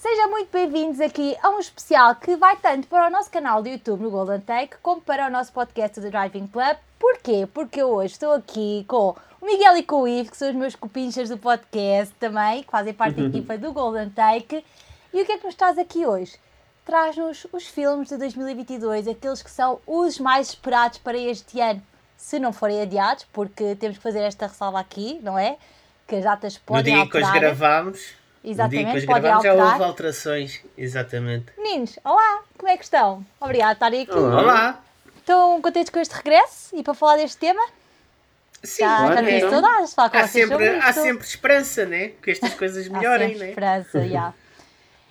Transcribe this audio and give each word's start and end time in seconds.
Sejam 0.00 0.30
muito 0.30 0.48
bem-vindos 0.52 1.00
aqui 1.00 1.36
a 1.42 1.50
um 1.50 1.58
especial 1.58 2.14
que 2.14 2.36
vai 2.36 2.56
tanto 2.56 2.86
para 2.86 3.08
o 3.08 3.10
nosso 3.10 3.28
canal 3.32 3.60
do 3.60 3.68
YouTube 3.68 4.00
no 4.02 4.10
Golden 4.12 4.40
Take 4.40 4.76
como 4.80 5.00
para 5.00 5.26
o 5.26 5.30
nosso 5.30 5.52
podcast 5.52 6.00
do 6.00 6.08
Driving 6.08 6.46
Club. 6.46 6.76
Porquê? 7.00 7.48
Porque 7.52 7.82
eu 7.82 7.88
hoje 7.88 8.12
estou 8.12 8.32
aqui 8.32 8.84
com 8.86 9.16
o 9.40 9.44
Miguel 9.46 9.76
e 9.76 9.82
com 9.82 10.02
o 10.02 10.08
Ivo, 10.08 10.30
que 10.30 10.36
são 10.36 10.50
os 10.50 10.54
meus 10.54 10.76
copinchas 10.76 11.28
do 11.28 11.36
podcast 11.36 12.14
também, 12.14 12.62
que 12.62 12.70
fazem 12.70 12.94
parte 12.94 13.16
da 13.20 13.26
equipa 13.26 13.58
do 13.58 13.72
Golden 13.72 14.08
Take. 14.10 14.64
E 15.12 15.20
o 15.20 15.26
que 15.26 15.32
é 15.32 15.38
que 15.38 15.44
nos 15.44 15.56
traz 15.56 15.76
aqui 15.76 16.06
hoje? 16.06 16.36
Traz-nos 16.84 17.48
os 17.52 17.66
filmes 17.66 18.08
de 18.08 18.16
2022, 18.18 19.08
aqueles 19.08 19.42
que 19.42 19.50
são 19.50 19.80
os 19.84 20.20
mais 20.20 20.50
esperados 20.50 20.98
para 20.98 21.18
este 21.18 21.60
ano, 21.60 21.82
se 22.16 22.38
não 22.38 22.52
forem 22.52 22.80
adiados, 22.80 23.26
porque 23.32 23.74
temos 23.74 23.96
que 23.96 24.02
fazer 24.02 24.20
esta 24.20 24.46
ressalva 24.46 24.78
aqui, 24.78 25.18
não 25.24 25.36
é? 25.36 25.56
Que 26.06 26.14
as 26.16 26.22
datas 26.24 26.56
podem 26.56 26.94
No 26.94 27.02
dia 27.02 27.10
que 27.10 27.16
alterar. 27.18 27.30
hoje 27.32 27.40
gravámos, 27.40 28.14
Exatamente, 28.44 29.06
podem 29.06 29.22
gravámos 29.22 29.42
já 29.44 29.50
alterar. 29.50 29.72
houve 29.72 29.84
alterações. 29.84 30.60
Exatamente. 30.76 31.46
Meninos, 31.58 31.98
olá, 32.04 32.42
como 32.56 32.70
é 32.70 32.76
que 32.76 32.84
estão? 32.84 33.24
Obrigada 33.40 33.74
por 33.74 33.86
estarem 33.86 34.02
aqui. 34.02 34.12
Olá. 34.12 34.40
Olá! 34.42 34.80
Estão 35.18 35.60
contentes 35.60 35.90
com 35.90 35.98
este 36.00 36.12
regresso 36.14 36.74
e 36.76 36.82
para 36.82 36.94
falar 36.94 37.16
deste 37.16 37.36
tema? 37.36 37.60
Sim, 38.62 38.82
Já, 38.82 38.96
claro 38.96 39.14
já 39.14 39.20
que 39.22 39.28
tive 39.28 39.40
não. 39.42 39.50
saudades 39.50 39.88
de 39.90 39.94
falar 39.94 40.10
com 40.10 40.16
há, 40.16 40.26
vocês 40.26 40.48
sempre, 40.48 40.68
há 40.68 40.92
sempre 40.92 41.26
esperança, 41.26 41.84
né? 41.84 42.08
Que 42.22 42.30
estas 42.30 42.54
coisas 42.54 42.86
Há 42.86 42.90
melhorem, 42.90 43.28
sempre 43.28 43.42
né? 43.44 43.48
esperança, 43.50 44.08
já. 44.08 44.32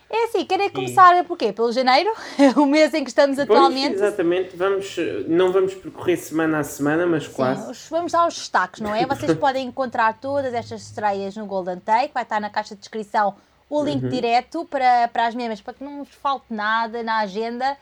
É 0.10 0.26
assim, 0.26 0.46
querem 0.46 0.70
começar 0.70 1.24
por 1.26 1.38
quê? 1.38 1.52
Pelo 1.52 1.72
janeiro? 1.72 2.10
o 2.56 2.66
mês 2.66 2.94
em 2.94 3.04
que 3.04 3.10
estamos 3.10 3.36
Pois, 3.36 3.50
atualmente? 3.50 3.96
exatamente, 3.96 4.56
vamos, 4.56 4.96
não 5.28 5.52
vamos 5.52 5.74
percorrer 5.76 6.16
semana 6.18 6.60
a 6.60 6.64
semana, 6.64 7.06
mas 7.06 7.26
Sim, 7.26 7.34
quase. 7.34 7.70
os- 7.70 7.90
vamos 7.90 8.14
aos 8.16 8.34
destaques, 8.36 8.80
não 8.80 8.96
é? 8.96 9.06
Vocês 9.06 9.34
podem 9.38 9.68
encontrar 9.68 10.18
todas 10.20 10.54
estas 10.54 10.82
estreias 10.84 11.36
no 11.36 11.46
Golden 11.46 11.80
Take, 11.80 12.14
vai 12.14 12.24
estar 12.24 12.40
na 12.40 12.50
caixa 12.50 12.74
de 12.74 12.80
descrição 12.80 13.36
o 13.70 13.84
link 13.84 14.02
Uhum. 14.04 14.10
direto 14.10 14.64
para, 14.66 15.10
para 15.10 15.28
as 15.28 15.36
mesmas, 15.36 15.60
para 15.60 15.74
que 15.74 15.84
não 15.84 16.06
vos 16.06 16.16
falte 16.16 16.46
nada 16.52 17.04
na 17.04 17.18
agenda. 17.20 17.76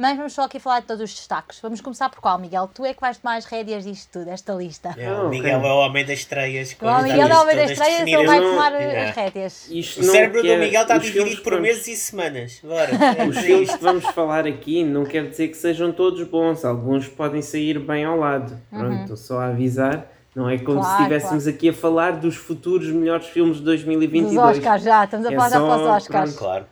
Mas 0.00 0.16
vamos 0.16 0.32
só 0.32 0.42
aqui 0.42 0.60
falar 0.60 0.78
de 0.78 0.86
todos 0.86 1.02
os 1.02 1.12
destaques. 1.12 1.58
Vamos 1.60 1.80
começar 1.80 2.08
por 2.08 2.20
qual, 2.20 2.38
Miguel? 2.38 2.70
Tu 2.72 2.84
é 2.84 2.94
que 2.94 3.00
vais 3.00 3.18
tomar 3.18 3.34
as 3.36 3.44
rédeas 3.44 3.82
disto 3.82 4.08
tudo, 4.12 4.30
esta 4.30 4.52
lista. 4.52 4.94
É, 4.96 5.06
Ah, 5.08 5.22
o 5.22 5.26
ok. 5.26 5.30
Miguel 5.40 5.60
é 5.60 5.72
o 5.72 5.76
homem 5.78 6.04
das 6.06 6.18
estreias. 6.20 6.76
O 6.80 7.02
Miguel 7.02 7.28
é 7.28 7.34
o 7.36 7.40
homem 7.42 7.56
das 7.56 7.70
estreias, 7.72 8.00
ele 8.06 8.24
vai 8.26 8.40
tomar 8.40 8.72
Yeah. 8.74 9.10
as 9.10 9.16
rédeas. 9.16 9.68
Isto 9.68 10.00
O 10.00 10.04
cérebro 10.04 10.40
do 10.42 10.56
Miguel 10.56 10.82
está 10.82 10.98
dividido 10.98 11.42
por 11.42 11.60
meses 11.60 11.88
e 11.88 11.96
semanas. 11.96 12.60
Bora. 12.62 12.90
Os 13.28 13.38
filmes 13.38 13.74
que 13.74 13.82
vamos 13.82 14.04
falar 14.06 14.46
aqui 14.46 14.84
não 14.84 15.04
quer 15.04 15.28
dizer 15.28 15.48
que 15.48 15.56
sejam 15.56 15.90
todos 15.90 16.22
bons, 16.28 16.64
alguns 16.64 17.08
podem 17.08 17.42
sair 17.42 17.80
bem 17.80 18.04
ao 18.04 18.16
lado. 18.16 18.56
Pronto, 18.70 19.00
estou 19.02 19.16
só 19.16 19.40
a 19.40 19.46
avisar. 19.46 20.06
Não 20.32 20.48
é 20.48 20.58
como 20.58 20.78
Claro, 20.78 20.96
se 20.96 21.02
estivéssemos 21.02 21.46
aqui 21.48 21.70
a 21.70 21.72
falar 21.72 22.12
dos 22.12 22.36
futuros 22.36 22.86
melhores 22.92 23.26
filmes 23.26 23.56
de 23.56 23.64
Dos 23.64 23.82
2022. 23.82 24.58
Oscars 24.58 24.82
já, 24.84 25.02
estamos 25.04 25.26
a 25.26 25.32
É 25.32 25.34
falar 25.34 25.48
já 25.48 25.56
só- 25.58 25.66
para 25.66 25.76
os 25.76 25.88
Oscars. 26.04 26.06
pronto. 26.34 26.38
Claro. 26.38 26.66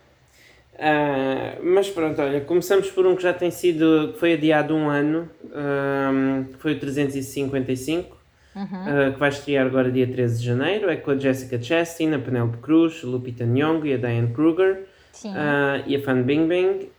Ah, 0.79 1.55
mas 1.63 1.89
pronto, 1.89 2.21
olha, 2.21 2.39
começamos 2.41 2.89
por 2.91 3.05
um 3.05 3.15
que 3.15 3.23
já 3.23 3.33
tem 3.33 3.49
sido, 3.49 4.11
que 4.13 4.19
foi 4.19 4.33
adiado 4.33 4.75
um 4.75 4.89
ano, 4.89 5.29
ahm, 5.53 6.43
que 6.53 6.57
foi 6.59 6.73
o 6.73 6.79
355, 6.79 8.15
ah, 8.55 9.11
que 9.11 9.19
vai 9.19 9.29
estrear 9.29 9.65
agora 9.65 9.91
dia 9.91 10.05
13 10.07 10.39
de 10.39 10.45
janeiro, 10.45 10.89
é 10.89 10.95
com 10.95 11.11
a 11.11 11.17
Jessica 11.17 11.61
Chastain, 11.61 12.13
a 12.13 12.19
Penelope 12.19 12.57
Cruz, 12.57 13.01
a 13.03 13.07
Lupita 13.07 13.43
Nyong'o 13.43 13.87
e 13.87 13.93
a 13.93 13.97
Diane 13.97 14.31
Kruger, 14.33 14.83
ah, 15.35 15.81
e 15.87 15.95
a 15.95 16.01
Fan 16.01 16.21
Bingbing. 16.21 16.89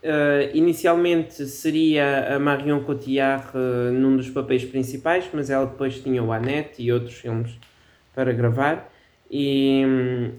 Inicialmente 0.53 1.45
seria 1.45 2.35
a 2.35 2.39
Marion 2.39 2.81
Cotillard 2.81 3.47
num 3.93 4.17
dos 4.17 4.29
papéis 4.29 4.65
principais, 4.65 5.25
mas 5.31 5.49
ela 5.49 5.65
depois 5.65 5.99
tinha 5.99 6.21
o 6.21 6.33
Annette 6.33 6.81
e 6.83 6.91
outros 6.91 7.15
filmes 7.15 7.51
para 8.13 8.33
gravar. 8.33 8.91
E, 9.31 9.83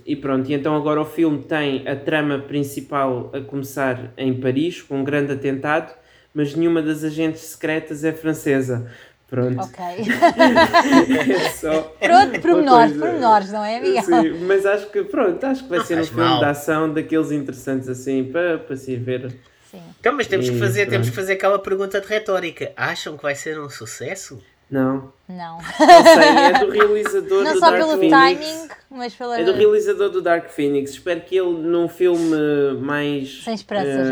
e 0.04 0.16
pronto, 0.16 0.50
e 0.50 0.54
então 0.54 0.74
agora 0.74 1.00
o 1.00 1.04
filme 1.04 1.38
tem 1.44 1.86
a 1.86 1.94
trama 1.94 2.38
principal 2.40 3.30
a 3.32 3.40
começar 3.40 4.12
em 4.18 4.34
Paris, 4.34 4.82
com 4.82 4.98
um 5.00 5.04
grande 5.04 5.32
atentado, 5.32 5.92
mas 6.34 6.54
nenhuma 6.54 6.82
das 6.82 7.04
agentes 7.04 7.40
secretas 7.42 8.02
é 8.04 8.12
francesa. 8.12 8.90
Pronto. 9.28 9.60
Ok. 9.60 9.76
É 11.30 11.48
só 11.50 11.82
Pronto, 12.02 12.40
pormenores, 12.40 12.96
pormenores, 12.96 13.52
não 13.52 13.64
é, 13.64 13.80
Miguel? 13.80 14.02
Sim, 14.02 14.44
mas 14.46 14.66
acho 14.66 14.90
que 14.90 15.04
pronto, 15.04 15.44
acho 15.44 15.62
que 15.62 15.68
vai 15.68 15.78
Não 15.78 15.84
ser 15.86 16.00
um 16.00 16.04
filme 16.04 16.22
mal. 16.24 16.38
de 16.40 16.44
ação 16.46 16.92
daqueles 16.92 17.30
interessantes 17.30 17.88
assim 17.88 18.24
para, 18.24 18.58
para 18.58 18.76
se 18.76 18.96
ver. 18.96 19.30
Sim. 19.70 19.80
Então, 20.00 20.12
mas 20.14 20.26
temos 20.26 20.48
que, 20.50 20.56
E 20.56 20.58
fazer, 20.58 20.86
temos 20.86 21.10
que 21.10 21.14
fazer 21.14 21.34
aquela 21.34 21.60
pergunta 21.60 22.00
de 22.00 22.06
retórica. 22.08 22.72
Acham 22.76 23.16
que 23.16 23.22
vai 23.22 23.36
ser 23.36 23.60
um 23.60 23.68
sucesso? 23.70 24.42
Não, 24.70 25.12
Não. 25.28 25.58
não 25.58 25.62
sei, 26.04 26.28
é 26.28 26.52
do 26.60 26.70
realizador 26.70 27.42
Não 27.44 27.52
do 27.54 27.58
só 27.58 27.70
Dark 27.70 27.82
pelo 27.82 27.98
Phoenix. 27.98 28.18
timing, 28.18 28.68
mas 28.90 29.14
pela. 29.14 29.40
É 29.40 29.44
do 29.44 29.52
realizador 29.52 30.10
do 30.10 30.22
Dark 30.22 30.48
Phoenix. 30.50 30.92
Espero 30.92 31.20
que 31.22 31.36
ele, 31.36 31.50
num 31.50 31.88
filme 31.88 32.36
mais. 32.80 33.42
Sem 33.42 33.54
esperança 33.54 33.88
eh, 33.88 34.04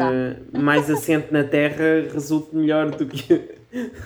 já. 0.53 0.59
Mais 0.61 0.91
assente 0.91 1.33
na 1.33 1.45
Terra, 1.45 2.11
resulte 2.13 2.57
melhor 2.57 2.91
do 2.91 3.07
que, 3.07 3.35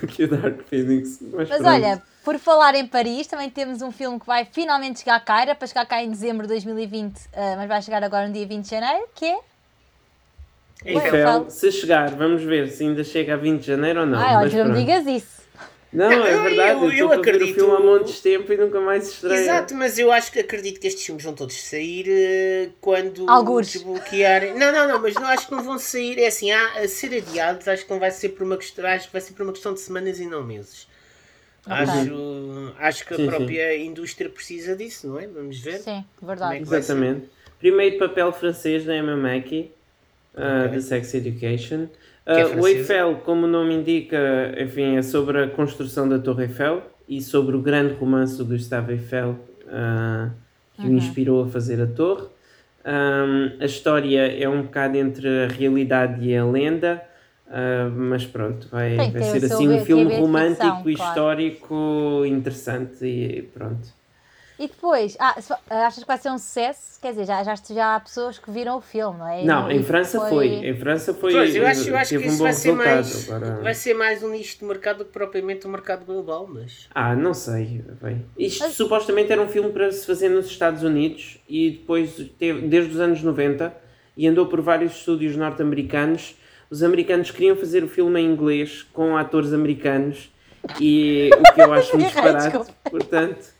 do 0.01 0.07
que 0.07 0.25
o 0.25 0.27
Dark 0.27 0.59
Phoenix. 0.69 1.19
Mas, 1.33 1.49
Mas 1.49 1.65
olha, 1.65 2.01
por 2.23 2.37
falar 2.37 2.75
em 2.75 2.85
Paris, 2.85 3.25
também 3.25 3.49
temos 3.49 3.81
um 3.81 3.91
filme 3.91 4.19
que 4.19 4.27
vai 4.27 4.45
finalmente 4.45 4.99
chegar 4.99 5.19
cá, 5.25 5.41
era 5.41 5.55
para 5.55 5.67
chegar 5.67 5.85
cá 5.87 6.03
em 6.03 6.09
dezembro 6.11 6.43
de 6.43 6.53
2020, 6.53 7.19
eh, 7.33 7.55
mas 7.55 7.67
vai 7.67 7.81
chegar 7.81 8.03
agora 8.03 8.27
no 8.27 8.33
dia 8.33 8.45
20 8.45 8.63
de 8.63 8.69
janeiro, 8.69 9.07
que 9.15 9.25
é. 9.25 9.39
Eiffel. 10.85 11.49
Se 11.49 11.71
chegar, 11.71 12.11
vamos 12.11 12.43
ver 12.43 12.69
se 12.69 12.83
ainda 12.83 13.03
chega 13.03 13.33
a 13.35 13.37
20 13.37 13.61
de 13.61 13.67
janeiro 13.67 14.01
ou 14.01 14.05
não. 14.05 14.19
Ai, 14.19 14.35
mas 14.35 14.53
olha, 14.53 14.65
não 14.65 14.73
me 14.73 14.79
digas 14.79 15.05
isso. 15.07 15.42
Não, 15.93 16.09
Não, 16.09 16.25
é 16.25 16.33
eu- 16.33 16.43
verdade. 16.43 16.71
eu- 16.71 16.77
Eu, 16.79 16.83
eu 16.83 16.89
estou 16.91 17.05
a 17.05 17.09
ver 17.09 17.15
o 17.15 17.19
acredito- 17.19 17.55
filme 17.55 17.75
há 17.75 17.79
montes 17.79 18.15
de 18.15 18.21
tempo 18.21 18.51
e 18.51 18.57
nunca 18.57 18.81
mais 18.81 19.07
estreia. 19.09 19.39
Exato, 19.39 19.75
mas 19.75 19.99
eu 19.99 20.11
acho 20.11 20.31
que 20.31 20.39
acredito 20.39 20.79
que 20.79 20.87
estes 20.87 21.05
filmes 21.05 21.23
vão 21.23 21.33
todos 21.35 21.55
sair 21.55 22.05
eh, 22.09 22.69
quando 22.81 23.29
Algures. 23.29 23.71
desbloquearem. 23.73 24.55
Não, 24.57 24.71
não, 24.71 24.87
não, 24.87 24.99
mas 25.01 25.13
não 25.13 25.25
acho 25.27 25.45
que 25.45 25.51
não 25.51 25.61
vão 25.63 25.77
sair. 25.77 26.17
É 26.19 26.27
assim, 26.27 26.51
há, 26.51 26.79
a 26.79 26.87
ser 26.87 27.15
adiados, 27.15 27.67
acho 27.67 27.85
que 27.85 27.91
não 27.91 27.99
vai 27.99 28.09
ser 28.09 28.29
por 28.29 28.43
uma 28.43 28.57
questão, 28.57 28.85
acho 28.87 29.05
que 29.07 29.13
vai 29.13 29.21
ser 29.21 29.33
por 29.33 29.43
uma 29.43 29.53
questão 29.53 29.73
de 29.73 29.81
semanas 29.81 30.19
e 30.19 30.25
não 30.25 30.43
meses. 30.43 30.87
Acho, 31.65 32.73
acho 32.79 33.05
que 33.05 33.13
a 33.13 33.17
Sim, 33.17 33.27
própria 33.27 33.77
indústria 33.77 34.29
precisa 34.29 34.75
disso, 34.75 35.07
não 35.07 35.19
é? 35.19 35.27
Vamos 35.27 35.59
ver. 35.59 35.79
Sim, 35.79 36.03
verdade. 36.21 36.59
Como 36.63 36.75
é 36.75 36.77
Exatamente. 36.79 37.29
Primeiro 37.59 37.97
papel 37.97 38.33
francês 38.33 38.83
da 38.83 38.95
Emma 38.97 39.15
Mackey, 39.15 39.71
uh, 40.35 40.81
Sex 40.81 41.13
Education. 41.13 41.87
É 42.25 42.45
Uh, 42.45 42.61
o. 42.61 42.67
Eiffel, 42.67 43.15
como 43.25 43.45
o 43.45 43.49
nome 43.49 43.73
indica, 43.73 44.17
enfim, 44.57 44.95
é 44.95 45.01
sobre 45.01 45.43
a 45.43 45.47
construção 45.47 46.07
da 46.07 46.17
Torre 46.17 46.43
Eiffel 46.43 46.81
e 47.07 47.21
sobre 47.21 47.55
o 47.55 47.61
grande 47.61 47.93
romance 47.95 48.37
do 48.37 48.45
Gustave 48.45 48.93
Eiffel 48.93 49.37
uh, 49.63 50.31
que 50.75 50.87
o 50.87 50.93
inspirou 50.93 51.43
a 51.43 51.47
fazer 51.47 51.81
a 51.81 51.87
torre. 51.87 52.27
Um, 52.85 53.61
a 53.61 53.65
história 53.65 54.27
é 54.41 54.47
um 54.47 54.63
bocado 54.63 54.97
entre 54.97 55.45
a 55.45 55.47
realidade 55.47 56.27
e 56.27 56.35
a 56.35 56.45
lenda, 56.45 57.01
uh, 57.47 57.89
mas 57.91 58.25
pronto, 58.25 58.67
vai, 58.69 58.97
vai 59.11 59.23
ser 59.23 59.45
assim 59.45 59.69
um 59.69 59.85
filme 59.85 60.15
romântico 60.17 60.83
ficção, 60.83 60.89
e 60.89 60.95
claro. 60.95 61.11
histórico 61.11 62.23
interessante 62.25 63.05
e 63.05 63.41
pronto. 63.53 63.87
E 64.59 64.67
depois, 64.67 65.17
ah, 65.19 65.35
só- 65.41 65.57
achas 65.69 65.99
que 66.03 66.07
vai 66.07 66.17
ser 66.17 66.29
um 66.29 66.37
sucesso? 66.37 66.99
Quer 67.01 67.09
dizer, 67.11 67.25
já, 67.25 67.43
já, 67.43 67.55
já 67.55 67.95
há 67.95 67.99
pessoas 67.99 68.37
que 68.37 68.49
viram 68.51 68.77
o 68.77 68.81
filme, 68.81 69.17
não 69.19 69.27
é? 69.27 69.43
Não, 69.43 69.69
E 69.71 69.75
em 69.77 69.83
França 69.83 70.19
foi. 70.29 70.47
Em 70.47 70.75
França 70.77 71.13
foi. 71.13 71.33
Pois, 71.33 71.55
eu 71.55 71.65
acho, 71.67 71.89
eu 71.89 71.97
acho 71.97 72.09
que 72.11 72.17
um 72.17 72.21
isso 72.21 72.43
vai 72.43 72.53
ser, 72.53 72.71
mais, 72.73 73.29
Agora... 73.31 73.61
vai 73.61 73.73
ser 73.73 73.93
mais 73.93 74.23
um 74.23 74.29
nicho 74.29 74.59
de 74.59 74.65
mercado 74.65 74.99
do 74.99 75.05
que 75.05 75.11
propriamente 75.11 75.67
um 75.67 75.71
mercado 75.71 76.05
global, 76.05 76.47
mas. 76.51 76.87
Ah, 76.93 77.15
não 77.15 77.33
sei. 77.33 77.83
Bem. 78.01 78.25
Isto 78.37 78.63
Mas- 78.65 78.73
supostamente 78.75 79.31
era 79.31 79.41
um 79.41 79.47
filme 79.47 79.71
para 79.71 79.91
se 79.91 80.05
fazer 80.05 80.29
nos 80.29 80.45
Estados 80.45 80.83
Unidos 80.83 81.39
e 81.49 81.71
depois 81.71 82.15
teve 82.37 82.67
desde 82.67 82.93
os 82.93 82.99
anos 82.99 83.21
90 83.23 83.75
e 84.15 84.27
andou 84.27 84.45
por 84.45 84.61
vários 84.61 84.93
estúdios 84.93 85.35
norte-americanos. 85.35 86.35
Os 86.69 86.83
americanos 86.83 87.31
queriam 87.31 87.55
fazer 87.55 87.83
o 87.83 87.87
filme 87.87 88.21
em 88.21 88.25
inglês 88.31 88.83
com 88.93 89.17
atores 89.17 89.51
americanos 89.51 90.31
e 90.79 91.29
o 91.37 91.53
que 91.53 91.61
eu 91.61 91.73
acho 91.73 91.95
um 91.97 91.99
disparate. 91.99 92.71
Portanto, 92.89 93.52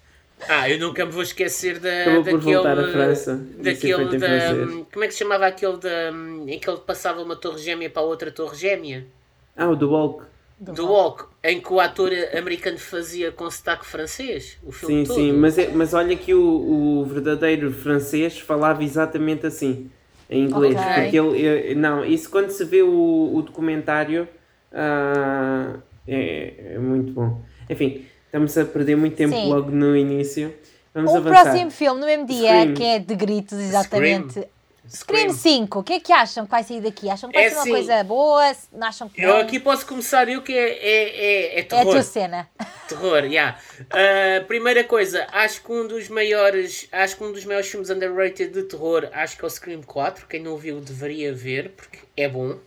Ah, 0.48 0.70
eu 0.70 0.78
nunca 0.80 1.06
me 1.06 1.12
vou 1.12 1.24
esquecer 1.24 1.80
da, 1.80 2.02
Acabou 2.02 2.26
por 2.26 2.40
daquele. 2.40 2.56
voltar 2.56 2.80
à 2.80 2.88
França 2.88 3.36
Daquele 3.58 4.18
da. 4.18 4.28
Como 4.92 5.04
é 5.04 5.08
que 5.08 5.14
se 5.14 5.20
chamava 5.20 5.48
aquele 5.48 5.78
da. 5.78 6.12
em 6.48 6.60
que 6.60 6.70
ele 6.70 6.80
passava 6.80 7.22
uma 7.22 7.36
torre 7.36 7.60
gêmea 7.60 7.90
para 7.90 8.02
outra 8.02 8.32
torre 8.32 8.56
gêmea? 8.58 9.06
ah, 9.56 9.70
o 9.70 9.76
do 9.76 9.90
Walk. 9.92 10.26
Do 10.60 10.88
Walk, 10.88 11.26
em 11.44 11.60
que 11.62 11.74
o 11.74 11.80
ator 11.80 12.12
americano 12.38 12.78
fazia 12.78 13.32
com 13.32 13.50
sotaque 13.50 13.86
francês. 13.86 14.58
O 14.64 14.72
filme 14.72 15.02
Sim, 15.02 15.04
todo. 15.04 15.16
sim, 15.16 15.32
mas, 15.34 15.58
é, 15.58 15.68
mas 15.70 15.94
olha 15.94 16.16
que 16.16 16.34
o, 16.34 17.02
o 17.02 17.06
verdadeiro 17.06 17.72
francês 17.72 18.40
falava 18.40 18.84
exatamente 18.84 19.46
assim, 19.46 19.92
em 20.30 20.46
inglês. 20.46 20.76
Ok. 20.76 20.94
Porque 20.94 21.20
ele, 21.20 21.46
eh, 21.72 21.76
não, 21.76 22.06
isso 22.06 22.30
quando 22.30 22.50
se 22.50 22.64
vê 22.64 22.82
o, 22.82 23.32
o 23.36 23.42
documentário 23.42 24.28
ah, 24.72 25.76
é, 26.08 26.76
é 26.76 26.78
muito 26.80 27.12
bom. 27.14 27.42
Enfim, 27.70 28.06
estamos 28.34 28.58
a 28.58 28.66
perder 28.66 28.96
muito 28.98 29.16
tempo 29.16 29.36
Sim. 29.36 29.48
logo 29.48 29.70
no 29.70 29.96
início. 29.96 30.52
Vamos 30.92 31.12
O 31.12 31.18
avançar. 31.18 31.44
próximo 31.44 31.70
filme, 31.72 32.00
no 32.02 32.06
mesmo 32.08 32.26
dia, 32.26 32.50
Scream. 32.50 32.74
que 32.74 32.84
é 32.84 33.00
de 33.00 33.16
gritos, 33.16 33.60
exatamente. 33.60 34.48
Scream, 34.90 35.30
Scream. 35.32 35.34
5, 35.34 35.80
o 35.80 35.84
que 35.84 35.94
é 35.94 36.00
que 36.00 36.12
acham 36.12 36.44
que 36.46 36.52
vai 36.52 36.64
sair 36.64 36.82
daqui? 36.82 37.10
Acham 37.10 37.30
que 37.30 37.36
vai 37.38 37.46
É 37.46 37.50
ser 37.50 37.56
uma 37.56 37.62
assim, 37.62 37.72
coisa 37.72 38.04
boa? 38.04 38.56
Não 38.74 38.88
acham 38.88 39.08
que 39.08 39.22
Eu 39.22 39.30
não? 39.30 39.38
aqui 39.42 39.60
posso 39.60 39.86
começar 39.86 40.28
eu 40.28 40.42
que 40.42 40.52
é, 40.52 40.70
é, 40.70 40.76
é, 40.80 41.56
é 41.56 41.60
É 41.60 41.62
a 41.62 41.66
terror. 41.66 41.94
tua 41.94 42.02
cena. 42.04 42.50
terror, 42.90 43.22
já. 43.22 43.28
Yeah. 43.28 43.60
Uh, 43.82 44.46
primeira 44.46 44.84
coisa, 44.84 45.26
acho 45.32 45.64
que 45.64 45.72
um 45.72 45.88
dos 45.88 46.10
maiores, 46.10 46.88
acho 46.92 47.16
que 47.18 47.24
um 47.24 47.32
dos 47.32 47.46
maiores 47.46 47.68
filmes 47.70 47.90
underrated 47.92 48.52
de 48.52 48.64
terror, 48.64 49.08
acho 49.14 49.38
que 49.38 49.44
é 49.46 49.48
o 49.48 49.50
Scream 49.50 49.82
4. 49.84 50.28
Quem 50.28 50.42
não 50.42 50.58
viu 50.58 50.80
deveria 50.82 51.34
ver, 51.34 51.70
porque 51.78 52.00
é 52.18 52.28
bom. 52.28 52.58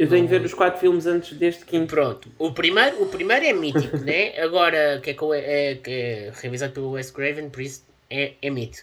Eu 0.00 0.08
tenho 0.08 0.22
de 0.22 0.28
ver 0.28 0.40
os 0.40 0.54
quatro 0.54 0.80
filmes 0.80 1.04
antes 1.04 1.36
deste 1.36 1.66
quinto. 1.66 1.94
Pronto. 1.94 2.32
O 2.38 2.52
primeiro, 2.52 3.02
o 3.02 3.06
primeiro 3.06 3.44
é 3.44 3.52
mítico, 3.52 3.98
né? 3.98 4.32
Agora, 4.40 4.98
que 5.02 5.10
é, 5.10 5.14
que 5.14 5.24
é, 5.34 5.74
que 5.74 5.90
é 5.90 6.32
realizado 6.40 6.72
pelo 6.72 6.92
Wes 6.92 7.10
Craven, 7.10 7.50
por 7.50 7.60
isso 7.60 7.84
é, 8.08 8.32
é 8.40 8.48
mito. 8.48 8.78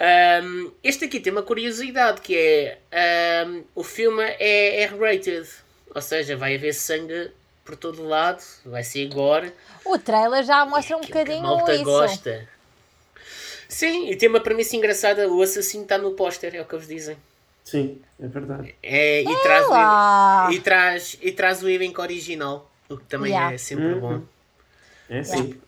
Um, 0.00 0.72
este 0.82 1.04
aqui 1.04 1.20
tem 1.20 1.30
uma 1.30 1.42
curiosidade 1.42 2.22
que 2.22 2.34
é 2.34 3.44
um, 3.46 3.62
o 3.74 3.84
filme 3.84 4.22
é 4.22 4.84
R-rated, 4.84 5.46
ou 5.94 6.00
seja, 6.00 6.34
vai 6.34 6.54
haver 6.54 6.72
sangue 6.72 7.30
por 7.62 7.76
todo 7.76 8.02
lado, 8.02 8.42
vai 8.64 8.82
ser 8.82 9.06
gore. 9.08 9.52
O 9.84 9.98
trailer 9.98 10.44
já 10.44 10.64
mostra 10.64 10.96
um 10.96 11.02
bocadinho 11.02 11.40
a 11.40 11.56
malta 11.56 11.74
isso. 11.74 11.84
gosta. 11.84 12.48
Sim, 13.68 14.08
e 14.08 14.16
tem 14.16 14.30
uma 14.30 14.40
premissa 14.40 14.74
engraçada, 14.76 15.28
o 15.28 15.42
assassino 15.42 15.82
está 15.82 15.98
no 15.98 16.12
póster, 16.12 16.54
é 16.54 16.62
o 16.62 16.64
que 16.64 16.74
eles 16.74 16.88
dizem. 16.88 17.18
Sim, 17.64 17.98
é 18.20 18.28
verdade. 18.28 18.74
É, 18.82 19.22
e, 19.22 19.42
traz 19.42 19.66
o, 19.66 20.52
e, 20.52 20.60
traz, 20.60 21.18
e 21.22 21.32
traz 21.32 21.62
o 21.62 21.68
elenco 21.68 22.02
original, 22.02 22.70
o 22.88 22.98
que 22.98 23.04
também 23.04 23.32
yeah. 23.32 23.54
é 23.54 23.58
sempre 23.58 23.86
uhum. 23.86 24.00
bom. 24.00 24.22
É 25.08 25.24
sim. 25.24 25.58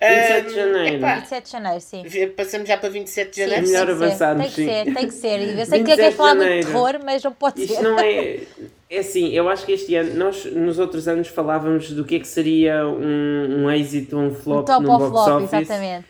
27 0.00 0.48
de 0.48 0.54
janeiro. 0.54 0.96
Epá, 0.96 1.14
27 1.16 1.44
de 1.44 1.52
janeiro, 1.52 1.80
sim. 1.80 2.04
Passamos 2.36 2.68
já 2.68 2.78
para 2.78 2.88
27 2.88 3.30
de 3.30 3.36
janeiro. 3.40 3.66
Sim, 3.66 3.74
é 3.74 3.80
melhor 3.80 3.94
avançarmos, 3.94 4.54
Tem 4.54 4.66
que 4.66 4.72
ser, 4.72 4.94
tem 4.94 5.06
que 5.08 5.14
ser. 5.14 5.58
Eu 5.58 5.66
sei 5.66 5.84
que 5.84 5.96
queres 5.96 6.14
falar 6.14 6.34
muito 6.36 6.48
de 6.48 6.66
terror, 6.66 7.00
mas 7.04 7.22
não 7.22 7.32
pode 7.32 7.62
Isto 7.62 7.74
ser. 7.74 7.82
não 7.82 7.98
é... 7.98 8.40
É 8.90 9.00
assim, 9.00 9.28
eu 9.34 9.46
acho 9.50 9.66
que 9.66 9.72
este 9.72 9.94
ano, 9.96 10.14
nós 10.14 10.46
nos 10.46 10.78
outros 10.78 11.06
anos 11.06 11.28
falávamos 11.28 11.90
do 11.90 12.06
que 12.06 12.16
é 12.16 12.20
que 12.20 12.26
seria 12.26 12.86
um, 12.86 13.64
um 13.64 13.70
êxito, 13.70 14.16
um 14.16 14.34
flop 14.34 14.62
um 14.62 14.64
top 14.64 14.82
no 14.82 14.88
box 14.88 15.10
flop, 15.10 15.42
office. 15.42 15.52
Exatamente. 15.52 16.06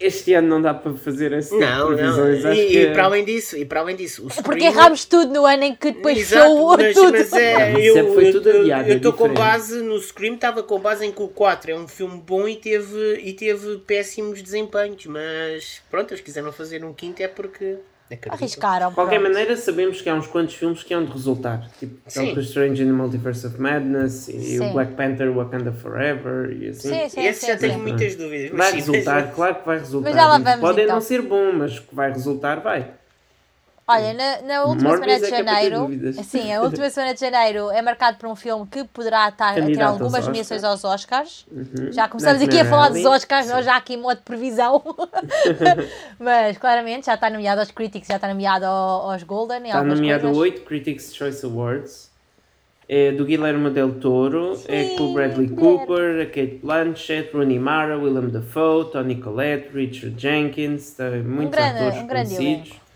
Este 0.00 0.32
ano 0.34 0.46
não 0.46 0.62
dá 0.62 0.72
para 0.72 0.94
fazer 0.94 1.34
assim 1.34 1.58
não, 1.58 1.88
previsões. 1.88 2.44
Não. 2.44 2.52
E, 2.52 2.66
que... 2.66 2.82
e, 2.82 2.92
para 2.92 3.04
além 3.04 3.24
disso, 3.24 3.56
e 3.56 3.64
para 3.64 3.80
além 3.80 3.96
disso, 3.96 4.24
o 4.24 4.30
Scream... 4.30 4.44
Porque 4.44 4.64
erramos 4.64 5.04
tudo 5.04 5.32
no 5.32 5.44
ano 5.44 5.64
em 5.64 5.74
que 5.74 5.90
depois 5.90 6.18
show 6.18 6.76
mas, 6.76 6.94
tudo. 6.94 7.12
Mas 7.12 7.32
é, 7.32 7.74
eu, 7.80 8.14
foi 8.14 8.30
tudo 8.30 8.48
adiado, 8.48 8.88
eu 8.88 8.96
estou 8.98 9.12
é 9.12 9.16
com 9.16 9.34
base 9.34 9.82
no 9.82 9.98
Scream, 10.00 10.34
estava 10.34 10.62
com 10.62 10.78
base 10.78 11.04
em 11.04 11.10
que 11.10 11.20
o 11.20 11.26
4 11.26 11.72
é 11.72 11.74
um 11.74 11.88
filme 11.88 12.22
bom 12.24 12.46
e 12.46 12.54
teve, 12.54 13.20
e 13.24 13.32
teve 13.32 13.78
péssimos 13.78 14.40
desempenhos, 14.40 15.04
mas 15.06 15.82
pronto, 15.90 16.12
eles 16.12 16.22
quiseram 16.22 16.52
fazer 16.52 16.84
um 16.84 16.92
quinto 16.92 17.20
é 17.20 17.26
porque 17.26 17.78
Arriscaram. 18.30 18.88
De 18.88 18.94
qualquer 18.94 19.20
pronto. 19.20 19.32
maneira, 19.32 19.56
sabemos 19.56 20.00
que 20.00 20.08
há 20.08 20.14
uns 20.14 20.26
quantos 20.26 20.54
filmes 20.54 20.82
que 20.82 20.94
hão 20.94 21.04
de 21.04 21.12
resultar. 21.12 21.68
Tipo 21.78 21.96
Doctor 22.04 22.42
Strange 22.42 22.82
in 22.82 22.86
the 22.86 22.92
Multiverse 22.92 23.46
of 23.46 23.60
Madness 23.60 24.28
e 24.28 24.40
sim. 24.40 24.60
o 24.60 24.72
Black 24.72 24.92
Panther 24.94 25.30
Wakanda 25.32 25.72
Forever 25.72 26.50
e 26.52 26.68
assim. 26.68 26.88
Sim, 26.88 27.08
sim, 27.08 27.20
Esse 27.26 27.46
já 27.46 27.56
tenho 27.56 27.78
muitas 27.78 28.16
dúvidas. 28.16 28.56
Vai 28.56 28.72
resultar, 28.72 29.32
claro 29.32 29.54
que 29.56 29.66
vai 29.66 29.78
resultar. 29.78 30.10
Mas 30.10 30.16
já 30.16 30.26
lá 30.26 30.38
vamos, 30.38 30.60
Pode 30.60 30.80
então. 30.80 30.94
não 30.94 31.00
ser 31.00 31.22
bom, 31.22 31.52
mas 31.52 31.78
que 31.78 31.94
vai 31.94 32.12
resultar, 32.12 32.60
vai. 32.60 32.97
Olha, 33.90 34.12
na, 34.12 34.42
na 34.42 34.64
última 34.64 34.90
Morbius 34.90 35.20
semana 35.20 35.46
de 35.46 35.50
é 35.50 35.70
janeiro, 35.70 36.22
sim, 36.22 36.52
a 36.52 36.60
última 36.60 36.90
semana 36.90 37.14
de 37.14 37.20
janeiro 37.20 37.70
é 37.70 37.80
marcado 37.80 38.18
por 38.18 38.28
um 38.28 38.36
filme 38.36 38.66
que 38.66 38.84
poderá 38.84 39.30
estar 39.30 39.58
a 39.58 39.64
ter 39.64 39.80
algumas 39.80 40.26
nomeações 40.26 40.62
aos 40.62 40.84
Oscars. 40.84 41.46
Uhum. 41.50 41.90
Já 41.90 42.06
começamos 42.06 42.42
aqui 42.42 42.60
a 42.60 42.66
falar 42.66 42.90
dos 42.90 43.02
Oscars, 43.06 43.48
nós 43.48 43.64
já 43.64 43.76
aqui 43.78 43.94
em 43.94 43.96
modo 43.96 44.18
de 44.18 44.24
previsão. 44.24 44.84
Mas 46.20 46.58
claramente 46.58 47.06
já 47.06 47.14
está 47.14 47.30
nomeado 47.30 47.62
aos 47.62 47.70
Critics, 47.70 48.08
já 48.08 48.16
está 48.16 48.28
nomeado 48.28 48.66
aos 48.66 49.22
Golden. 49.22 49.64
Está 49.64 49.82
nomeado 49.82 50.36
8 50.36 50.60
Critics 50.66 51.14
Choice 51.14 51.46
Awards. 51.46 52.10
É 52.86 53.12
do 53.12 53.24
Guilherme 53.24 53.70
Del 53.70 53.94
Toro, 54.00 54.54
sim, 54.56 54.66
é 54.68 54.96
com 54.96 55.10
o 55.10 55.14
Bradley 55.14 55.48
Cooper, 55.48 56.22
a 56.22 56.26
Kate 56.26 56.60
Blanchett, 56.62 57.34
Rooney 57.34 57.58
Mara, 57.58 57.98
Willem 57.98 58.30
Dafoe, 58.30 58.90
Tony 58.90 59.16
Collette, 59.16 59.68
Richard 59.74 60.14
Jenkins, 60.18 60.92
tá, 60.92 61.10
muitos 61.10 61.46
um 61.46 61.50
grande, 61.50 61.78
atores 61.78 62.02
um 62.02 62.06
conhecidos. 62.06 62.40
Elenco. 62.70 62.87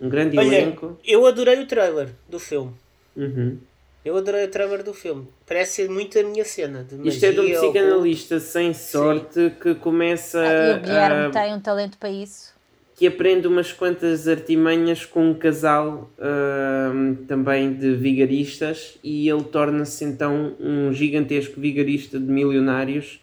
Um 0.00 0.08
grande 0.08 0.38
Olha, 0.38 0.46
elenco. 0.46 0.98
Eu 1.04 1.26
adorei 1.26 1.60
o 1.60 1.66
trailer 1.66 2.08
do 2.28 2.38
filme. 2.38 2.72
Uhum. 3.16 3.58
Eu 4.02 4.16
adorei 4.16 4.46
o 4.46 4.48
trailer 4.48 4.82
do 4.82 4.94
filme. 4.94 5.28
Parece 5.46 5.82
ser 5.82 5.90
muito 5.90 6.18
a 6.18 6.22
minha 6.22 6.44
cena. 6.44 6.82
De 6.82 7.06
Isto 7.06 7.26
é 7.26 7.32
de 7.32 7.40
um 7.40 7.52
psicanalista 7.52 8.36
ou... 8.36 8.40
sem 8.40 8.72
sorte 8.72 9.34
Sim. 9.34 9.54
que 9.60 9.74
começa. 9.74 10.40
Ah, 10.40 10.68
e 10.68 10.78
o 10.78 10.80
Guilherme 10.80 11.26
a... 11.26 11.30
tem 11.30 11.54
um 11.54 11.60
talento 11.60 11.98
para 11.98 12.08
isso. 12.08 12.54
Que 12.96 13.06
aprende 13.06 13.46
umas 13.46 13.72
quantas 13.72 14.26
artimanhas 14.26 15.04
com 15.04 15.30
um 15.30 15.34
casal 15.34 16.10
uh, 16.18 17.16
também 17.26 17.74
de 17.74 17.94
vigaristas 17.94 18.98
e 19.02 19.28
ele 19.28 19.44
torna-se 19.44 20.04
então 20.04 20.54
um 20.58 20.92
gigantesco 20.92 21.60
vigarista 21.60 22.18
de 22.18 22.26
milionários. 22.26 23.20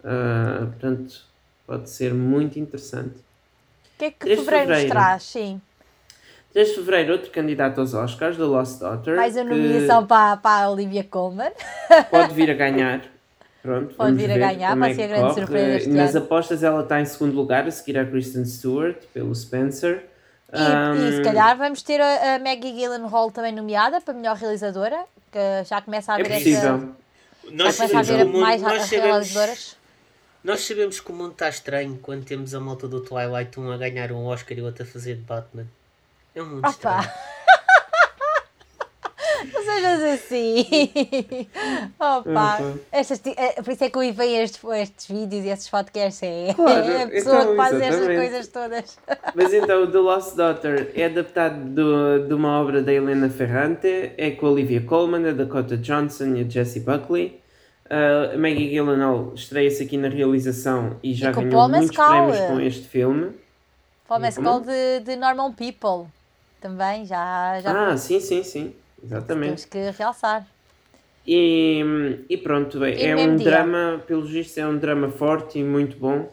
Uh, 0.00 0.66
portanto, 0.66 1.22
pode 1.66 1.90
ser 1.90 2.12
muito 2.14 2.58
interessante. 2.58 3.16
O 3.16 3.98
que 3.98 4.04
é 4.04 4.10
que 4.10 4.36
fevereiro 4.36 4.70
nos 4.70 4.84
traz? 4.84 5.22
Sim. 5.24 5.60
3 6.54 6.68
de 6.68 6.74
Fevereiro, 6.76 7.12
outro 7.14 7.30
candidato 7.32 7.80
aos 7.80 7.94
Oscars, 7.94 8.36
The 8.36 8.44
Lost 8.44 8.78
Daughter. 8.78 9.16
Mais 9.16 9.36
a 9.36 9.42
nomeação 9.42 10.06
para, 10.06 10.36
para 10.36 10.66
a 10.66 10.70
Olivia 10.70 11.02
Colman. 11.02 11.50
Pode 12.08 12.32
vir 12.32 12.48
a 12.48 12.54
ganhar. 12.56 13.02
Pronto, 13.60 13.94
pode 13.96 14.14
vir 14.14 14.30
a 14.30 14.38
ganhar, 14.38 14.78
pode 14.78 14.94
ser 14.94 15.02
a 15.02 15.06
grande 15.08 15.34
surpresa 15.34 15.90
Nas 15.90 16.14
ano. 16.14 16.24
apostas 16.24 16.62
ela 16.62 16.82
está 16.82 17.00
em 17.00 17.04
segundo 17.06 17.34
lugar, 17.34 17.66
a 17.66 17.70
seguir 17.72 17.98
a 17.98 18.04
Kristen 18.06 18.44
Stewart, 18.44 18.96
pelo 19.12 19.34
Spencer. 19.34 20.04
E, 20.52 20.56
um, 20.56 21.08
e 21.08 21.16
se 21.16 21.22
calhar 21.22 21.58
vamos 21.58 21.82
ter 21.82 22.00
a, 22.00 22.36
a 22.36 22.38
Maggie 22.38 22.70
Gyllenhaal 22.72 23.32
também 23.32 23.52
nomeada 23.52 24.00
para 24.00 24.14
melhor 24.14 24.36
realizadora, 24.36 25.06
que 25.32 25.64
já 25.68 25.80
começa 25.80 26.12
a 26.12 26.14
haver 26.14 26.30
é 26.30 26.36
essa... 26.36 26.78
Nós 27.50 27.76
já 27.76 27.88
começa 27.88 27.96
a 27.96 28.00
haver 28.00 28.24
mais 28.26 28.62
nós 28.62 28.82
sabemos, 28.82 29.06
realizadoras. 29.06 29.76
Nós 30.44 30.60
sabemos 30.60 31.00
que 31.00 31.10
o 31.10 31.14
mundo 31.14 31.32
está 31.32 31.48
estranho 31.48 31.98
quando 32.00 32.24
temos 32.24 32.54
a 32.54 32.60
malta 32.60 32.86
do 32.86 33.00
Twilight 33.00 33.58
um 33.58 33.72
a 33.72 33.76
ganhar 33.76 34.12
um 34.12 34.26
Oscar 34.26 34.56
e 34.56 34.60
o 34.60 34.66
outro 34.66 34.84
a 34.84 34.86
fazer 34.86 35.16
de 35.16 35.22
Batman. 35.22 35.66
É 36.34 36.42
um 36.42 36.46
mundo 36.46 36.68
Opa. 36.68 37.14
Não 39.52 39.62
sejas 39.62 40.02
assim. 40.02 40.66
Opa. 41.98 42.58
Uhum. 42.60 42.78
Estas, 42.90 43.22
é, 43.26 43.62
por 43.62 43.72
isso 43.72 43.84
é 43.84 43.90
que 43.90 43.98
eu 43.98 44.12
vejo 44.12 44.42
estes, 44.42 44.64
estes 44.64 45.06
vídeos 45.06 45.44
e 45.44 45.48
estes 45.48 45.68
podcasts. 45.68 46.22
É, 46.22 46.52
claro, 46.54 46.90
é 46.90 47.02
a 47.04 47.08
pessoa 47.08 47.36
então, 47.36 47.50
que 47.50 47.56
faz 47.56 47.74
exatamente. 47.74 48.02
estas 48.02 48.16
coisas 48.16 48.48
todas. 48.48 48.98
Mas 49.34 49.54
então, 49.54 49.90
The 49.90 49.98
Lost 49.98 50.36
Daughter 50.36 50.92
é 50.94 51.04
adaptado 51.04 51.56
do, 51.56 52.26
de 52.26 52.34
uma 52.34 52.60
obra 52.60 52.82
da 52.82 52.92
Helena 52.92 53.28
Ferrante. 53.30 54.12
É 54.16 54.30
com 54.32 54.46
a 54.46 54.50
Olivia 54.50 54.80
Colman, 54.80 55.28
a 55.28 55.32
Dakota 55.32 55.76
Johnson 55.76 56.34
e 56.34 56.40
a 56.40 56.48
Jessie 56.48 56.80
Buckley. 56.80 57.40
Uh, 57.86 58.34
a 58.34 58.38
Maggie 58.38 58.70
Gyllenhaal 58.70 59.34
estreia-se 59.34 59.82
aqui 59.82 59.98
na 59.98 60.08
realização 60.08 60.96
e 61.02 61.12
já 61.12 61.30
e 61.30 61.34
ganhou 61.34 61.68
muitos 61.68 61.94
prémios 61.94 62.38
com 62.40 62.60
este 62.60 62.88
filme. 62.88 63.32
Paul 64.08 64.20
Mescal 64.20 64.60
de, 64.60 65.00
de 65.00 65.16
Normal 65.16 65.52
People 65.52 66.10
também, 66.64 67.04
já. 67.04 67.60
já 67.60 67.90
ah, 67.90 67.96
sim, 67.98 68.18
sim, 68.20 68.42
sim. 68.42 68.74
Exatamente. 69.04 69.66
Temos 69.68 69.92
que 69.92 69.98
realçar. 69.98 70.46
E, 71.26 72.24
e 72.28 72.38
pronto, 72.38 72.82
e 72.86 73.02
é 73.02 73.14
um 73.14 73.36
dia. 73.36 73.50
drama, 73.50 74.02
pelos 74.06 74.30
vistos, 74.30 74.56
é 74.56 74.66
um 74.66 74.78
drama 74.78 75.10
forte 75.10 75.58
e 75.58 75.62
muito 75.62 75.98
bom. 75.98 76.32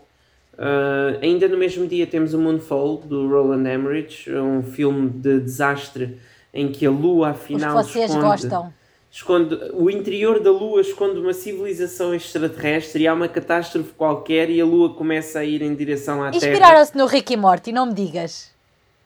Uh, 0.54 1.20
ainda 1.22 1.50
no 1.50 1.58
mesmo 1.58 1.86
dia 1.86 2.08
temos 2.08 2.34
o 2.34 2.40
Moonfall 2.40 2.98
do 2.98 3.28
Roland 3.28 3.68
Emmerich, 3.70 4.32
um 4.32 4.64
filme 4.64 5.10
de 5.10 5.40
desastre 5.40 6.18
em 6.54 6.72
que 6.72 6.86
a 6.86 6.92
lua 6.92 7.30
afinal 7.30 7.78
Os 7.78 7.88
que 7.88 7.94
vocês 7.94 8.10
esconde, 8.12 8.26
gostam. 8.26 8.74
esconde 9.10 9.56
o 9.74 9.90
interior 9.90 10.42
da 10.42 10.52
lua 10.52 10.82
esconde 10.82 11.20
uma 11.20 11.34
civilização 11.34 12.14
extraterrestre 12.14 13.04
e 13.04 13.08
há 13.08 13.14
uma 13.14 13.28
catástrofe 13.28 13.92
qualquer 13.94 14.50
e 14.50 14.62
a 14.62 14.66
lua 14.66 14.94
começa 14.94 15.40
a 15.40 15.46
ir 15.46 15.62
em 15.62 15.74
direção 15.74 16.22
à 16.22 16.32
Terra. 16.32 16.52
Inspiraram-se 16.52 16.98
no 16.98 17.06
Rick 17.06 17.34
e 17.34 17.38
Morty, 17.38 17.72
não 17.72 17.86
me 17.86 17.94
digas. 17.94 18.52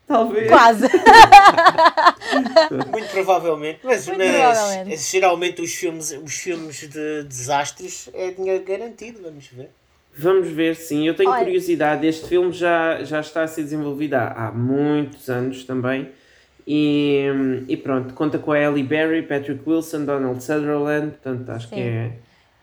Talvez. 0.08 0.48
Quase. 0.48 0.88
Muito 2.92 3.10
provavelmente. 3.10 3.80
Mas, 3.84 4.08
Muito 4.08 4.20
mas 4.20 4.32
provavelmente. 4.32 4.98
geralmente 4.98 5.62
os 5.62 5.74
filmes, 5.74 6.12
os 6.12 6.36
filmes 6.36 6.88
de 6.88 7.24
desastres 7.24 8.10
é 8.14 8.32
dinheiro 8.32 8.64
garantido, 8.64 9.22
vamos 9.24 9.48
ver. 9.48 9.70
Vamos 10.18 10.48
ver, 10.48 10.76
sim. 10.76 11.08
Eu 11.08 11.16
tenho 11.16 11.30
Olha. 11.30 11.44
curiosidade. 11.44 12.08
Este 12.08 12.28
filme 12.28 12.52
já, 12.52 13.04
já 13.04 13.20
está 13.20 13.44
a 13.44 13.48
ser 13.48 13.64
desenvolvido 13.64 14.14
há, 14.14 14.28
há 14.28 14.52
muitos 14.52 15.30
anos 15.30 15.64
também. 15.66 16.10
E, 16.68 17.26
e 17.68 17.78
pronto, 17.78 18.14
conta 18.14 18.40
com 18.40 18.52
a 18.52 18.60
Ellie 18.60 18.84
Berry, 18.84 19.24
Patrick 19.24 19.62
Wilson, 19.68 20.06
Donald 20.06 20.44
Sutherland. 20.44 21.12
Portanto, 21.12 21.50
acho 21.50 21.68
sim. 21.68 21.76
que 21.76 21.82
é, 21.82 22.12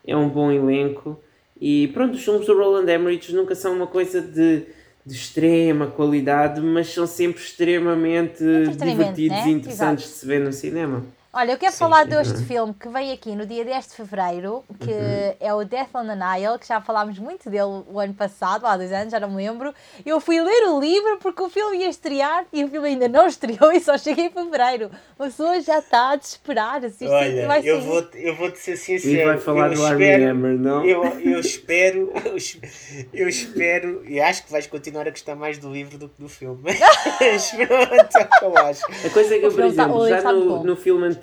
é 0.07 0.17
um 0.17 0.29
bom 0.29 0.51
elenco. 0.51 1.21
E 1.61 1.89
pronto, 1.89 2.15
os 2.15 2.25
filmes 2.25 2.47
do 2.47 2.57
Roland 2.57 2.91
Emmerich 2.91 3.33
nunca 3.33 3.55
são 3.55 3.75
uma 3.75 3.87
coisa 3.87 4.21
de 4.21 4.65
de 5.05 5.15
extrema 5.15 5.87
qualidade, 5.87 6.61
mas 6.61 6.89
são 6.93 7.07
sempre 7.07 7.43
extremamente 7.43 8.43
divertidos 8.79 9.39
né? 9.39 9.49
e 9.49 9.53
interessantes 9.53 10.05
Exato. 10.05 10.15
de 10.15 10.21
se 10.21 10.27
ver 10.27 10.41
no 10.41 10.53
cinema. 10.53 11.05
Olha, 11.35 11.53
eu 11.53 11.57
quero 11.57 11.73
Sim, 11.73 11.79
falar 11.79 12.03
uhum. 12.03 12.11
deste 12.11 12.45
filme 12.45 12.75
que 12.79 12.87
veio 12.91 13.15
aqui 13.15 13.35
no 13.35 13.47
dia 13.47 13.65
10 13.65 13.89
de 13.89 13.95
Fevereiro, 13.95 14.62
que 14.79 14.93
é 15.41 15.55
o 15.55 15.65
Death 15.65 15.89
on 15.95 16.05
the 16.07 16.15
Nile, 16.15 16.59
que 16.61 16.69
já 16.69 16.79
falámos 16.79 17.19
muito 17.19 17.49
dele 17.49 17.85
o 17.91 17.99
ano 17.99 18.12
passado, 18.12 18.67
há 18.67 18.77
dois 18.77 18.93
anos, 18.93 19.11
já 19.11 19.19
não 19.19 19.31
me 19.31 19.37
lembro. 19.37 19.73
Eu 20.05 20.21
fui 20.21 20.39
ler 20.43 20.69
o 20.69 20.79
livro 20.79 21.17
porque 21.23 21.43
o 21.43 21.49
filme 21.49 21.79
ia 21.79 21.89
estrear 21.89 22.45
e 22.53 22.62
o 22.62 22.69
filme 22.69 22.87
ainda 22.89 23.09
não 23.09 23.25
estreou 23.29 23.73
e 23.73 23.81
só 23.81 23.97
chega 23.97 24.21
em 24.21 24.31
Fevereiro. 24.31 24.91
A 25.19 25.25
pessoa 25.25 25.59
já 25.62 25.79
está 25.79 26.11
a 26.11 26.17
desesperar. 26.17 26.83
Se 26.83 27.05
isto 27.05 27.09
Olha, 27.11 27.47
vai 27.47 27.62
eu 27.65 27.81
vou, 27.81 28.07
eu 28.12 28.37
vou 28.37 28.51
te 28.51 28.59
ser 28.59 28.77
sincero. 28.77 29.15
E 29.15 29.25
vai 29.25 29.39
falar 29.39 29.69
eu 29.73 29.77
do 29.79 29.89
espero- 29.89 30.31
Hammer, 30.33 30.59
não? 30.59 30.85
Eu, 30.85 31.03
eu 31.19 31.41
espero, 31.41 32.12
eu, 32.27 32.37
es- 32.37 32.59
eu 33.11 33.27
espero, 33.27 34.05
e 34.07 34.21
acho 34.21 34.45
que 34.45 34.53
vais 34.53 34.67
continuar 34.67 35.07
a 35.07 35.11
gostar 35.11 35.35
mais 35.35 35.57
do 35.57 35.73
livro 35.73 35.97
do 35.97 36.11
que 36.11 36.21
do 36.21 36.29
filme. 36.29 36.61
Mas 37.19 37.51
pronto, 37.53 38.19
é 38.19 38.25
que 38.39 38.45
eu 38.45 38.59
acho. 38.59 38.83
A 39.07 39.11
coisa 39.11 39.35
é 39.35 39.39
que, 39.39 39.47
eu, 39.47 39.51
por 39.51 39.61
tá- 39.61 39.67
exemplo, 39.67 40.09
já 40.11 40.21
tá 40.21 40.31
no, 40.31 40.62
no 40.62 40.77
filme 40.77 41.07
anterior, 41.07 41.22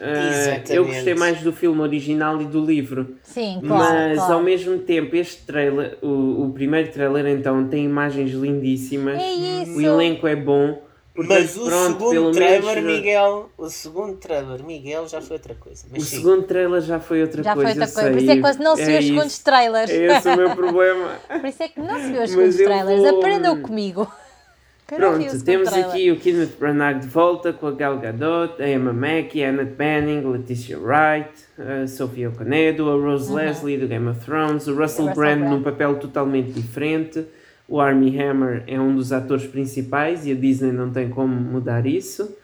ah, 0.00 0.28
Exatamente. 0.30 0.72
eu 0.74 0.84
gostei 0.86 1.14
mais 1.14 1.40
do 1.42 1.52
filme 1.52 1.80
original 1.80 2.40
e 2.40 2.44
do 2.44 2.64
livro. 2.64 3.16
Sim, 3.22 3.60
claro. 3.66 3.92
Mas 3.94 4.18
claro. 4.18 4.34
ao 4.34 4.42
mesmo 4.42 4.78
tempo, 4.78 5.14
este 5.16 5.42
trailer, 5.42 5.98
o, 6.02 6.44
o 6.46 6.52
primeiro 6.52 6.90
trailer 6.90 7.26
então, 7.26 7.66
tem 7.68 7.84
imagens 7.84 8.32
lindíssimas. 8.32 9.20
É 9.20 9.32
isso. 9.62 9.76
O 9.76 9.80
elenco 9.80 10.26
é 10.26 10.36
bom. 10.36 10.82
Portanto, 11.14 11.40
Mas 11.40 11.56
o 11.56 11.64
pronto, 11.66 11.86
segundo 11.88 12.10
pelo 12.12 12.30
trailer, 12.30 12.62
menos, 12.76 12.92
Miguel, 12.96 13.50
o 13.58 13.68
segundo 13.68 14.16
trailer, 14.18 14.62
Miguel, 14.64 15.08
já 15.08 15.20
foi 15.20 15.36
outra 15.36 15.52
coisa. 15.56 15.84
Mas 15.90 16.02
O 16.02 16.06
sim. 16.06 16.16
segundo 16.18 16.42
trailer 16.44 16.80
já 16.80 17.00
foi 17.00 17.22
outra 17.22 17.42
Já 17.42 17.54
foi 17.56 17.64
coisa. 17.64 17.80
outra 17.80 17.90
eu 17.90 17.94
coisa. 17.94 18.10
Por 18.10 18.14
sei. 18.18 18.22
isso 18.22 18.30
é 18.30 18.34
que 18.36 18.40
quase 18.40 18.58
não 18.60 18.76
se 18.76 18.84
vê 18.84 18.92
os 18.92 18.98
isso. 19.04 19.08
segundos 19.14 19.38
trailers. 19.40 19.90
É 19.90 20.16
esse 20.16 20.28
o 20.28 20.36
meu 20.36 20.50
problema. 20.54 21.08
Por 21.28 21.44
isso 21.44 21.62
é 21.64 21.68
que 21.68 21.80
não 21.80 21.96
se 21.96 22.12
vê 22.12 22.12
os 22.12 22.18
Mas 22.20 22.30
segundos 22.30 22.56
trailers. 22.56 23.00
vou- 23.00 23.18
Aprendam 23.18 23.60
comigo. 23.62 24.08
Pronto, 24.96 25.44
temos 25.44 25.68
aqui 25.70 26.10
o 26.10 26.18
Kenneth 26.18 26.56
Branagh 26.58 27.00
de 27.00 27.06
volta 27.08 27.52
com 27.52 27.66
a 27.66 27.72
Gal 27.72 27.98
Gadot, 27.98 28.60
a 28.62 28.66
Emma 28.66 28.90
Mackey, 28.92 29.44
a 29.44 29.50
Annette 29.50 29.72
Bening, 29.74 30.22
Leticia 30.22 30.78
Wright, 30.78 31.28
a 31.58 31.86
Sofia 31.86 32.30
Okonedo, 32.30 32.88
a 32.88 32.94
Rose 32.94 33.30
Leslie 33.30 33.76
do 33.76 33.86
Game 33.86 34.08
of 34.08 34.18
Thrones, 34.24 34.66
o 34.66 34.70
Russell, 34.74 35.08
Russell 35.08 35.14
Brand 35.14 35.40
Brand. 35.40 35.50
num 35.52 35.62
papel 35.62 35.96
totalmente 35.96 36.52
diferente, 36.52 37.22
o 37.68 37.78
Armie 37.78 38.18
Hammer 38.18 38.64
é 38.66 38.80
um 38.80 38.96
dos 38.96 39.12
atores 39.12 39.46
principais 39.46 40.26
e 40.26 40.32
a 40.32 40.34
Disney 40.34 40.72
não 40.72 40.90
tem 40.90 41.10
como 41.10 41.34
mudar 41.34 41.84
isso. 41.84 42.34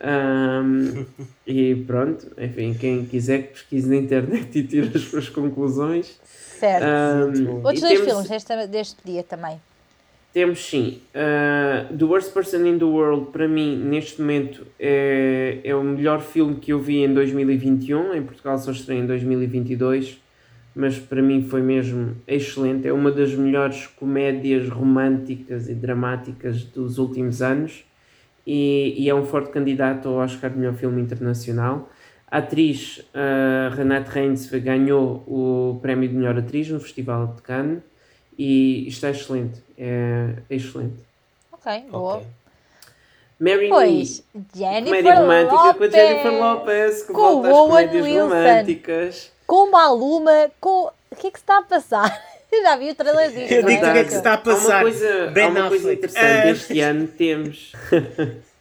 Ahm, 0.00 1.04
e 1.44 1.74
pronto, 1.84 2.28
enfim, 2.38 2.74
quem 2.78 3.04
quiser 3.06 3.42
que 3.42 3.52
pesquise 3.54 3.88
na 3.88 3.96
internet 3.96 4.56
e 4.56 4.62
tire 4.62 4.92
as 4.94 5.02
suas 5.02 5.28
conclusões. 5.28 6.16
Certo. 6.24 6.84
Ahm, 6.84 7.56
Outros 7.56 7.80
dois 7.80 7.92
temos- 7.94 8.06
filmes 8.06 8.28
deste, 8.28 8.66
deste 8.68 8.96
dia 9.04 9.24
também. 9.24 9.60
Temos 10.32 10.64
sim. 10.64 11.00
Uh, 11.14 11.96
the 11.96 12.04
Worst 12.04 12.32
Person 12.32 12.66
in 12.66 12.78
the 12.78 12.84
World, 12.84 13.30
para 13.32 13.48
mim, 13.48 13.76
neste 13.76 14.20
momento, 14.20 14.66
é, 14.78 15.60
é 15.64 15.74
o 15.74 15.82
melhor 15.82 16.20
filme 16.20 16.56
que 16.56 16.72
eu 16.72 16.78
vi 16.78 16.98
em 16.98 17.12
2021. 17.12 18.14
Em 18.14 18.22
Portugal 18.22 18.58
só 18.58 18.70
estreia 18.70 19.00
em 19.00 19.06
2022. 19.06 20.20
Mas 20.74 20.98
para 20.98 21.20
mim 21.20 21.42
foi 21.42 21.60
mesmo 21.60 22.16
excelente. 22.26 22.86
É 22.86 22.92
uma 22.92 23.10
das 23.10 23.34
melhores 23.34 23.86
comédias 23.86 24.68
românticas 24.68 25.68
e 25.68 25.74
dramáticas 25.74 26.62
dos 26.62 26.98
últimos 26.98 27.42
anos. 27.42 27.84
E, 28.46 28.94
e 28.96 29.08
é 29.08 29.14
um 29.14 29.24
forte 29.24 29.50
candidato 29.50 30.08
ao 30.08 30.16
Oscar 30.16 30.50
de 30.50 30.58
melhor 30.58 30.74
filme 30.74 31.02
internacional. 31.02 31.90
A 32.30 32.38
atriz 32.38 32.98
uh, 32.98 33.74
Renate 33.74 34.10
Reinsve 34.10 34.60
ganhou 34.60 35.24
o 35.26 35.80
prémio 35.80 36.08
de 36.08 36.14
melhor 36.14 36.38
atriz 36.38 36.68
no 36.68 36.78
Festival 36.78 37.34
de 37.34 37.42
Cannes 37.42 37.82
e 38.38 38.86
está 38.88 39.10
excelente. 39.10 39.60
É 39.76 40.30
excelente. 40.48 40.96
Ok, 41.52 41.84
boa. 41.90 42.16
Ok. 42.16 42.26
Mary 43.40 43.68
Pois, 43.68 44.24
Me, 44.34 44.44
Jennifer 44.54 44.84
comédia 45.02 45.14
romântica 45.14 45.74
com 45.74 45.84
a 45.84 45.88
Jennifer 45.90 46.32
Lopez, 46.32 47.02
que 47.02 47.12
com 47.12 47.22
volta 47.42 47.48
às 47.48 47.54
Owen 47.54 47.68
comédias 47.68 48.04
Wilson. 48.04 48.28
românticas. 48.28 49.32
com 49.46 49.70
Maluma, 49.70 50.50
com... 50.60 50.90
O 51.10 51.16
que 51.16 51.28
é 51.28 51.30
que 51.30 51.38
se 51.38 51.42
está 51.44 51.58
a 51.58 51.62
passar? 51.62 52.22
Eu 52.50 52.62
já 52.64 52.76
vi 52.76 52.90
o 52.90 52.94
trailer 52.96 53.30
disto. 53.30 53.52
Eu 53.52 53.62
digo 53.64 53.86
o 53.86 53.92
que 53.92 53.98
é 53.98 54.04
que 54.04 54.10
se 54.10 54.16
está 54.16 54.30
a 54.30 54.34
Há 54.34 54.36
uma 54.38 54.44
passar. 54.44 54.82
coisa, 54.82 55.32
há 55.36 55.48
uma 55.48 55.68
coisa 55.68 55.92
interessante. 55.92 56.24
Ah. 56.26 56.50
Este 56.50 56.80
ano 56.80 57.06
temos. 57.08 57.72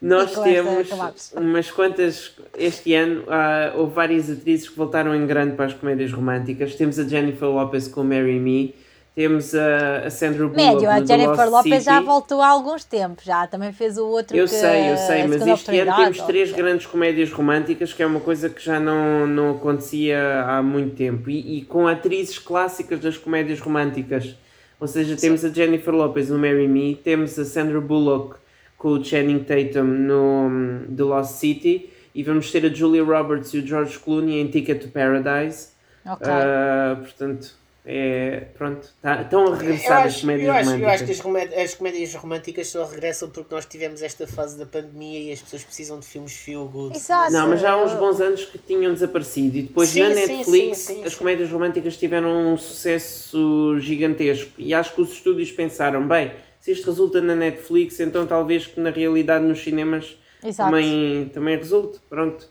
Nós 0.00 0.34
temos 0.34 1.32
umas 1.34 1.70
quantas. 1.70 2.32
Este 2.56 2.94
ano 2.94 3.24
ah, 3.28 3.72
houve 3.76 3.94
várias 3.94 4.30
atrizes 4.30 4.68
que 4.68 4.76
voltaram 4.76 5.14
em 5.14 5.26
grande 5.26 5.56
para 5.56 5.66
as 5.66 5.74
comédias 5.74 6.12
românticas. 6.12 6.74
Temos 6.74 6.98
a 6.98 7.04
Jennifer 7.04 7.48
Lopez 7.48 7.88
com 7.88 8.04
Marry 8.04 8.38
Me. 8.38 8.74
Temos 9.14 9.52
a, 9.52 10.06
a 10.06 10.10
Sandra 10.10 10.46
Bullock 10.46 10.56
Médio, 10.56 10.88
a 10.88 11.04
Jennifer 11.04 11.50
Lopez 11.50 11.82
já 11.82 11.94
City. 11.94 12.06
voltou 12.06 12.40
há 12.40 12.46
alguns 12.46 12.84
tempos, 12.84 13.24
já 13.24 13.48
também 13.48 13.72
fez 13.72 13.98
o 13.98 14.06
outro 14.06 14.36
Eu 14.36 14.44
que 14.44 14.50
sei, 14.50 14.92
eu 14.92 14.96
sei, 14.96 15.22
a 15.22 15.26
mas 15.28 15.44
este 15.44 15.76
ano 15.80 15.96
temos 15.96 16.20
três 16.20 16.52
grandes 16.52 16.86
comédias 16.86 17.32
românticas, 17.32 17.92
que 17.92 18.00
é 18.00 18.06
uma 18.06 18.20
coisa 18.20 18.48
que 18.48 18.64
já 18.64 18.78
não, 18.78 19.26
não 19.26 19.50
acontecia 19.56 20.44
há 20.46 20.62
muito 20.62 20.94
tempo. 20.94 21.28
E, 21.28 21.58
e 21.58 21.62
com 21.62 21.88
atrizes 21.88 22.38
clássicas 22.38 23.00
das 23.00 23.16
comédias 23.16 23.58
românticas. 23.58 24.36
Ou 24.78 24.86
seja, 24.86 25.16
temos 25.16 25.44
a 25.44 25.48
Jennifer 25.48 25.92
Lopez 25.92 26.28
no 26.28 26.38
Marry 26.38 26.68
Me, 26.68 26.94
temos 26.94 27.36
a 27.40 27.44
Sandra 27.44 27.80
Bullock 27.80 28.36
com 28.78 28.90
o 28.90 29.04
Channing 29.04 29.40
Tatum 29.40 29.82
no 29.84 30.46
hum, 30.48 30.86
The 30.96 31.02
Lost 31.02 31.34
City 31.34 31.90
e 32.14 32.22
vamos 32.22 32.50
ter 32.50 32.64
a 32.64 32.68
Julia 32.72 33.04
Roberts 33.04 33.52
e 33.52 33.58
o 33.58 33.66
George 33.66 33.98
Clooney 33.98 34.40
em 34.40 34.46
Ticket 34.48 34.80
to 34.82 34.88
Paradise. 34.88 35.68
Ok. 36.06 36.26
Ah, 36.26 36.96
portanto, 37.00 37.54
é, 37.84 38.44
pronto, 38.56 38.86
tá- 39.02 39.22
estão 39.22 39.44
a 39.44 39.46
Eu 39.48 39.54
regressar 39.54 40.00
as 40.02 40.06
acho, 40.14 40.20
comédias 40.22 40.46
eu, 40.46 40.52
acho, 40.52 40.60
eu 40.60 40.72
românticas. 40.74 40.94
acho 40.94 41.04
que 41.06 41.10
as, 41.12 41.20
comé- 41.20 41.62
as 41.62 41.74
comédias 41.74 42.14
românticas 42.14 42.68
só 42.68 42.84
regressam 42.86 43.30
porque 43.30 43.54
nós 43.54 43.64
tivemos 43.66 44.00
esta 44.02 44.26
fase 44.26 44.58
da 44.58 44.64
pandemia 44.66 45.20
e 45.20 45.32
as 45.32 45.40
pessoas 45.40 45.64
precisam 45.64 45.98
de 45.98 46.06
filmes 46.06 46.34
feel 46.36 46.66
good. 46.66 46.96
Exato. 46.96 47.32
Não, 47.32 47.48
mas 47.48 47.60
já 47.60 47.72
há 47.72 47.82
uns 47.82 47.92
bons 47.94 48.20
anos 48.20 48.44
que 48.44 48.58
tinham 48.58 48.92
desaparecido 48.92 49.56
e 49.58 49.62
depois 49.62 49.88
Sim, 49.90 50.02
na 50.02 50.14
sim, 50.14 50.36
Netflix 50.36 50.78
sim, 50.78 50.94
sim, 50.96 51.04
as 51.04 51.14
comédias 51.14 51.50
românticas 51.50 51.96
tiveram 51.96 52.52
um 52.52 52.56
sucesso 52.56 53.78
gigantesco 53.80 54.50
e 54.58 54.72
acho 54.74 54.94
que 54.94 55.00
os 55.00 55.12
estúdios 55.12 55.50
pensaram, 55.50 56.06
bem, 56.06 56.30
se 56.68 56.72
isto 56.72 56.90
resulta 56.90 57.20
na 57.22 57.34
Netflix, 57.34 57.98
então 58.00 58.26
talvez 58.26 58.66
que 58.66 58.78
na 58.78 58.90
realidade 58.90 59.42
nos 59.44 59.62
cinemas 59.62 60.16
Exato. 60.44 60.70
também, 60.70 61.28
também 61.32 61.56
resulte, 61.56 61.98
pronto. 62.10 62.46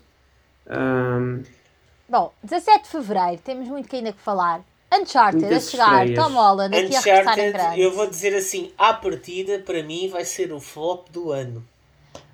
Ahm, 0.68 1.44
Bom, 2.10 2.34
17 2.44 2.84
de 2.84 2.90
Fevereiro, 2.90 3.42
temos 3.44 3.68
muito 3.68 3.88
que 3.88 3.98
ainda 3.98 4.12
que 4.14 4.22
falar. 4.22 4.62
Uncharted 4.92 5.42
Muitas 5.42 5.68
a 5.68 5.72
chegar, 5.72 6.08
estreias. 6.08 6.26
Tom 6.26 6.34
Holland 6.34 6.76
aqui 6.78 6.96
a 6.96 7.00
regressar 7.02 7.40
em 7.40 7.52
grande. 7.52 7.82
eu 7.82 7.92
vou 7.92 8.08
dizer 8.08 8.34
assim, 8.36 8.72
à 8.78 8.94
partida, 8.94 9.60
para 9.60 9.84
mim, 9.84 10.08
vai 10.10 10.24
ser 10.26 10.52
o 10.54 10.60
flop 10.60 11.10
do 11.12 11.32
ano. 11.32 11.64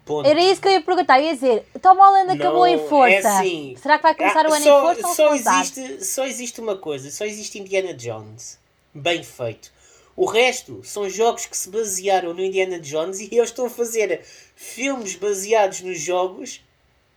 Ponto. 0.06 0.28
Era 0.30 0.40
isso 0.42 0.62
que 0.62 0.68
eu 0.68 0.72
ia 0.74 0.82
perguntar, 0.82 1.20
eu 1.20 1.26
ia 1.28 1.34
dizer, 1.34 1.66
Tom 1.82 1.96
Holland 1.96 2.32
acabou 2.34 2.60
Não, 2.60 2.68
em 2.68 2.88
força. 2.88 3.14
é 3.14 3.18
assim. 3.40 3.76
Será 3.82 3.98
que 3.98 4.04
vai 4.04 4.14
começar 4.16 4.46
Ah, 4.46 4.50
o 4.50 4.54
ano 4.54 4.64
só, 4.64 4.80
em 4.80 4.96
força 4.96 5.08
ou 5.08 5.16
só 5.16 5.36
existe, 5.36 6.06
só 6.06 6.26
existe 6.26 6.62
uma 6.62 6.78
coisa, 6.78 7.10
só 7.10 7.26
existe 7.26 7.58
Indiana 7.60 7.94
Jones. 7.94 8.60
Bem 8.94 9.24
feito. 9.24 9.72
O 10.16 10.26
resto 10.26 10.82
são 10.84 11.10
jogos 11.10 11.46
que 11.46 11.58
se 11.58 11.70
basearam 11.70 12.34
no 12.34 12.42
Indiana 12.44 12.80
Jones 12.80 13.20
e 13.20 13.30
eles 13.32 13.50
estão 13.50 13.66
a 13.66 13.70
fazer 13.70 14.22
filmes 14.56 15.16
baseados 15.16 15.82
nos 15.82 16.00
jogos 16.00 16.62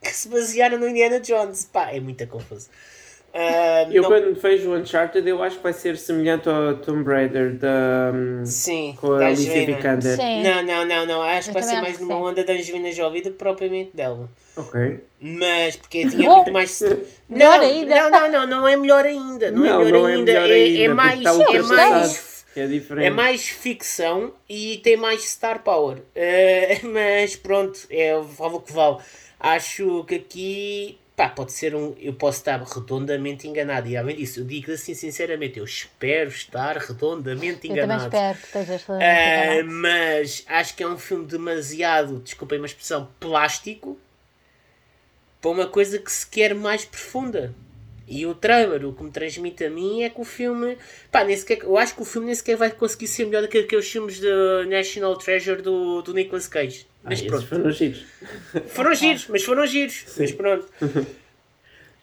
que 0.01 0.09
se 0.13 0.27
basearam 0.27 0.79
no 0.79 0.87
Indiana 0.87 1.19
Jones. 1.19 1.65
Pá, 1.71 1.91
é 1.91 1.99
muita 1.99 2.25
confusão. 2.25 2.69
Ah, 3.33 3.85
eu 3.91 4.01
não- 4.01 4.09
quando 4.09 4.33
vejo 4.41 4.71
o 4.71 4.75
Uncharted 4.75 5.27
eu 5.29 5.43
acho 5.43 5.57
que 5.57 5.63
vai 5.63 5.73
ser 5.73 5.95
semelhante 5.97 6.49
ao 6.49 6.75
Tomb 6.77 7.03
Raider 7.07 7.53
da, 7.55 8.11
Sim, 8.45 8.95
com 8.99 9.13
a 9.13 9.19
da 9.19 9.27
Alicia. 9.27 9.63
Vikander. 9.65 10.15
Sim. 10.15 10.41
Não, 10.41 10.63
não, 10.63 10.85
não, 10.85 11.05
não. 11.05 11.21
Acho 11.21 11.49
Eu 11.51 11.53
que 11.53 11.59
vai 11.59 11.69
ser 11.69 11.81
mais 11.81 11.99
numa 11.99 12.15
onda 12.17 12.43
da 12.43 12.53
Angelina 12.53 12.91
Jolie 12.91 13.21
do 13.21 13.29
que 13.31 13.37
propriamente 13.37 13.91
dela. 13.93 14.27
Ok. 14.55 15.01
Mas 15.21 15.75
porque 15.75 16.07
tinha 16.09 16.27
muito 16.27 16.51
mais. 16.51 16.79
Melhor 17.29 17.59
não, 17.59 17.65
ainda. 17.67 17.95
Não, 17.95 18.09
não, 18.09 18.31
não, 18.31 18.47
não 18.61 18.67
é 18.67 18.75
melhor 18.75 19.05
ainda. 19.05 19.51
Não, 19.51 19.61
Não, 19.61 19.81
é 19.81 19.85
melhor 19.85 19.99
não 20.01 20.07
é 20.09 20.13
ainda. 20.13 20.31
melhor 20.31 20.49
é, 20.49 20.53
ainda, 20.53 20.79
é 20.79 20.87
porque 20.87 20.93
mais. 20.95 21.19
está 21.19 21.31
É 21.31 21.61
mais. 21.61 22.26
Que 22.57 22.61
é 22.61 22.67
diferente. 22.67 23.05
É 23.05 23.09
mais 23.11 23.47
ficção 23.47 24.33
e 24.49 24.79
tem 24.79 24.97
mais 24.97 25.23
star 25.29 25.61
power. 25.61 25.99
Eh, 26.15 26.79
mas 26.91 27.35
pronto, 27.35 27.79
é 27.87 28.19
vale 28.19 28.55
o 28.55 28.59
que 28.61 28.73
vale. 28.73 28.97
Acho 29.39 30.03
que 30.05 30.15
aqui 30.15 30.97
pá, 31.15 31.29
pode 31.29 31.51
ser 31.51 31.75
um. 31.75 31.95
Eu 31.99 32.13
posso 32.13 32.39
estar 32.39 32.59
redondamente 32.63 33.47
enganado. 33.47 33.87
E 33.87 33.95
além 33.95 34.15
disso, 34.15 34.39
eu 34.39 34.43
digo 34.43 34.71
assim 34.71 34.95
sinceramente, 34.95 35.59
eu 35.59 35.65
espero 35.65 36.31
estar 36.31 36.77
redondamente 36.77 37.67
Eu 37.67 37.75
também 37.75 37.83
enganado. 37.83 38.03
espero 38.05 38.37
que 38.39 38.45
estejas 38.45 38.85
Eh, 39.01 39.59
enganado. 39.61 39.71
mas 39.75 40.43
acho 40.47 40.75
que 40.75 40.81
é 40.81 40.87
um 40.87 40.97
filme 40.97 41.27
demasiado, 41.27 42.17
desculpem 42.21 42.57
uma 42.57 42.65
expressão, 42.65 43.07
plástico 43.19 43.99
para 45.39 45.51
uma 45.51 45.67
coisa 45.67 45.99
que 45.99 46.11
se 46.11 46.25
quer 46.25 46.55
mais 46.55 46.83
profunda. 46.85 47.53
E 48.07 48.25
o 48.25 48.33
trailer, 48.33 48.85
o 48.85 48.93
que 48.93 49.03
me 49.03 49.11
transmite 49.11 49.65
a 49.65 49.69
mim 49.69 50.03
é 50.03 50.09
que 50.09 50.21
o 50.21 50.23
filme. 50.23 50.77
Pá, 51.11 51.25
nem 51.25 51.35
sequer, 51.35 51.63
eu 51.63 51.77
acho 51.77 51.93
que 51.93 52.01
o 52.01 52.05
filme 52.05 52.27
nem 52.27 52.35
sequer 52.35 52.55
vai 52.55 52.71
conseguir 52.71 53.07
ser 53.07 53.25
melhor 53.25 53.41
do 53.41 53.49
que 53.49 53.57
aqueles 53.57 53.89
filmes 53.89 54.19
de 54.19 54.29
National 54.69 55.17
Treasure 55.17 55.61
do, 55.61 56.01
do 56.01 56.13
Nicolas 56.13 56.47
Cage. 56.47 56.87
Ah, 57.03 57.09
Mas 57.09 57.19
esses 57.19 57.27
pronto. 57.29 57.47
foram 57.47 57.71
giros. 57.71 58.05
Foram 58.67 58.93
giros, 58.95 59.27
mas 59.29 59.43
foram 59.43 59.67
giros. 59.67 60.05
Mas 60.17 60.31
pronto. 60.31 60.67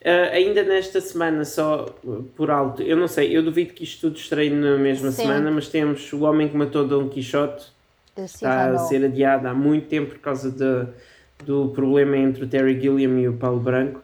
Ah, 0.07 0.35
ainda 0.35 0.63
nesta 0.63 1.01
semana, 1.01 1.47
só 1.47 1.87
uh, 2.05 2.23
por 2.37 2.51
alto, 2.51 2.83
eu 2.83 2.95
não 2.95 3.09
sei, 3.09 3.35
eu 3.35 3.43
duvido 3.43 3.73
que 3.73 3.85
isto 3.85 4.03
tudo 4.03 4.19
estreie 4.19 4.51
na 4.51 4.77
mesma 4.77 5.11
Sim. 5.11 5.23
semana, 5.23 5.51
mas 5.51 5.69
temos 5.69 6.13
O 6.13 6.25
Homem 6.25 6.47
que 6.47 6.55
Matou 6.55 6.87
Dom 6.87 7.09
Quixote, 7.09 7.73
está 8.15 8.67
a 8.67 8.79
ser 8.81 9.03
adiado 9.03 9.49
há 9.49 9.55
muito 9.55 9.89
tempo 9.89 10.11
por 10.11 10.19
causa 10.19 10.51
de, 10.51 10.87
do 11.47 11.71
problema 11.71 12.19
entre 12.19 12.45
o 12.45 12.47
Terry 12.47 12.79
Gilliam 12.79 13.19
e 13.19 13.29
o 13.29 13.33
Paulo 13.33 13.61
Branco. 13.61 14.04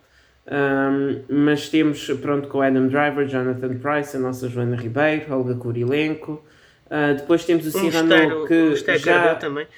Um, 0.50 1.22
mas 1.28 1.68
temos, 1.68 2.04
pronto, 2.20 2.48
com 2.48 2.58
o 2.58 2.62
Adam 2.62 2.88
Driver, 2.88 3.24
Jonathan 3.28 3.78
Price, 3.78 4.16
a 4.16 4.20
nossa 4.20 4.48
Joana 4.48 4.74
Ribeiro, 4.74 5.32
Olga 5.32 5.54
Curilenco. 5.54 6.44
Uh, 6.86 7.14
depois 7.16 7.44
temos 7.44 7.72
o 7.72 7.78
um 7.78 7.80
Cyrano 7.80 8.46
que 8.48 8.54
um 8.54 8.74
já... 8.98 9.36
também. 9.36 9.68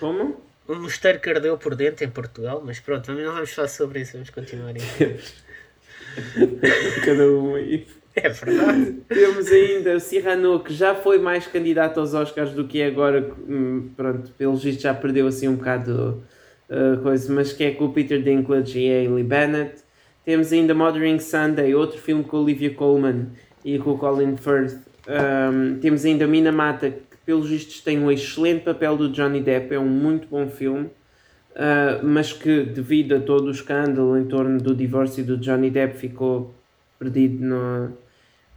Como? 0.00 0.44
Um 0.68 0.80
mosteiro 0.80 1.20
que 1.20 1.30
ardeu 1.30 1.56
por 1.56 1.76
dentro 1.76 2.04
em 2.04 2.10
Portugal, 2.10 2.60
mas 2.64 2.80
pronto, 2.80 3.12
não 3.12 3.32
vamos 3.32 3.52
falar 3.52 3.68
sobre 3.68 4.00
isso, 4.00 4.14
vamos 4.14 4.30
continuar. 4.30 4.74
Cada 7.04 7.28
um 7.28 7.54
aí. 7.54 7.86
É 8.16 8.28
verdade. 8.28 8.96
Temos 9.08 9.46
ainda 9.52 9.94
o 9.94 10.00
Cyrano, 10.00 10.58
que 10.58 10.74
já 10.74 10.94
foi 10.94 11.18
mais 11.18 11.46
candidato 11.46 12.00
aos 12.00 12.14
Oscars 12.14 12.50
do 12.50 12.66
que 12.66 12.80
é 12.80 12.86
agora. 12.86 13.30
Hum, 13.48 13.90
pronto, 13.96 14.32
pelo 14.32 14.56
visto 14.56 14.80
já 14.80 14.92
perdeu 14.92 15.28
assim 15.28 15.46
um 15.46 15.54
bocado 15.54 16.24
uh, 16.68 17.00
coisa, 17.02 17.32
mas 17.32 17.52
que 17.52 17.62
é 17.62 17.70
com 17.72 17.84
o 17.84 17.92
Peter 17.92 18.20
Dinklage 18.20 18.80
e 18.80 18.90
a 18.90 18.94
Hayley 19.02 19.22
Bennett. 19.22 19.85
Temos 20.26 20.52
ainda 20.52 20.74
Mothering 20.74 21.20
Sunday, 21.20 21.72
outro 21.72 21.98
filme 21.98 22.24
com 22.24 22.38
Olivia 22.38 22.74
Colman 22.74 23.28
e 23.64 23.78
com 23.78 23.92
o 23.92 23.98
Colin 23.98 24.36
Firth. 24.36 24.76
Um, 25.06 25.78
temos 25.78 26.04
ainda 26.04 26.26
Mina 26.26 26.50
Mata, 26.50 26.90
que 26.90 27.16
pelos 27.24 27.48
vistos 27.48 27.80
tem 27.80 27.96
um 28.00 28.10
excelente 28.10 28.64
papel 28.64 28.96
do 28.96 29.08
Johnny 29.08 29.40
Depp, 29.40 29.72
é 29.72 29.78
um 29.78 29.86
muito 29.86 30.26
bom 30.26 30.48
filme. 30.48 30.86
Uh, 31.52 32.04
mas 32.04 32.32
que 32.32 32.64
devido 32.64 33.14
a 33.14 33.20
todo 33.20 33.46
o 33.46 33.50
escândalo 33.52 34.18
em 34.18 34.24
torno 34.24 34.60
do 34.60 34.74
divórcio 34.74 35.24
do 35.24 35.38
Johnny 35.38 35.70
Depp 35.70 35.96
ficou 35.96 36.52
perdido 36.98 37.44
no, 37.44 37.96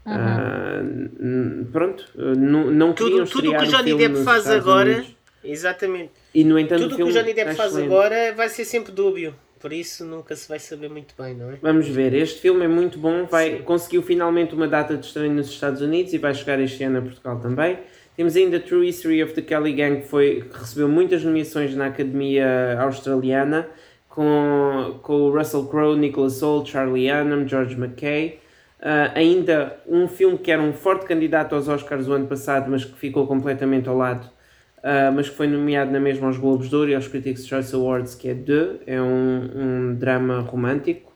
Uhum. 0.05 1.61
Uh, 1.61 1.65
pronto, 1.65 2.09
não, 2.15 2.71
não 2.71 2.93
tudo, 2.93 3.25
tudo 3.27 3.51
o 3.51 3.57
que 3.57 3.63
o 3.63 3.67
Johnny 3.67 3.95
Depp 3.95 4.23
faz 4.23 4.47
agora, 4.47 4.89
Unidos. 4.89 5.15
exatamente. 5.43 6.13
E 6.33 6.43
no 6.43 6.57
entanto, 6.57 6.83
tudo 6.83 6.93
o 6.93 6.97
que 6.97 7.03
o 7.03 7.11
Johnny 7.11 7.33
Depp 7.33 7.53
faz 7.53 7.73
excelente. 7.73 7.93
agora 7.93 8.33
vai 8.33 8.49
ser 8.49 8.65
sempre 8.65 8.91
dúbio. 8.91 9.35
Por 9.60 9.74
isso 9.74 10.06
nunca 10.06 10.36
se 10.36 10.48
vai 10.48 10.58
saber 10.58 10.89
muito 10.89 11.13
bem, 11.22 11.36
não 11.36 11.51
é? 11.51 11.58
Vamos 11.62 11.88
ver, 11.88 12.13
este 12.13 12.39
filme 12.39 12.63
é 12.63 12.68
muito 12.68 12.98
bom, 12.98 13.25
vai, 13.25 13.60
conseguiu 13.60 14.01
finalmente 14.01 14.56
uma 14.56 14.68
data 14.68 14.96
de 14.96 15.06
estreia 15.06 15.30
nos 15.30 15.50
Estados 15.50 15.82
Unidos 15.82 16.13
e 16.13 16.18
vai 16.18 16.34
chegar 16.34 16.60
este 16.60 16.84
ano 16.84 17.00
a 17.00 17.01
Portugal 17.01 17.39
também. 17.39 17.78
Temos 18.16 18.36
ainda 18.36 18.60
True 18.60 18.88
History 18.88 19.24
of 19.24 19.34
the 19.34 19.42
Kelly 19.42 19.74
Gang, 19.74 20.01
que, 20.01 20.08
foi, 20.08 20.42
que 20.50 20.58
recebeu 20.58 20.88
muitas 20.88 21.24
nomeações 21.24 21.75
na 21.75 21.88
Academia 21.88 22.78
Australiana, 22.82 23.70
com, 24.08 25.00
com 25.01 25.13
o 25.13 25.38
Russell 25.38 25.66
Crowe, 25.68 25.98
Nicholas 25.98 26.42
Hoult, 26.42 26.70
Charlie 26.70 27.12
Hunnam, 27.12 27.48
George 27.48 27.75
McKay. 27.75 28.39
Uh, 28.80 29.12
ainda 29.13 29.78
um 29.88 30.08
filme 30.08 30.38
que 30.38 30.51
era 30.51 30.62
um 30.62 30.72
forte 30.74 31.06
candidato 31.06 31.54
aos 31.54 31.68
Oscars 31.68 32.08
o 32.08 32.13
ano 32.13 32.28
passado, 32.28 32.70
mas 32.70 32.86
que 32.86 32.98
ficou 32.98 33.28
completamente 33.28 33.89
ao 33.89 33.96
lado, 33.96 34.30
uh, 34.79 35.12
mas 35.13 35.29
que 35.29 35.36
foi 35.36 35.48
nomeado 35.48 35.91
na 35.91 36.00
mesma 36.00 36.27
aos 36.27 36.38
Globos 36.38 36.69
de 36.69 36.75
Ouro 36.75 36.89
e 36.89 36.95
aos 36.95 37.07
Critics' 37.07 37.48
Choice 37.48 37.74
Awards, 37.75 38.15
que 38.15 38.29
é 38.29 38.36
The, 38.36 38.79
é 38.86 39.01
um, 39.01 39.50
um 39.55 39.95
drama 39.95 40.41
romântico. 40.41 41.13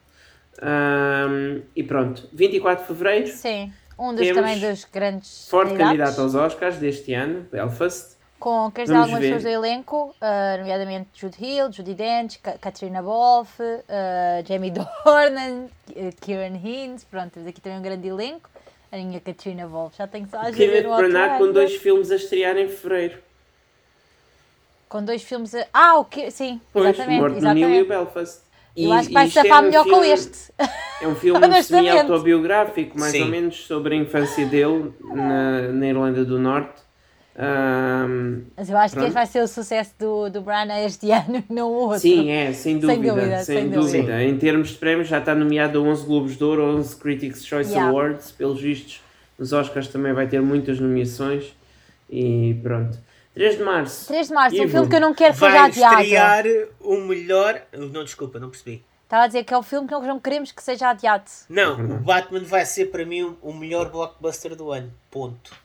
Um, 0.62 1.62
e 1.76 1.84
pronto, 1.84 2.30
24 2.32 2.84
de 2.84 2.88
Fevereiro. 2.88 3.28
Sim, 3.28 3.72
um 3.98 4.14
dos 4.16 4.28
também 4.30 4.60
dos 4.60 4.86
grandes. 4.86 5.48
Forte 5.50 5.76
candidato 5.76 6.22
aos 6.22 6.36
Oscars 6.36 6.78
deste 6.78 7.14
ano, 7.14 7.46
Belfast 7.52 8.14
com, 8.44 8.70
queres 8.72 8.90
dizer 8.90 9.00
algumas 9.00 9.22
pessoas 9.22 9.44
do 9.44 9.48
elenco, 9.50 10.14
uh, 10.20 10.58
nomeadamente 10.58 11.08
Jude 11.14 11.38
Hill, 11.40 11.72
Judy 11.72 11.94
Dench, 11.94 12.40
Katrina 12.60 13.02
Wolf, 13.02 13.58
uh, 13.58 14.46
Jamie 14.46 14.70
Dornan, 14.76 15.70
Kieran 16.20 16.58
Hines, 16.62 17.06
pronto, 17.06 17.32
temos 17.32 17.48
aqui 17.48 17.62
também 17.62 17.80
um 17.80 17.82
grande 17.82 18.06
elenco. 18.06 18.50
A 18.92 18.98
minha 18.98 19.22
Katrina 19.22 19.66
Wolf, 19.66 19.96
já 19.98 20.08
tenho 20.08 20.28
só 20.28 20.42
a 20.42 20.52
Kenneth 20.52 20.84
Branagh 20.84 21.38
com 21.38 21.54
dois 21.54 21.78
filmes 21.78 22.12
a 22.12 22.18
estrear 22.18 22.58
em 22.58 22.68
fevereiro. 22.68 23.18
Com 24.94 25.04
dois 25.04 25.24
filmes 25.24 25.56
a... 25.56 25.66
Ah, 25.74 25.98
o 25.98 26.06
que... 26.06 26.30
Sim, 26.30 26.62
pois, 26.72 26.90
exatamente. 26.90 27.20
Morto 27.20 27.38
exatamente. 27.38 27.64
no 27.64 27.70
Nilo 27.72 27.84
e 27.84 27.88
Belfast. 27.88 28.42
Eu 28.78 28.94
acho 28.94 29.08
que 29.08 29.14
vai 29.16 29.28
safar 29.28 29.64
é 29.64 29.66
melhor 29.66 29.82
um 29.82 29.90
filme, 29.90 29.98
com 29.98 30.14
este. 30.14 30.54
É 31.02 31.08
um 31.08 31.16
filme 31.16 31.40
semi-autobiográfico, 31.64 33.00
mais 33.00 33.12
Sim. 33.12 33.24
ou 33.24 33.28
menos, 33.28 33.66
sobre 33.66 33.96
a 33.96 33.98
infância 33.98 34.46
dele 34.46 34.94
na, 35.02 35.62
na 35.70 35.88
Irlanda 35.88 36.24
do 36.24 36.38
Norte. 36.38 36.84
Um, 37.36 38.44
Mas 38.56 38.70
eu 38.70 38.78
acho 38.78 38.94
pronto. 38.94 39.06
que 39.06 39.08
este 39.08 39.14
vai 39.16 39.26
ser 39.26 39.42
o 39.42 39.48
sucesso 39.48 39.96
do, 39.98 40.30
do 40.30 40.42
Brana 40.42 40.80
este 40.82 41.10
ano, 41.10 41.44
não 41.50 41.72
o 41.72 41.74
outro. 41.74 41.98
Sim, 42.02 42.30
é, 42.30 42.54
sem 42.54 42.78
dúvida. 42.78 42.94
Sem 42.94 43.02
dúvida. 43.02 43.44
Sem 43.44 43.70
dúvida. 43.70 43.98
dúvida. 43.98 44.24
Em 44.24 44.38
termos 44.38 44.70
de 44.70 44.76
prémios, 44.76 45.08
já 45.08 45.18
está 45.18 45.34
nomeado 45.34 45.80
a 45.80 45.82
11 45.82 46.06
Globos 46.06 46.38
de 46.38 46.44
Ouro, 46.44 46.66
11 46.78 46.96
Critics' 46.98 47.44
Choice 47.44 47.72
yeah. 47.72 47.90
Awards. 47.90 48.32
Pelos 48.32 48.62
vistos, 48.62 49.02
nos 49.40 49.54
Oscars 49.54 49.88
também 49.88 50.14
vai 50.14 50.28
ter 50.28 50.40
muitas 50.40 50.80
nomeações. 50.80 51.52
E 52.08 52.60
pronto. 52.62 53.00
3 53.34 53.58
de 53.58 53.64
março. 53.64 54.08
3 54.08 54.28
de 54.28 54.34
março, 54.34 54.56
Ivo. 54.56 54.66
um 54.66 54.70
filme 54.70 54.90
que 54.90 54.96
eu 54.96 55.02
não 55.02 55.14
quero 55.14 55.34
que 55.34 55.40
seja 55.40 55.66
adiado. 55.66 55.96
Vai 55.96 56.04
estrear 56.04 56.46
o 56.80 56.98
melhor. 56.98 57.62
Não, 57.72 58.04
desculpa, 58.04 58.40
não 58.40 58.50
percebi. 58.50 58.84
Estava 59.04 59.24
a 59.24 59.28
dizer 59.28 59.44
que 59.44 59.54
é 59.54 59.58
o 59.58 59.64
filme 59.64 59.88
que 59.88 59.94
nós 59.94 60.06
não 60.06 60.20
queremos 60.20 60.52
que 60.52 60.64
seja 60.64 60.90
adiado. 60.90 61.30
Não, 61.50 61.74
o 61.98 62.00
Batman 62.00 62.44
vai 62.44 62.66
ser 62.66 62.92
para 62.92 63.06
mim 63.06 63.36
o 63.42 63.54
melhor 63.54 63.90
blockbuster 63.90 64.56
do 64.56 64.72
ano. 64.72 64.94
Ponto. 65.10 65.64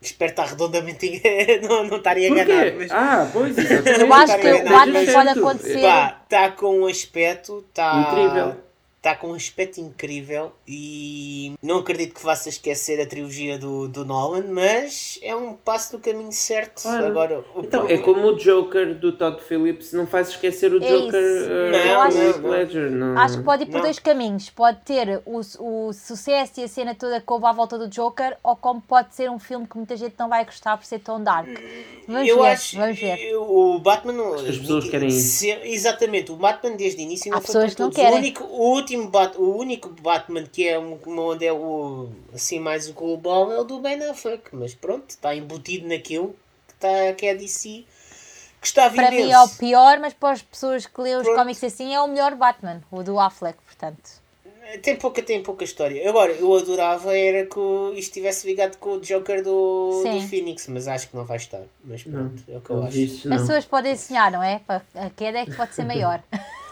Espero 0.00 0.32
estar 0.32 0.44
redondamente 0.44 1.22
não, 1.66 1.84
não 1.84 1.96
estar 1.96 2.18
enganado. 2.18 2.76
Mas... 2.76 2.90
Ah, 2.90 3.28
pois 3.32 3.56
exatamente. 3.58 4.00
Eu 4.00 4.12
acho 4.12 4.38
que 4.38 4.52
o 4.52 4.68
Batman 4.68 5.12
pode 5.12 5.28
acontecer. 5.38 5.78
Está 6.24 6.50
com 6.50 6.80
um 6.80 6.86
aspecto. 6.86 7.64
Tá... 7.72 8.10
Incrível 8.10 8.63
está 9.04 9.14
com 9.14 9.28
um 9.28 9.34
aspecto 9.34 9.78
incrível 9.78 10.52
e 10.66 11.52
não 11.62 11.80
acredito 11.80 12.14
que 12.14 12.20
faça 12.22 12.48
esquecer 12.48 12.98
a 13.02 13.06
trilogia 13.06 13.58
do, 13.58 13.86
do 13.86 14.02
Nolan, 14.02 14.46
mas 14.48 15.18
é 15.22 15.36
um 15.36 15.52
passo 15.52 15.96
no 15.96 16.02
caminho 16.02 16.32
certo. 16.32 16.82
Claro. 16.82 17.06
Agora, 17.06 17.44
então, 17.58 17.80
problema... 17.80 17.92
é 17.92 17.98
como 17.98 18.28
o 18.28 18.36
Joker 18.36 18.94
do 18.94 19.12
Todd 19.12 19.42
Phillips, 19.42 19.92
não 19.92 20.06
faz 20.06 20.30
esquecer 20.30 20.72
o 20.72 20.82
é 20.82 20.88
Joker 20.88 21.22
uh, 21.22 21.86
não, 21.86 22.00
acho, 22.00 22.40
não, 22.40 22.50
Ledger. 22.50 22.90
Não. 22.90 23.18
Acho 23.18 23.38
que 23.38 23.44
pode 23.44 23.64
ir 23.64 23.66
por 23.66 23.74
não. 23.74 23.82
dois 23.82 23.98
caminhos. 23.98 24.48
Pode 24.48 24.78
ter 24.80 25.20
o, 25.26 25.40
o 25.58 25.92
sucesso 25.92 26.60
e 26.60 26.64
a 26.64 26.68
cena 26.68 26.94
toda 26.94 27.20
que 27.20 27.30
houve 27.30 27.44
à 27.44 27.52
volta 27.52 27.76
do 27.76 27.88
Joker, 27.88 28.38
ou 28.42 28.56
como 28.56 28.80
pode 28.80 29.14
ser 29.14 29.30
um 29.30 29.38
filme 29.38 29.66
que 29.66 29.76
muita 29.76 29.96
gente 29.98 30.14
não 30.18 30.30
vai 30.30 30.46
gostar 30.46 30.78
por 30.78 30.86
ser 30.86 31.00
tão 31.00 31.22
dark. 31.22 31.48
Vamos 32.08 32.26
eu 32.26 32.40
ver, 32.40 32.48
acho, 32.48 32.76
vamos 32.78 32.98
ver. 32.98 33.36
O 33.36 33.78
Batman. 33.80 34.34
As 34.36 34.56
pessoas 34.56 34.88
querem 34.88 35.10
ser, 35.10 35.60
Exatamente, 35.66 36.32
o 36.32 36.36
Batman 36.36 36.76
desde 36.76 37.02
o 37.02 37.02
início 37.02 37.30
não 37.30 37.38
Há 37.38 37.40
foi 37.42 37.46
pessoas 37.46 37.74
que 37.74 37.82
não 37.82 37.90
querem. 37.90 38.14
O, 38.14 38.16
único, 38.16 38.44
o 38.44 38.74
último 38.74 38.93
Bat, 39.06 39.36
o 39.38 39.56
único 39.56 39.88
Batman 39.88 40.44
que 40.44 40.66
é 40.68 40.78
um, 40.78 40.98
onde 41.06 41.46
é 41.46 41.52
o 41.52 42.08
assim 42.32 42.58
mais 42.58 42.88
o 42.88 42.92
global 42.92 43.52
é 43.52 43.60
o 43.60 43.64
do 43.64 43.80
Ben 43.80 44.02
Affleck, 44.04 44.54
mas 44.54 44.74
pronto, 44.74 45.10
está 45.10 45.34
embutido 45.34 45.88
naquilo 45.88 46.34
que, 46.68 46.74
está, 46.74 47.12
que 47.14 47.26
é 47.26 47.34
DC 47.34 47.84
que 48.64 48.68
está 48.68 48.86
a 48.86 48.90
Para 48.90 49.10
mim 49.10 49.30
é 49.30 49.38
o 49.38 49.48
pior, 49.48 49.98
mas 50.00 50.14
para 50.14 50.30
as 50.30 50.42
pessoas 50.42 50.86
que 50.86 51.00
lêem 51.00 51.16
os 51.16 51.26
cómics 51.26 51.62
assim 51.62 51.94
é 51.94 52.00
o 52.00 52.08
melhor 52.08 52.34
Batman, 52.34 52.82
o 52.90 53.02
do 53.02 53.20
Affleck, 53.20 53.58
portanto. 53.62 54.24
Tem 54.82 54.96
pouca, 54.96 55.22
tem 55.22 55.42
pouca 55.42 55.62
história. 55.62 56.08
Agora, 56.08 56.32
eu 56.32 56.52
adorava 56.56 57.14
era 57.16 57.44
que 57.44 57.60
isto 57.90 58.08
estivesse 58.08 58.46
ligado 58.46 58.78
com 58.78 58.94
o 58.94 59.00
Joker 59.00 59.42
do, 59.42 60.02
do 60.02 60.20
Phoenix, 60.22 60.66
mas 60.68 60.88
acho 60.88 61.10
que 61.10 61.16
não 61.16 61.24
vai 61.26 61.36
estar. 61.36 61.60
Mas 61.84 62.02
pronto, 62.02 62.42
não, 62.48 62.54
é 62.54 62.56
o 62.56 62.60
que 62.62 62.70
eu 62.70 62.82
acho. 62.82 63.34
As 63.34 63.42
pessoas 63.42 63.64
podem 63.66 63.94
sonhar, 63.94 64.32
não 64.32 64.42
é? 64.42 64.62
A 64.94 65.10
queda 65.10 65.40
é 65.40 65.44
que 65.44 65.54
pode 65.54 65.74
ser 65.74 65.84
maior. 65.84 66.22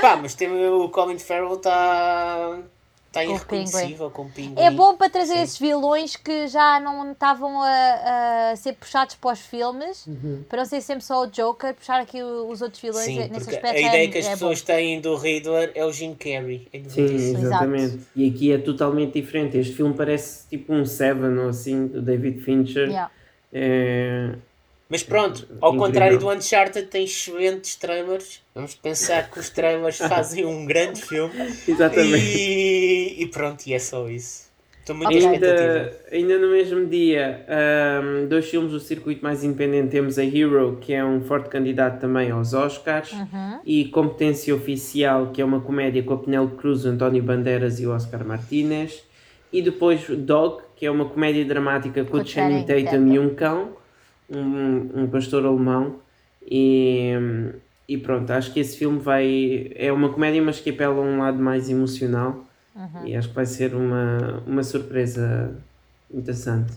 Pá, 0.00 0.16
mas 0.20 0.34
tem, 0.34 0.48
o 0.68 0.88
Colin 0.88 1.18
Farrell 1.18 1.54
está 1.54 2.58
Está 3.16 3.24
irreconhecível 3.24 4.10
com 4.10 4.22
o 4.22 4.30
Pinguim. 4.30 4.60
É 4.60 4.70
bom 4.70 4.94
para 4.96 5.08
trazer 5.08 5.36
Sim. 5.36 5.42
esses 5.42 5.58
vilões 5.58 6.16
que 6.16 6.46
já 6.48 6.78
não 6.78 7.12
estavam 7.12 7.62
a, 7.62 8.50
a 8.50 8.56
ser 8.56 8.74
puxados 8.74 9.14
para 9.14 9.32
os 9.32 9.40
filmes, 9.40 10.06
uhum. 10.06 10.44
para 10.48 10.58
não 10.58 10.66
ser 10.66 10.82
sempre 10.82 11.02
só 11.02 11.22
o 11.22 11.26
Joker, 11.26 11.72
puxar 11.74 12.00
aqui 12.00 12.22
os 12.22 12.60
outros 12.60 12.80
vilões 12.80 13.06
Sim, 13.06 13.28
nesse 13.28 13.48
aspecto. 13.50 13.68
A 13.68 13.80
ideia 13.80 14.04
é, 14.04 14.08
que 14.08 14.18
as 14.18 14.26
é 14.26 14.30
pessoas 14.32 14.60
bom. 14.60 14.66
têm 14.66 15.00
do 15.00 15.16
Riddler 15.16 15.72
é 15.74 15.84
o 15.84 15.92
Jim 15.92 16.14
Carrey. 16.14 16.68
É 16.72 16.82
Sim, 16.88 17.04
exatamente. 17.04 17.94
Exato. 17.94 18.06
E 18.14 18.28
aqui 18.28 18.52
é 18.52 18.58
totalmente 18.58 19.14
diferente. 19.14 19.56
Este 19.56 19.74
filme 19.74 19.94
parece 19.94 20.46
tipo 20.48 20.74
um 20.74 20.84
Seven 20.84 21.38
ou 21.38 21.48
assim, 21.48 21.86
do 21.86 22.02
David 22.02 22.42
Fincher. 22.42 22.88
Yeah. 22.88 23.10
É, 23.50 24.34
mas 24.88 25.02
pronto, 25.02 25.46
ao 25.60 25.76
contrário 25.76 26.18
do 26.18 26.30
Uncharted, 26.30 26.86
tem 26.86 27.04
excelentes 27.04 27.74
trailers. 27.74 28.40
Vamos 28.54 28.74
pensar 28.74 29.28
que 29.30 29.40
os 29.40 29.50
trailers 29.50 29.98
fazem 30.08 30.46
um 30.46 30.64
grande 30.64 31.02
filme. 31.02 31.34
Exatamente. 31.66 32.24
E, 32.24 33.22
e, 33.22 33.26
pronto, 33.26 33.66
e 33.66 33.74
é 33.74 33.78
só 33.78 34.08
isso. 34.08 34.46
Estou 34.78 34.94
muito 34.94 35.12
ainda, 35.12 35.98
ainda 36.12 36.38
no 36.38 36.52
mesmo 36.52 36.86
dia, 36.86 37.44
um, 37.50 38.28
dois 38.28 38.48
filmes 38.48 38.70
do 38.70 38.78
circuito 38.78 39.20
mais 39.20 39.42
independente 39.42 39.88
temos 39.88 40.16
a 40.16 40.24
Hero, 40.24 40.78
que 40.80 40.92
é 40.92 41.04
um 41.04 41.20
forte 41.22 41.48
candidato 41.48 41.98
também 42.00 42.30
aos 42.30 42.54
Oscars, 42.54 43.10
uhum. 43.10 43.58
e 43.66 43.86
Competência 43.86 44.54
Oficial, 44.54 45.32
que 45.32 45.42
é 45.42 45.44
uma 45.44 45.58
comédia 45.58 46.04
com 46.04 46.14
a 46.14 46.18
Penélope 46.18 46.54
Cruz, 46.54 46.86
António 46.86 47.20
Bandeiras 47.20 47.80
e 47.80 47.86
o 47.88 47.90
Oscar 47.90 48.24
Martínez. 48.24 49.02
E 49.52 49.60
depois 49.60 50.06
Dog, 50.08 50.62
que 50.76 50.86
é 50.86 50.90
uma 50.90 51.06
comédia 51.06 51.44
dramática 51.44 52.04
com, 52.04 52.12
com 52.12 52.18
o 52.18 52.24
Channing 52.24 52.62
Tatum 52.62 53.12
e 53.12 53.18
um 53.18 53.34
cão 53.34 53.70
um, 54.30 55.02
um 55.02 55.10
pastor 55.10 55.44
alemão 55.44 56.00
e, 56.42 57.12
e 57.88 57.98
pronto, 57.98 58.30
acho 58.30 58.52
que 58.52 58.60
esse 58.60 58.76
filme 58.76 58.98
vai 58.98 59.72
é 59.74 59.92
uma 59.92 60.12
comédia 60.12 60.42
mas 60.42 60.60
que 60.60 60.70
apela 60.70 60.96
a 60.96 61.00
um 61.00 61.18
lado 61.18 61.38
mais 61.38 61.68
emocional 61.68 62.44
uhum. 62.74 63.06
e 63.06 63.16
acho 63.16 63.28
que 63.28 63.34
vai 63.34 63.46
ser 63.46 63.74
uma, 63.74 64.42
uma 64.46 64.62
surpresa 64.62 65.56
interessante. 66.12 66.72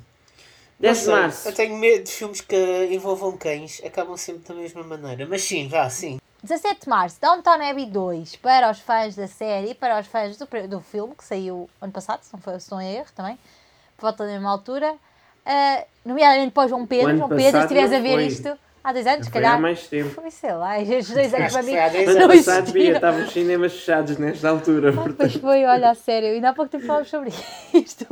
10 0.79 0.97
Não 0.97 1.03
de 1.15 1.21
março. 1.21 1.47
Eu 1.47 1.53
tenho 1.53 1.77
medo 1.77 2.03
de 2.05 2.12
filmes 2.12 2.41
que 2.41 2.88
envolvam 2.91 3.35
cães, 3.38 3.81
acabam 3.85 4.15
sempre 4.15 4.47
da 4.47 4.55
mesma 4.55 4.81
maneira. 4.83 5.27
Mas 5.27 5.41
sim, 5.41 5.67
vá, 5.67 5.89
sim. 5.89 6.19
17 6.41 6.83
de 6.83 6.89
março, 6.89 7.19
Downtown 7.19 7.62
Abbey 7.62 7.85
2, 7.85 8.38
para 8.38 8.71
os 8.71 8.79
fãs 8.79 9.13
da 9.13 9.27
série 9.27 9.71
e 9.71 9.75
para 9.75 9.99
os 9.99 10.07
fãs 10.07 10.38
do, 10.38 10.47
do 10.69 10.79
filme, 10.79 11.13
que 11.13 11.23
saiu 11.23 11.69
ano 11.81 11.91
passado, 11.91 12.23
se 12.23 12.31
não, 12.31 12.39
foi, 12.39 12.57
se 12.62 12.71
não 12.71 12.79
é 12.79 12.95
erro 12.95 13.09
também, 13.13 13.38
por 13.97 14.03
volta 14.03 14.25
da 14.25 14.31
mesma 14.31 14.49
altura. 14.49 14.95
Ah, 15.51 15.83
nomeadamente 16.05 16.51
para 16.51 16.65
o 16.65 16.69
João 16.69 16.85
Pedro. 16.85 17.17
João 17.17 17.29
Pedro, 17.29 17.51
se 17.59 17.65
estiveres 17.65 17.91
a 17.91 17.99
ver 17.99 18.13
foi. 18.13 18.25
isto, 18.27 18.49
há 18.83 18.93
dois 18.93 19.07
anos, 19.07 19.25
se 19.25 19.31
Foi 19.31 19.41
há 19.41 19.43
calhar. 19.43 19.62
mais 19.62 19.88
tempo. 19.88 20.09
Foi, 20.12 20.29
sei 20.29 20.53
lá, 20.53 20.77
estes 20.81 21.09
dois 21.13 21.33
anos 21.33 21.51
para 21.53 21.63
mim. 21.63 21.75
Ano 21.75 22.27
passado 22.27 22.71
via, 22.71 22.93
estavam 22.93 23.23
os 23.23 23.31
cinemas 23.33 23.73
fechados 23.73 24.17
nesta 24.19 24.47
altura. 24.49 24.89
Ah, 24.89 24.93
Portanto, 24.93 25.17
Pois 25.17 25.35
foi, 25.35 25.65
olha, 25.65 25.89
a 25.89 25.95
sério, 25.95 26.29
ainda 26.29 26.49
há 26.49 26.53
pouco 26.53 26.69
tempo 26.69 26.85
falámos 26.85 27.09
sobre 27.09 27.29
isto. 27.73 28.05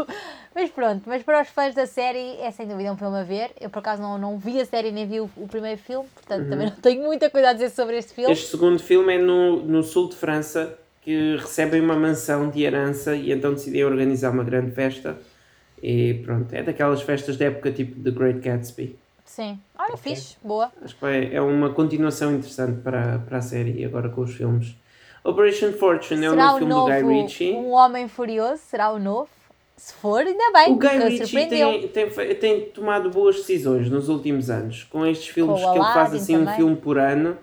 Mas 0.56 0.72
pronto, 0.72 1.04
mas 1.06 1.22
para 1.22 1.44
os 1.44 1.50
fãs 1.50 1.76
da 1.76 1.86
série 1.86 2.38
é 2.42 2.50
sem 2.50 2.66
dúvida 2.68 2.92
um 2.92 2.98
filme 2.98 3.20
a 3.20 3.24
ver. 3.24 3.52
Eu 3.62 3.70
por 3.70 3.78
acaso 3.80 4.02
não, 4.02 4.18
não 4.18 4.40
vi 4.40 4.60
a 4.60 4.66
série 4.66 4.92
nem 4.92 5.06
vi 5.08 5.20
o, 5.20 5.30
o 5.38 5.48
primeiro 5.48 5.80
filme, 5.80 6.08
portanto 6.16 6.50
também 6.50 6.68
não 6.72 6.76
tenho 6.78 7.04
muita 7.04 7.30
coisa 7.30 7.50
a 7.50 7.54
dizer 7.54 7.70
sobre 7.70 7.98
este 8.00 8.14
filme. 8.16 8.32
Este 8.32 8.48
segundo 8.50 8.80
filme 8.80 9.14
é 9.14 9.18
no, 9.20 9.58
no 9.64 9.84
sul 9.84 10.10
de 10.10 10.16
França, 10.16 10.74
que 11.04 11.36
recebem 11.38 11.80
uma 11.82 11.96
mansão 11.96 12.50
de 12.50 12.64
herança 12.64 13.16
e 13.16 13.32
então 13.32 13.54
decidem 13.54 13.86
organizar 13.86 14.32
uma 14.32 14.44
grande 14.44 14.72
festa. 14.72 15.16
E 15.82 16.16
pronto, 16.26 16.54
é 16.54 16.64
daquelas 16.64 17.02
festas 17.02 17.38
da 17.38 17.46
época 17.46 17.72
tipo 17.72 18.00
The 18.02 18.12
Great 18.12 18.40
Gatsby. 18.40 18.98
Sim, 19.26 19.60
olha, 19.78 19.94
Ok. 19.94 20.16
fixe, 20.16 20.36
boa. 20.44 20.72
Acho 20.82 20.96
que 20.96 21.02
vai- 21.02 21.34
é 21.34 21.42
uma 21.42 21.70
continuação 21.72 22.32
interessante 22.34 22.80
para, 22.82 23.20
para 23.20 23.38
a 23.38 23.42
série 23.42 23.84
agora 23.86 24.10
com 24.10 24.22
os 24.22 24.34
filmes. 24.34 24.76
Operation 25.24 25.74
Fortune 25.74 26.26
é 26.26 26.30
o 26.30 26.32
será 26.32 26.44
novo 26.46 26.56
o 26.56 26.58
filme 26.60 26.74
novo 26.74 26.90
do 26.90 26.94
Guy 27.08 27.22
Ritchie. 27.22 27.52
Um 27.54 27.72
Homem 27.72 28.08
Furioso? 28.08 28.62
Será 28.70 28.90
o 28.92 28.98
novo? 28.98 29.28
Se 29.76 29.94
for, 29.94 30.22
ainda 30.22 30.52
bem, 30.54 30.72
O 30.72 30.76
Guy 30.78 30.98
Ritchie 30.98 31.46
tem, 31.48 31.88
tem, 31.90 32.36
tem 32.36 32.62
tomado 32.70 33.12
boas 33.12 33.36
decisões 33.36 33.90
nos 33.92 34.10
últimos 34.10 34.50
anos, 34.50 34.84
com 34.86 35.06
estes 35.06 35.28
filmes 35.28 35.62
Com 35.62 35.72
que 35.74 35.78
ele 35.78 35.86
faz 35.86 35.98
Aladdin 35.98 36.18
assim 36.18 36.36
um 36.36 36.40
também. 36.40 36.56
filme 36.56 36.76
por 36.78 36.98
ano 36.98 37.38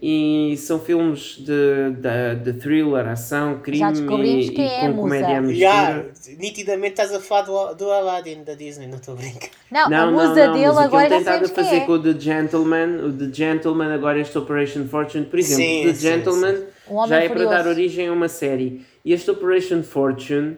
e 0.00 0.54
são 0.56 0.80
filmes 0.80 1.36
de, 1.38 1.90
de, 2.00 2.52
de 2.52 2.58
thriller, 2.58 3.06
ação, 3.08 3.60
crime 3.60 3.92
descobrimos 3.92 4.46
e, 4.46 4.50
quem 4.50 4.64
e 4.64 4.68
é 4.68 4.86
a 4.86 4.92
com 4.92 4.96
comédia 5.02 5.40
musa. 5.40 5.52
mistura. 5.52 5.58
Já, 5.60 6.04
nitidamente 6.38 6.92
estás 6.92 7.12
a 7.14 7.20
falar 7.20 7.42
do, 7.42 7.74
do 7.74 7.90
Aladdin 7.90 8.42
da 8.42 8.54
Disney, 8.54 8.86
não 8.88 8.96
estou 8.96 9.14
a 9.14 9.16
brincar. 9.18 9.50
Não, 9.70 9.84
a 9.84 9.88
Não, 9.90 10.12
musa 10.12 10.34
não, 10.34 10.46
não, 10.46 10.52
dele 10.54 10.66
mas 10.66 10.76
o 10.76 10.78
que 10.78 10.84
agora 10.86 11.06
ele 11.06 11.18
já 11.18 11.24
sabemos 11.24 11.50
a 11.50 11.54
quem 11.54 11.64
fazer 11.64 11.76
é. 11.76 11.80
com 11.80 11.92
o 11.92 12.02
The 12.02 12.20
Gentleman, 12.20 13.04
o 13.06 13.12
The 13.12 13.28
Gentleman, 13.32 13.92
agora 13.94 14.18
este 14.18 14.38
Operation 14.38 14.88
Fortune, 14.88 15.26
por 15.26 15.38
exemplo, 15.38 15.62
Sim, 15.64 15.82
The 15.84 15.94
sim, 15.94 16.00
Gentleman 16.00 16.62
Homem 16.88 17.08
já 17.08 17.16
é 17.22 17.28
para 17.28 17.44
dar 17.44 17.66
origem 17.66 18.08
a 18.08 18.12
uma 18.12 18.28
série. 18.28 18.84
E 19.04 19.12
este 19.12 19.30
Operation 19.30 19.82
Fortune 19.82 20.56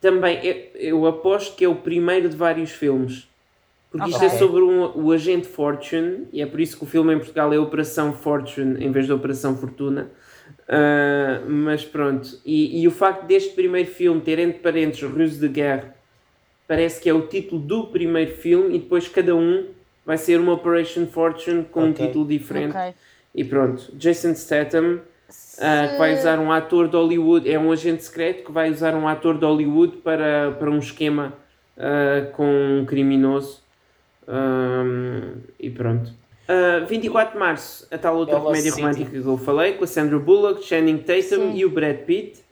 também, 0.00 0.36
é- 0.38 0.70
eu 0.74 1.06
aposto 1.06 1.54
que 1.54 1.64
é 1.64 1.68
o 1.68 1.76
primeiro 1.76 2.28
de 2.28 2.36
vários 2.36 2.70
filmes. 2.70 3.28
Porque 3.96 4.10
isto 4.10 4.24
é 4.24 4.28
sobre 4.28 4.60
um- 4.60 4.90
o 5.06 5.12
agente 5.12 5.46
Fortune, 5.46 6.26
e 6.32 6.42
é 6.42 6.46
por 6.46 6.58
isso 6.58 6.76
que 6.76 6.82
o 6.82 6.86
filme 6.86 7.14
em 7.14 7.18
Portugal 7.18 7.52
é 7.54 7.58
Operação 7.60 8.12
Fortune 8.12 8.84
em 8.84 8.90
vez 8.90 9.06
de 9.06 9.12
Operação 9.12 9.56
Fortuna. 9.56 10.10
Ah, 10.68 11.40
mas 11.46 11.84
pronto, 11.84 12.28
e, 12.44 12.82
e 12.82 12.88
o 12.88 12.90
facto 12.90 13.24
deste 13.24 13.54
primeiro 13.54 13.88
filme 13.88 14.20
ter 14.20 14.40
entre 14.40 14.58
parênteses 14.58 15.02
Ruse 15.08 15.38
de 15.38 15.46
Guerre 15.46 15.84
parece 16.66 17.00
que 17.00 17.08
é 17.08 17.14
o 17.14 17.22
título 17.28 17.60
do 17.60 17.86
primeiro 17.86 18.32
filme 18.32 18.74
e 18.74 18.78
depois 18.80 19.06
cada 19.06 19.32
um 19.36 19.66
vai 20.04 20.18
ser 20.18 20.40
uma 20.40 20.54
Operation 20.54 21.06
Fortune 21.06 21.64
com 21.64 21.84
um 21.84 21.90
Ok. 21.90 22.04
título 22.06 22.26
diferente. 22.26 22.76
Ok. 22.76 22.94
E 23.32 23.44
pronto, 23.44 23.92
Jason 23.94 24.34
Statham 24.34 25.00
ah, 25.60 25.88
que 25.92 25.98
vai 25.98 26.14
usar 26.18 26.40
um 26.40 26.50
ator 26.50 26.88
de 26.88 26.96
Hollywood, 26.96 27.48
é 27.48 27.56
um 27.58 27.70
agente 27.70 28.02
secreto 28.02 28.44
que 28.44 28.50
vai 28.50 28.70
usar 28.70 28.94
um 28.96 29.06
ator 29.06 29.38
de 29.38 29.44
Hollywood 29.44 29.98
para, 29.98 30.50
para 30.58 30.68
um 30.70 30.78
esquema 30.78 31.34
ah, 31.78 32.26
com 32.32 32.44
um 32.80 32.84
criminoso. 32.84 33.62
Ahm, 34.26 35.40
e 35.58 35.70
pronto. 35.70 36.12
Ah, 36.48 36.84
24 36.86 37.32
de 37.34 37.38
março, 37.38 37.86
a 37.90 37.98
tal 37.98 38.16
outra 38.16 38.34
Ela 38.36 38.44
comédia 38.44 38.70
City. 38.70 38.82
romântica 38.82 39.10
que 39.10 39.16
eu 39.16 39.38
falei, 39.38 39.72
com 39.72 39.84
a 39.84 39.86
Sandra 39.86 40.18
Bullock, 40.18 40.62
Channing 40.64 40.98
Tatum 40.98 41.22
Sim. 41.22 41.54
e 41.54 41.64
o 41.64 41.70
Brad 41.70 41.98
Pitt. 41.98 42.44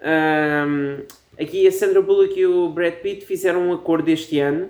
Ahm, 0.00 1.02
aqui 1.40 1.66
a 1.66 1.72
Sandra 1.72 2.02
Bullock 2.02 2.38
e 2.38 2.46
o 2.46 2.68
Brad 2.68 2.94
Pitt 2.94 3.24
fizeram 3.24 3.68
um 3.68 3.72
acordo 3.72 4.08
este 4.08 4.38
ano 4.38 4.68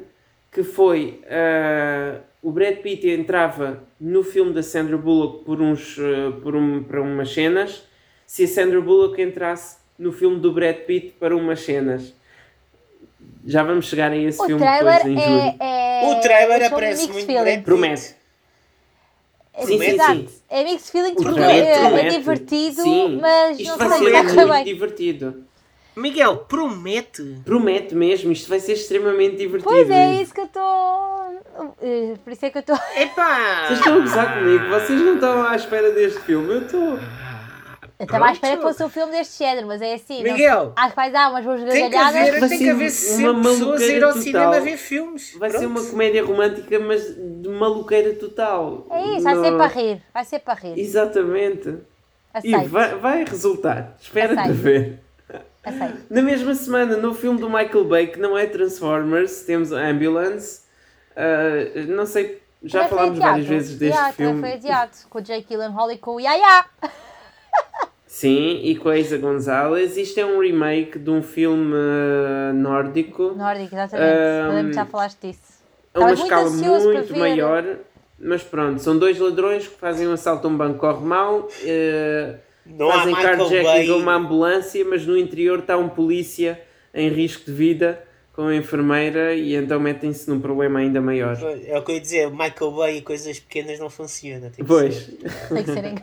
que 0.53 0.62
foi 0.62 1.21
ah, 1.29 2.21
o 2.42 2.51
Brad 2.51 2.77
Pitt 2.77 3.09
entrava 3.09 3.83
no 4.01 4.23
filme 4.23 4.53
da 4.53 4.62
Sandra 4.62 4.97
Bullock 4.97 5.45
por 5.45 5.61
uns 5.61 5.99
ah, 5.99 6.33
por 6.42 6.55
um, 6.55 6.83
para 6.83 7.03
umas 7.03 7.33
cenas 7.33 7.83
se 8.27 8.45
a 8.45 8.49
Sandra 8.49 8.81
Bullock 8.81 9.21
entrasse 9.21 9.79
no 9.99 10.12
filme 10.12 10.38
do 10.38 10.53
Brad 10.53 10.77
Pitt 10.87 11.14
para 11.19 11.37
umas 11.37 11.61
cenas 11.61 12.14
já 13.46 13.62
vamos 13.62 13.87
chegar 13.87 14.11
a 14.12 14.16
esse 14.16 14.40
O 14.42 14.44
filme 14.46 14.61
trailer 14.62 14.94
depois 14.96 15.06
em 15.16 15.20
julho 15.20 15.40
é, 15.40 15.56
é. 15.61 16.11
o 16.11 16.20
trailer 16.20 16.59
sou 16.59 16.66
aparece 16.66 17.09
muito 17.12 17.26
feeling. 17.26 17.44
Pitt. 17.52 17.62
Promete. 17.64 18.16
É, 19.54 19.64
Sim, 19.64 19.78
sim, 19.78 19.98
sim. 19.98 20.28
É 20.50 20.64
mixed 20.64 20.90
feelings 20.92 21.16
O 21.18 21.22
porque 21.22 21.40
é, 21.40 22.06
é 22.06 22.09
divertido, 22.11 22.82
Sim, 22.82 23.18
mas 23.22 23.59
isto 23.59 23.70
não 23.78 23.88
vai 23.88 23.98
sei 23.98 23.98
se 23.98 24.04
ser 24.04 24.12
vai 24.12 24.35
muito 24.35 24.52
bem. 24.52 24.64
divertido 24.64 25.44
Miguel, 25.96 26.37
promete. 26.46 27.40
promete 27.42 27.94
mesmo 27.94 28.30
isto 28.30 28.50
vai 28.50 28.61
ser 28.61 28.74
extremamente 28.74 29.37
divertido 29.37 29.70
Pois 29.70 29.88
é, 29.88 30.20
isso 30.20 30.35
que 30.35 30.40
eu 30.40 30.44
estou. 30.44 30.62
eh, 31.80 32.14
Por 32.22 32.32
isso 32.35 32.44
é 32.44 32.50
que 32.50 32.59
eu 32.59 32.61
estou. 32.61 32.76
Epá! 32.98 33.64
vocês 33.66 33.78
estão 33.78 33.94
a 33.96 34.00
gozar 34.00 34.38
comigo 34.38 34.68
vocês 34.68 35.00
não 35.00 35.14
estão 35.14 35.42
à 35.46 35.56
espera 35.56 35.90
deste 35.92 36.20
filme 36.20 36.52
eu 36.52 36.62
estou 36.66 36.98
Eu 37.98 38.04
estava 38.04 38.26
à 38.26 38.32
espera 38.32 38.56
que 38.56 38.62
fosse 38.62 38.85
um 38.85 38.90
filme 38.90 39.11
deste 39.12 39.38
género, 39.42 39.66
mas 39.68 39.80
é 39.80 39.94
assim. 39.94 40.22
não- 40.22 40.32
Miguel, 40.32 40.72
Acho 40.76 40.90
que 40.90 40.96
vai 40.96 41.11
dar 41.11 41.30
umas 41.30 41.44
boas 41.44 41.62
gargalhadas. 41.62 42.30
tem 42.40 42.48
ser 42.48 42.59
que 42.59 42.68
haver 42.70 42.90
sempre 42.90 43.42
pessoas 43.42 43.80
a 43.82 43.87
ir 43.87 44.04
ao 44.04 44.11
total. 44.11 44.22
cinema 44.22 44.61
ver 44.61 44.76
filmes. 44.76 45.35
vai 45.38 45.50
ser 45.50 45.59
Pronto. 45.61 45.70
uma 45.80 45.90
comédia 45.90 46.24
romântica 46.24 46.78
mas 46.78 47.02
de 47.16 47.48
maluqueira 47.48 48.14
total 48.14 48.87
É 48.90 49.14
isso, 49.14 49.22
vai 49.22 49.35
ser 49.37 49.50
Não- 49.50 49.59
para 49.59 49.66
rir. 49.68 50.02
Vai 50.12 50.24
ser 50.26 50.38
para 50.40 50.54
rir. 50.54 50.78
exatamente 50.78 51.78
e 52.44 52.54
Aceito. 52.54 52.68
vai, 52.70 52.94
vai 52.98 53.24
resultar 53.24 53.96
espera 53.98 54.35
te 54.35 54.40
Aceito. 54.40 54.54
ver 54.59 55.00
Aceito. 55.64 55.98
Na 56.11 56.20
mesma 56.22 56.54
semana, 56.54 56.96
no 56.98 57.14
filme 57.14 57.40
do 57.40 57.48
Michael 57.48 57.85
Bay, 57.87 58.06
que 58.09 58.20
não 58.20 58.37
é 58.38 58.46
Transformers, 58.46 59.40
temos 59.40 59.72
Ambulance. 59.72 60.61
Ah, 61.16 61.87
não 61.88 62.04
sei, 62.06 62.40
já 62.62 62.85
Também 62.85 62.90
falámos 62.98 63.18
várias 63.18 63.46
vezes 63.46 63.70
deste 63.78 63.94
Yeah, 63.96 64.12
também 64.12 64.32
filme. 64.35 64.40
foi 64.48 64.52
adiado. 64.59 64.90
Com 65.09 65.18
o 65.18 65.22
Jake 65.22 65.46
Gyllenhaal 65.48 65.90
e 65.90 65.98
com 65.98 66.11
o 66.16 66.20
Yaya. 66.20 66.66
Sim, 68.16 68.61
e 68.62 68.74
com 68.76 68.88
a 68.88 68.96
Isa 68.96 69.18
Gonzalez. 69.18 69.98
Isto 69.98 70.20
é 70.20 70.24
um 70.24 70.40
remake 70.40 70.98
de 70.98 71.11
um 71.11 71.22
filme 71.22 71.74
ah, 71.76 72.50
nórdico. 72.55 73.35
Nórdico, 73.37 73.74
exatamente. 73.74 74.11
Um, 74.11 74.46
Eu 74.46 74.52
lembro 74.55 74.70
que 74.70 74.74
já 74.74 74.87
falaste 74.87 75.18
disso. 75.20 75.62
a 75.92 75.98
uma 75.98 76.07
muito 76.07 76.22
escala 76.22 76.50
muito 76.50 77.12
ver. 77.12 77.18
maior. 77.18 77.76
Mas 78.18 78.42
pronto, 78.42 78.81
são 78.81 78.98
dois 78.98 79.18
ladrões 79.18 79.68
que 79.68 79.79
fazem 79.79 80.09
um 80.09 80.12
assalto 80.14 80.46
a 80.46 80.50
um 80.50 80.57
banco, 80.57 80.79
corre 80.79 81.05
mal. 81.05 81.46
ah, 81.68 82.38
Não 82.64 82.90
fazem 82.90 83.14
carjacking 83.14 83.90
a 83.90 83.96
uma 83.96 84.14
ambulância, 84.14 84.83
mas 84.87 85.07
no 85.07 85.18
interior 85.18 85.59
está 85.59 85.76
um 85.76 85.90
polícia 85.90 86.59
em 86.94 87.11
risco 87.11 87.44
de 87.44 87.52
vida 87.52 88.02
com 88.37 88.49
a 88.49 88.55
enfermeira 88.55 89.35
e 89.35 89.55
então 89.57 89.81
metem-se 89.81 90.29
num 90.29 90.38
problema 90.38 90.79
ainda 90.79 91.01
maior. 91.01 91.38
É 91.66 91.79
o 91.79 91.83
que 91.83 91.90
eu 91.92 91.94
ia 91.94 92.01
dizer, 92.03 92.31
Michael 92.31 92.70
Bay 92.70 92.99
e 92.99 93.01
coisas 93.01 93.40
pequenas 93.40 93.79
não 93.81 93.88
funciona. 93.88 94.51
tem 94.55 94.62
que 94.62 94.64
Pois. 94.64 95.07
Tem 95.49 95.64
que 95.64 95.72
ser 95.72 95.85
em 95.87 95.96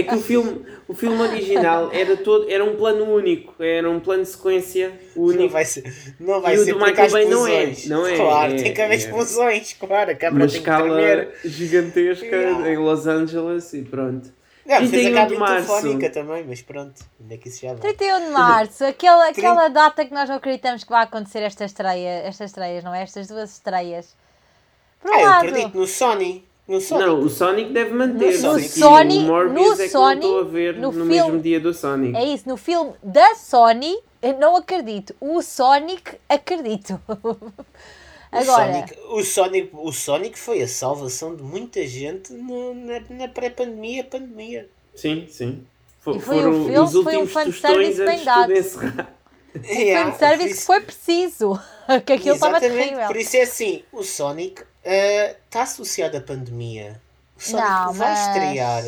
é 0.00 0.02
que 0.02 0.14
o 0.16 0.20
filme, 0.20 0.60
o 0.88 0.92
filme 0.94 1.22
original 1.22 1.88
era 1.92 2.16
todo, 2.16 2.50
era 2.50 2.64
um 2.64 2.74
plano 2.74 3.04
único, 3.04 3.62
era 3.62 3.88
um 3.88 4.00
plano 4.00 4.24
de 4.24 4.28
sequência 4.28 4.92
Não 5.14 5.22
único. 5.24 5.48
vai 5.50 5.64
ser, 5.64 5.84
não 6.18 6.40
vai 6.40 6.56
E 6.56 6.58
o 6.58 6.64
ser 6.64 6.72
do 6.72 6.78
porque 6.80 7.00
há 7.00 7.04
Michael 7.04 7.10
Bay 7.12 7.24
não 7.26 7.46
é, 7.46 7.72
não 7.86 8.06
é, 8.06 8.16
Claro, 8.16 8.52
é- 8.52 8.56
tem 8.56 8.74
que 8.74 8.80
haver 8.82 8.94
é- 8.94 8.96
explosões, 8.96 9.72
claro. 9.78 10.10
A 10.10 10.14
Uma 10.14 10.18
câmera 10.18 10.48
tem 10.48 10.48
que 10.48 10.56
escala 10.68 10.94
tremer. 10.96 11.34
gigantesca 11.44 12.26
Yeah. 12.26 12.72
em 12.72 12.76
Los 12.76 13.06
Angeles 13.06 13.72
e 13.72 13.82
pronto. 13.82 14.39
Não, 14.78 14.88
fez 14.88 15.02
31 15.02 15.18
a 15.20 15.24
de 15.26 15.36
março. 15.36 16.12
também, 16.12 16.44
mas 16.46 16.62
pronto, 16.62 17.02
onde 17.22 17.34
é 17.34 17.36
que 17.38 17.48
isso 17.48 17.60
já 17.62 17.68
vai? 17.74 17.78
31 17.94 18.20
de 18.26 18.30
março, 18.30 18.84
aquela, 18.84 19.28
aquela 19.28 19.68
data 19.68 20.04
que 20.04 20.12
nós 20.14 20.28
não 20.28 20.36
acreditamos 20.36 20.84
que 20.84 20.90
vai 20.90 21.02
acontecer 21.04 21.40
esta 21.40 21.64
estreia, 21.64 22.22
estas 22.26 22.50
estreias, 22.50 22.84
não 22.84 22.94
é? 22.94 23.02
Estas 23.02 23.26
duas 23.28 23.50
estreias. 23.52 24.14
Por 25.00 25.10
um 25.10 25.14
Ah, 25.14 25.20
eu 25.20 25.26
lado, 25.28 25.46
acredito 25.48 25.76
no 25.78 25.86
Sony. 25.86 26.44
No 26.68 26.80
Sonic. 26.80 27.06
Não, 27.08 27.20
o 27.20 27.28
Sonic 27.28 27.72
deve 27.72 27.92
manter. 27.92 28.38
No 28.40 28.56
e 28.58 28.68
Sony- 28.68 29.18
o 29.18 29.22
Morbius 29.22 29.78
no 29.78 29.84
é 29.84 29.88
Sony, 29.88 30.14
estou 30.20 30.40
a 30.40 30.44
ver 30.44 30.74
no 30.76 30.82
no, 30.82 30.92
filme- 30.92 31.08
mesmo 31.08 31.40
dia 31.40 31.58
do 31.58 31.74
Sonic. 31.74 32.16
é 32.16 32.24
isso, 32.24 32.48
no 32.48 32.56
filme 32.56 32.92
da 33.02 33.34
Sony, 33.34 33.98
eu 34.22 34.38
não 34.38 34.54
acredito. 34.54 35.12
O 35.20 35.42
Sonic, 35.42 36.16
acredito. 36.28 37.00
O 38.32 38.36
Agora, 38.36 38.72
Sonic, 38.72 38.98
o, 39.08 39.24
Sonic, 39.24 39.70
o 39.72 39.92
Sonic 39.92 40.38
foi 40.38 40.62
a 40.62 40.68
salvação 40.68 41.34
de 41.34 41.42
muita 41.42 41.84
gente 41.86 42.32
no- 42.32 42.74
na, 42.74 43.00
na 43.10 43.28
pré-pandemia, 43.28 44.04
pandemia. 44.04 44.68
Sim, 44.94 45.26
sim. 45.28 45.66
Fo- 46.00 46.12
E 46.16 46.20
foi 46.20 46.36
o 46.38 46.42
foram 46.42 46.52
filme, 46.64 46.78
os 46.78 46.92
foi 47.04 47.16
um 47.16 47.26
fanservice 47.26 48.04
bem 48.04 48.24
dado. 48.24 48.52
encerrar. 48.52 49.14
Yeah, 49.64 50.12
fanservice 50.14 50.48
por 50.54 50.58
que 50.60 50.66
foi 50.66 50.80
preciso. 50.82 51.60
que 52.06 52.12
aquilo 52.12 52.34
estava 52.36 52.58
Exatamente, 52.58 52.84
terrível. 52.88 53.06
por 53.08 53.16
isso 53.16 53.36
é 53.36 53.42
assim, 53.42 53.82
o 53.92 54.02
Sonic 54.04 54.62
está 54.84 55.62
associado 55.62 56.16
à 56.16 56.20
pandemia. 56.20 57.00
O 57.36 57.42
Sonic 57.42 57.68
Não, 57.68 57.92
vai 57.92 58.08
mas- 58.10 58.26
estrear. 58.28 58.84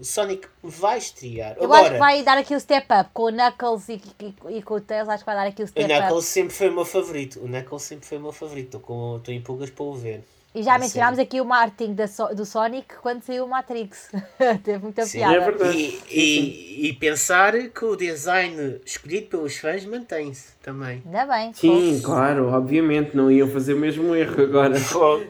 O 0.00 0.04
Sonic 0.04 0.48
vai 0.62 0.98
estrear. 0.98 1.56
Eu 1.56 1.64
Agora, 1.64 1.82
acho 1.82 1.92
que 1.92 1.98
vai 1.98 2.22
dar 2.22 2.38
aqui 2.38 2.54
o 2.54 2.60
step 2.60 2.86
up 2.92 3.10
com 3.12 3.24
o 3.24 3.30
Knuckles 3.30 3.88
e, 3.88 4.02
e, 4.20 4.56
e 4.58 4.62
com 4.62 4.74
o 4.74 4.80
Tails. 4.80 5.08
Acho 5.08 5.24
que 5.24 5.26
vai 5.26 5.34
dar 5.36 5.46
aqui 5.46 5.62
o 5.62 5.64
o 5.64 5.68
step 5.68 5.86
Knuckles 5.86 6.24
up. 6.24 6.24
sempre 6.24 6.54
foi 6.54 6.68
o 6.68 6.74
meu 6.74 6.84
favorito. 6.84 7.40
O 7.40 7.48
Knuckles 7.48 7.82
sempre 7.82 8.06
foi 8.06 8.18
o 8.18 8.20
meu 8.20 8.32
favorito. 8.32 8.76
Estou 8.76 9.34
em 9.34 9.40
pulgas 9.40 9.70
para 9.70 9.84
o 9.84 9.94
ver. 9.94 10.24
E 10.56 10.62
já 10.62 10.76
a 10.76 10.78
mencionámos 10.78 11.18
aqui 11.18 11.38
o 11.38 11.44
marketing 11.44 11.92
da 11.92 12.08
So- 12.08 12.34
do 12.34 12.46
Sonic 12.46 12.94
quando 13.02 13.22
saiu 13.22 13.44
o 13.44 13.48
Matrix. 13.48 14.10
Teve 14.64 14.78
muita 14.78 15.04
Sim, 15.04 15.18
piada. 15.18 15.34
é 15.34 15.40
verdade. 15.40 15.76
E, 15.78 16.00
e, 16.10 16.88
e 16.88 16.92
pensar 16.94 17.52
que 17.68 17.84
o 17.84 17.94
design 17.94 18.80
escolhido 18.84 19.26
pelos 19.26 19.58
fãs 19.58 19.84
mantém-se 19.84 20.52
também. 20.62 21.02
Ainda 21.04 21.26
bem. 21.26 21.52
Sim, 21.52 22.00
claro, 22.02 22.48
obviamente, 22.48 23.14
não 23.14 23.30
iam 23.30 23.46
fazer 23.50 23.74
o 23.74 23.78
mesmo 23.78 24.14
erro 24.14 24.42
agora. 24.42 24.76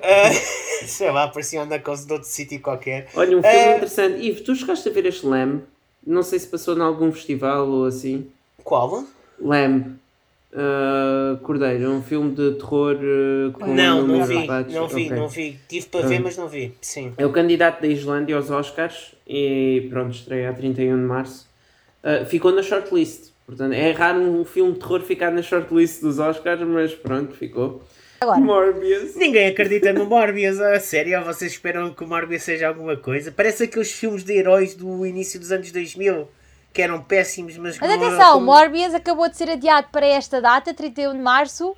Ah, 0.00 0.30
sei 0.86 1.10
lá, 1.10 1.26
parecia 1.26 1.60
um 1.60 1.66
Knuckles 1.66 2.06
de 2.06 2.12
outro 2.12 2.28
sítio 2.28 2.60
qualquer. 2.60 3.08
Olha, 3.14 3.36
um 3.36 3.42
filme 3.42 3.56
É. 3.56 3.74
interessante. 3.78 4.24
Ivo, 4.24 4.44
tu 4.44 4.54
chegaste 4.54 4.88
a 4.88 4.92
ver 4.92 5.06
este 5.06 5.26
Lamb? 5.26 5.62
Não 6.06 6.22
sei 6.22 6.38
se 6.38 6.46
passou 6.46 6.76
em 6.76 6.80
algum 6.82 7.10
festival 7.10 7.66
ou 7.68 7.86
assim. 7.86 8.30
Qual? 8.62 9.02
Lamb. 9.40 9.96
Uh, 10.56 11.36
Cordeiro, 11.42 11.90
um 11.92 12.02
filme 12.02 12.34
de 12.34 12.52
terror 12.52 12.96
uh, 12.96 13.52
com 13.52 13.74
Não, 13.74 14.06
não 14.06 14.24
vi, 14.24 14.46
não 14.46 14.88
vi, 14.88 15.04
Ok. 15.04 15.10
não 15.10 15.28
vi. 15.28 15.60
Tive 15.68 15.86
para 15.88 16.06
ver, 16.06 16.18
mas 16.20 16.34
não 16.38 16.48
vi. 16.48 16.74
Sim. 16.80 17.12
É 17.18 17.26
o 17.26 17.30
candidato 17.30 17.82
da 17.82 17.86
Islândia 17.86 18.36
aos 18.36 18.50
Oscars 18.50 19.14
e 19.28 19.86
pronto, 19.90 20.14
estreia 20.14 20.48
a 20.48 20.54
31 20.54 20.96
de 20.96 21.02
março. 21.02 21.46
Uh, 22.02 22.24
ficou 22.24 22.52
na 22.52 22.62
shortlist. 22.62 23.32
Portanto, 23.44 23.74
é 23.74 23.90
raro 23.90 24.18
um 24.18 24.46
filme 24.46 24.72
de 24.72 24.78
terror 24.78 25.00
ficar 25.02 25.30
na 25.30 25.42
shortlist 25.42 26.00
dos 26.00 26.18
Oscars, 26.18 26.62
mas 26.62 26.94
pronto, 26.94 27.34
ficou. 27.34 27.82
Agora. 28.22 28.40
Morbius. 28.40 29.14
Ninguém 29.14 29.48
acredita 29.48 29.92
no 29.92 30.06
Morbius, 30.06 30.58
a 30.58 30.80
sério? 30.80 31.22
Vocês 31.22 31.52
esperam 31.52 31.92
que 31.92 32.02
o 32.02 32.08
Morbius 32.08 32.44
seja 32.44 32.68
alguma 32.68 32.96
coisa? 32.96 33.30
Parece 33.30 33.64
aqueles 33.64 33.92
filmes 33.92 34.24
de 34.24 34.32
heróis 34.32 34.74
do 34.74 35.04
início 35.04 35.38
dos 35.38 35.52
anos 35.52 35.70
2000 35.70 36.26
que 36.76 36.82
eram 36.82 37.00
péssimos, 37.02 37.56
mas. 37.56 37.78
Mas 37.78 37.90
atenção, 37.90 38.30
o 38.32 38.34
como- 38.34 38.46
Morbius 38.46 38.92
acabou 38.94 39.28
de 39.30 39.36
ser 39.36 39.48
adiado 39.50 39.88
para 39.90 40.06
esta 40.06 40.40
data, 40.42 40.74
31 40.74 41.12
de 41.14 41.18
março, 41.18 41.74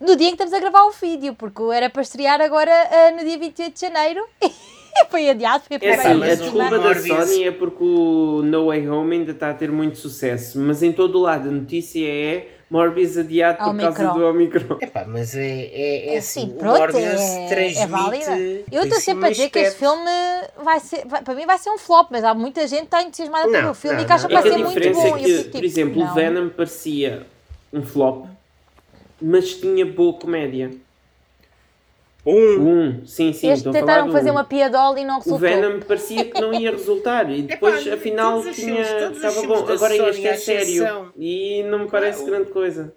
no 0.00 0.14
dia 0.14 0.28
em 0.28 0.36
que 0.36 0.42
estamos 0.42 0.54
a 0.54 0.60
gravar 0.60 0.84
o 0.84 0.92
vídeo, 0.92 1.34
porque 1.34 1.60
era 1.74 1.90
para 1.90 2.00
estrear 2.02 2.40
agora 2.40 2.70
ah, 2.72 3.10
no 3.10 3.24
dia 3.24 3.36
28 3.36 3.74
de 3.74 3.80
janeiro 3.80 4.24
e 4.40 4.50
foi 5.10 5.28
adiado, 5.28 5.64
foi 5.66 5.78
para 5.80 5.88
É 5.88 5.92
Epá, 5.94 6.02
assim, 6.10 6.14
mas 6.18 6.30
a 6.30 6.34
desculpa 6.42 6.78
da 6.78 6.94
Sony 6.94 7.44
é 7.44 7.50
porque 7.50 7.82
o 7.84 8.42
No 8.44 8.66
Way 8.66 8.88
Home 8.88 9.16
ainda 9.16 9.32
está 9.32 9.50
a 9.50 9.54
ter 9.54 9.70
muito 9.72 9.98
sucesso, 9.98 10.58
mas 10.60 10.82
em 10.82 10.92
todo 10.92 11.18
o 11.18 11.22
lado 11.22 11.48
a 11.48 11.52
notícia 11.52 12.06
é 12.06 12.55
Morbius 12.68 13.16
adiado 13.16 13.58
por 13.58 13.78
causa 13.78 14.08
do 14.12 14.26
Omicron. 14.26 14.78
Epá, 14.80 15.04
mas 15.06 15.36
é, 15.36 15.40
é, 15.72 16.14
é 16.14 16.18
assim, 16.18 16.40
Sim, 16.40 16.56
pronto, 16.58 16.78
Morbius 16.78 17.20
é, 17.20 17.46
transmite. 17.48 17.78
é 17.80 17.86
válida. 17.86 18.36
Eu 18.72 18.82
estou 18.82 19.00
sempre 19.00 19.26
a 19.26 19.30
dizer 19.30 19.50
que 19.50 19.58
este 19.60 19.78
filme 19.78 20.10
vai 20.62 20.80
ser, 20.80 21.06
vai- 21.06 21.22
para 21.22 21.34
mim 21.34 21.46
vai 21.46 21.58
ser 21.58 21.70
um 21.70 21.78
flop, 21.78 22.08
mas 22.10 22.24
há 22.24 22.34
muita 22.34 22.66
gente 22.66 22.80
que 22.80 22.84
está 22.86 23.02
entusiasmada 23.02 23.48
pelo 23.48 23.72
filme 23.74 23.96
não, 23.98 24.02
e 24.02 24.06
que 24.06 24.12
acha 24.12 24.26
que 24.26 24.32
É 24.34 24.40
vai 24.40 24.42
que 24.42 24.48
ser 24.50 24.58
muito 24.58 24.68
diferença 24.80 25.00
bom. 25.08 25.16
é 25.16 25.18
que, 25.20 25.24
fico 25.28 25.42
por 25.44 25.52
tipo, 25.52 25.64
exemplo, 25.64 26.02
o 26.02 26.14
Venom 26.14 26.48
parecia 26.48 27.26
um 27.72 27.82
flop, 27.82 28.26
mas 29.22 29.54
tinha 29.54 29.86
boa 29.86 30.14
comédia. 30.14 30.70
Um. 32.26 32.68
Um, 32.68 33.06
sim, 33.06 33.32
sim, 33.32 33.56
falar 33.56 33.72
tentaram 33.72 34.10
fazer 34.12 34.30
um. 34.30 34.34
uma 34.34 34.44
piadola 34.44 34.98
e 34.98 35.04
não 35.04 35.14
O 35.16 35.18
resultou. 35.18 35.38
Venom 35.38 35.80
parecia 35.80 36.24
que 36.24 36.40
não 36.40 36.52
ia 36.52 36.72
resultar 36.72 37.30
e 37.30 37.42
depois 37.46 37.86
Epá, 37.86 37.94
afinal 37.96 38.38
os 38.38 38.56
tinha, 38.56 38.84
filmes- 38.84 39.10
os 39.10 39.16
estava 39.24 39.46
bom. 39.46 39.58
Agora 39.72 39.94
Sony, 39.96 40.08
este 40.08 40.26
é 40.26 40.36
sério 40.36 41.12
e 41.16 41.62
não 41.64 41.80
me 41.80 41.88
parece 41.90 42.20
Ah, 42.20 42.24
o- 42.24 42.26
grande 42.26 42.50
coisa. 42.50 42.92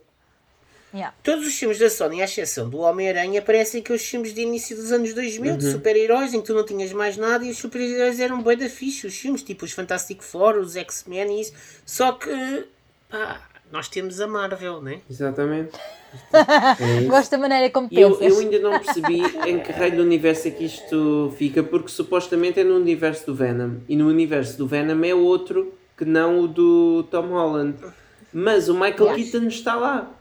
Yeah. 0.91 1.15
Todos 1.21 1.45
os 1.45 1.53
filmes 1.53 1.77
da 1.77 1.87
Sony, 1.87 2.19
à 2.19 2.25
exceção 2.25 2.67
do 2.67 2.79
Homem-Aranha, 2.79 3.43
parecem 3.43 3.79
aqueles 3.79 4.03
filmes 4.03 4.33
de 4.33 4.41
início 4.41 4.75
dos 4.75 4.91
anos 4.91 5.13
2000 5.13 5.51
Uhum. 5.51 5.57
de 5.59 5.71
super-heróis 5.71 6.33
em 6.33 6.41
que 6.41 6.47
tu 6.47 6.55
não 6.55 6.65
tinhas 6.65 6.91
mais 6.91 7.15
nada 7.15 7.45
e 7.45 7.51
os 7.51 7.59
super-heróis 7.59 8.19
eram 8.19 8.41
bem 8.41 8.57
da 8.57 8.67
fixe. 8.67 9.05
Os 9.05 9.15
filmes 9.15 9.43
tipo 9.43 9.65
os 9.65 9.71
Fantastic 9.71 10.23
Four, 10.23 10.55
os 10.57 10.75
X-Men 10.75 11.37
e 11.37 11.41
isso. 11.41 11.53
Só 11.85 12.13
que, 12.13 12.65
pá, 13.07 13.39
nós 13.71 13.88
temos 13.88 14.19
a 14.21 14.27
Marvel, 14.27 14.82
né? 14.82 15.01
Exatamente. 15.10 15.71
É. 16.34 17.03
Gosto 17.03 17.29
da 17.29 17.38
maneira 17.38 17.69
como 17.69 17.88
E 17.91 18.01
eu, 18.01 18.15
pensas. 18.15 18.34
eu 18.34 18.39
ainda 18.39 18.58
não 18.60 18.79
percebi 18.79 19.21
em 19.45 19.60
que 19.60 19.71
raio 19.71 19.95
do 19.95 20.01
universo 20.01 20.47
é 20.47 20.51
que 20.51 20.65
isto 20.65 21.32
fica, 21.38 21.62
porque 21.62 21.89
supostamente 21.89 22.60
é 22.60 22.63
no 22.63 22.75
universo 22.77 23.27
do 23.27 23.36
Venom. 23.36 23.75
E 23.88 23.95
no 23.95 24.08
universo 24.08 24.58
do 24.58 24.65
Venom 24.65 25.03
é 25.03 25.13
outro 25.13 25.71
que 25.95 26.05
não 26.05 26.39
o 26.39 26.47
do 26.47 27.03
Tom 27.12 27.27
Holland. 27.27 27.75
Mas 28.34 28.69
o 28.69 28.73
Michael 28.73 29.15
Yes. 29.17 29.29
Keaton 29.32 29.47
está 29.49 29.75
lá. 29.75 30.12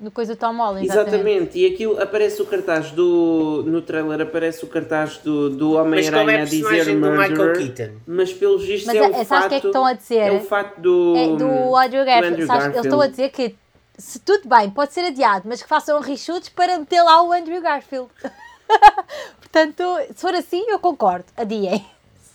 No 0.00 0.10
coisa 0.10 0.34
do 0.34 0.38
Tom 0.38 0.56
Holland, 0.56 0.86
exatamente. 0.86 1.14
Exatamente. 1.14 1.58
E 1.58 1.66
aquilo 1.66 2.00
aparece 2.02 2.40
o 2.40 2.46
cartaz 2.46 2.90
do. 2.90 3.62
No 3.66 3.82
trailer 3.82 4.22
aparece 4.22 4.64
o 4.64 4.68
cartaz 4.68 5.18
do, 5.18 5.50
do 5.50 5.72
qual 5.72 5.78
é 5.80 5.82
Homem-Aranha 5.82 6.38
a 6.38 6.42
a 6.42 6.44
dizer 6.46 6.84
do 6.86 6.96
murderer. 7.00 7.74
Keaton? 7.76 7.94
Mas 8.06 8.32
pelos 8.32 8.64
vistos 8.64 8.86
Mas 8.86 8.96
é 8.96 8.98
é- 8.98 9.08
o 9.08 9.12
sabes 9.12 9.28
fato. 9.28 9.44
o 9.44 9.48
que 9.50 9.54
é 9.56 9.60
que 9.60 9.66
estão 9.66 9.84
a 9.84 9.92
dizer? 9.92 10.16
É 10.20 10.32
o 10.32 10.40
fato 10.40 10.80
do. 10.80 11.14
É 11.16 11.26
do 11.36 11.76
Andrew 11.76 12.04
Garfield. 12.06 12.32
Andrew 12.32 12.46
Sabes, 12.46 12.66
Eles 12.68 12.84
estão 12.86 13.00
a 13.02 13.06
dizer 13.08 13.28
que 13.30 13.54
se 13.98 14.18
tudo 14.20 14.48
bem, 14.48 14.70
pode 14.70 14.94
ser 14.94 15.02
adiado, 15.02 15.42
mas 15.46 15.62
que 15.62 15.68
façam 15.68 16.00
reshoots 16.00 16.48
para 16.48 16.78
meter 16.78 17.02
lá 17.02 17.22
o 17.22 17.30
Andrew 17.34 17.60
Garfield. 17.60 18.08
Portanto, 19.40 19.82
se 20.14 20.20
for 20.22 20.34
assim, 20.34 20.64
eu 20.68 20.78
concordo. 20.78 21.26
Adiem. 21.36 21.84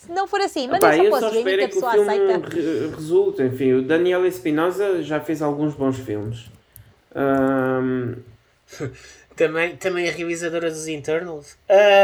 Se 0.00 0.12
não 0.12 0.28
for 0.28 0.40
assim, 0.40 0.68
mas 0.68 0.76
Epá, 0.78 0.96
não 0.96 1.04
eu 1.04 1.10
só 1.10 1.18
só 1.20 1.26
para 1.30 1.34
o 1.34 1.38
streaming 1.38 1.50
espero 1.50 1.56
que 1.58 1.62
a 1.62 1.64
é 1.64 1.68
que 1.68 1.76
o 1.78 1.80
pessoa 1.80 1.92
filme 1.92 2.10
aceita. 2.10 2.48
re- 2.88 2.94
resulte. 2.96 3.42
Enfim, 3.42 3.72
o 3.72 3.82
Daniel 3.82 4.24
Espinosa 4.26 5.02
já 5.02 5.18
fez 5.18 5.42
alguns 5.42 5.74
bons 5.74 5.98
filmes. 5.98 6.44
Ahm, 7.14 8.14
Também, 9.36 9.76
também 9.76 10.08
a 10.08 10.12
realizadora 10.12 10.70
dos 10.70 10.88
Internals. 10.88 11.58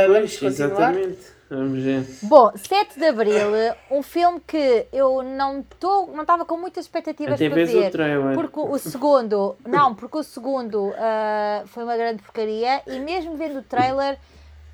Vamos 0.07 0.37
pois, 0.37 0.59
continuar? 0.59 0.95
exatamente. 0.95 1.33
Vamos 1.49 1.83
ver. 1.83 2.07
Bom, 2.23 2.53
7 2.55 2.99
de 2.99 3.07
Abril, 3.07 3.51
um 3.91 4.03
filme 4.03 4.41
que 4.47 4.87
eu 4.93 5.23
não 5.23 5.61
estou, 5.61 6.09
não 6.15 6.23
estava 6.23 6.45
com 6.45 6.57
muitas 6.57 6.85
expectativas 6.85 7.35
Até 7.35 7.49
para 7.49 7.62
o 7.62 7.67
ver. 7.67 7.91
trailer. 7.91 8.35
Porque 8.35 8.61
o 8.61 8.79
segundo, 8.79 9.57
não, 9.67 9.95
porque 9.95 10.19
o 10.19 10.23
segundo 10.23 10.95
ah, 10.97 11.62
foi 11.67 11.85
uma 11.85 11.97
grande 11.97 12.23
porcaria 12.23 12.83
e 12.87 12.99
mesmo 13.01 13.37
vendo 13.37 13.59
o 13.59 13.62
trailer, 13.62 14.19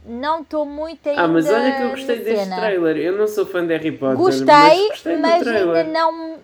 não 0.05 0.43
estou 0.43 0.65
muito 0.65 1.09
ainda. 1.09 1.23
Ah, 1.23 1.29
mas 1.29 1.47
olha 1.47 1.77
que 1.77 1.83
eu 1.83 1.91
gostei 1.91 2.19
deste 2.21 2.45
cena. 2.45 2.57
trailer. 2.57 2.97
Eu 2.97 3.17
não 3.17 3.27
sou 3.27 3.47
fã 3.47 3.65
de 3.65 3.73
Harry 3.77 3.93
Potter. 3.93 4.17
Gostei, 4.17 4.47
mas 4.47 4.89
gostei 4.89 5.17
mas 5.17 5.47
ainda 5.47 5.85
não. 5.85 6.39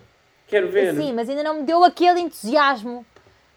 Quero 0.48 0.68
ver. 0.68 0.94
Sim, 0.94 1.12
mas 1.12 1.28
ainda 1.28 1.42
não 1.42 1.54
me 1.54 1.62
deu 1.62 1.84
aquele 1.84 2.20
entusiasmo 2.20 3.04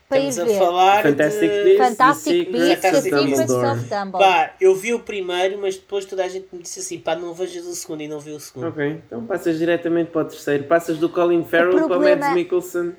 para 0.07 0.19
Estamos 0.19 0.37
ir 0.37 0.41
a 0.41 0.45
ver. 0.45 0.59
falar 0.65 1.03
Fantastic 1.03 1.49
de... 1.51 1.63
Beasts, 1.63 1.89
Fantastic 1.89 2.51
Beasts, 2.51 2.81
The 2.81 3.01
Secrets 3.01 3.39
of 3.39 3.83
Dumbledore. 3.83 4.11
Pá, 4.11 4.53
eu 4.61 4.75
vi 4.75 4.93
o 4.93 4.99
primeiro, 4.99 5.59
mas 5.59 5.75
depois 5.75 6.05
toda 6.05 6.23
a 6.23 6.27
gente 6.27 6.47
me 6.51 6.61
disse 6.61 6.79
assim, 6.79 6.99
pá, 6.99 7.15
não 7.15 7.33
vejas 7.33 7.65
o 7.65 7.75
segundo 7.75 8.01
e 8.01 8.07
não 8.07 8.19
vi 8.19 8.31
o 8.31 8.39
segundo. 8.39 8.67
Ok, 8.69 9.01
então 9.05 9.25
passas 9.25 9.57
diretamente 9.57 10.11
para 10.11 10.21
o 10.21 10.25
terceiro. 10.25 10.63
Passas 10.63 10.97
do 10.97 11.09
Colin 11.09 11.43
Farrell 11.43 11.87
para 11.87 11.97
o 11.97 12.01
Mads 12.01 12.33
Mikkelsen. 12.33 12.95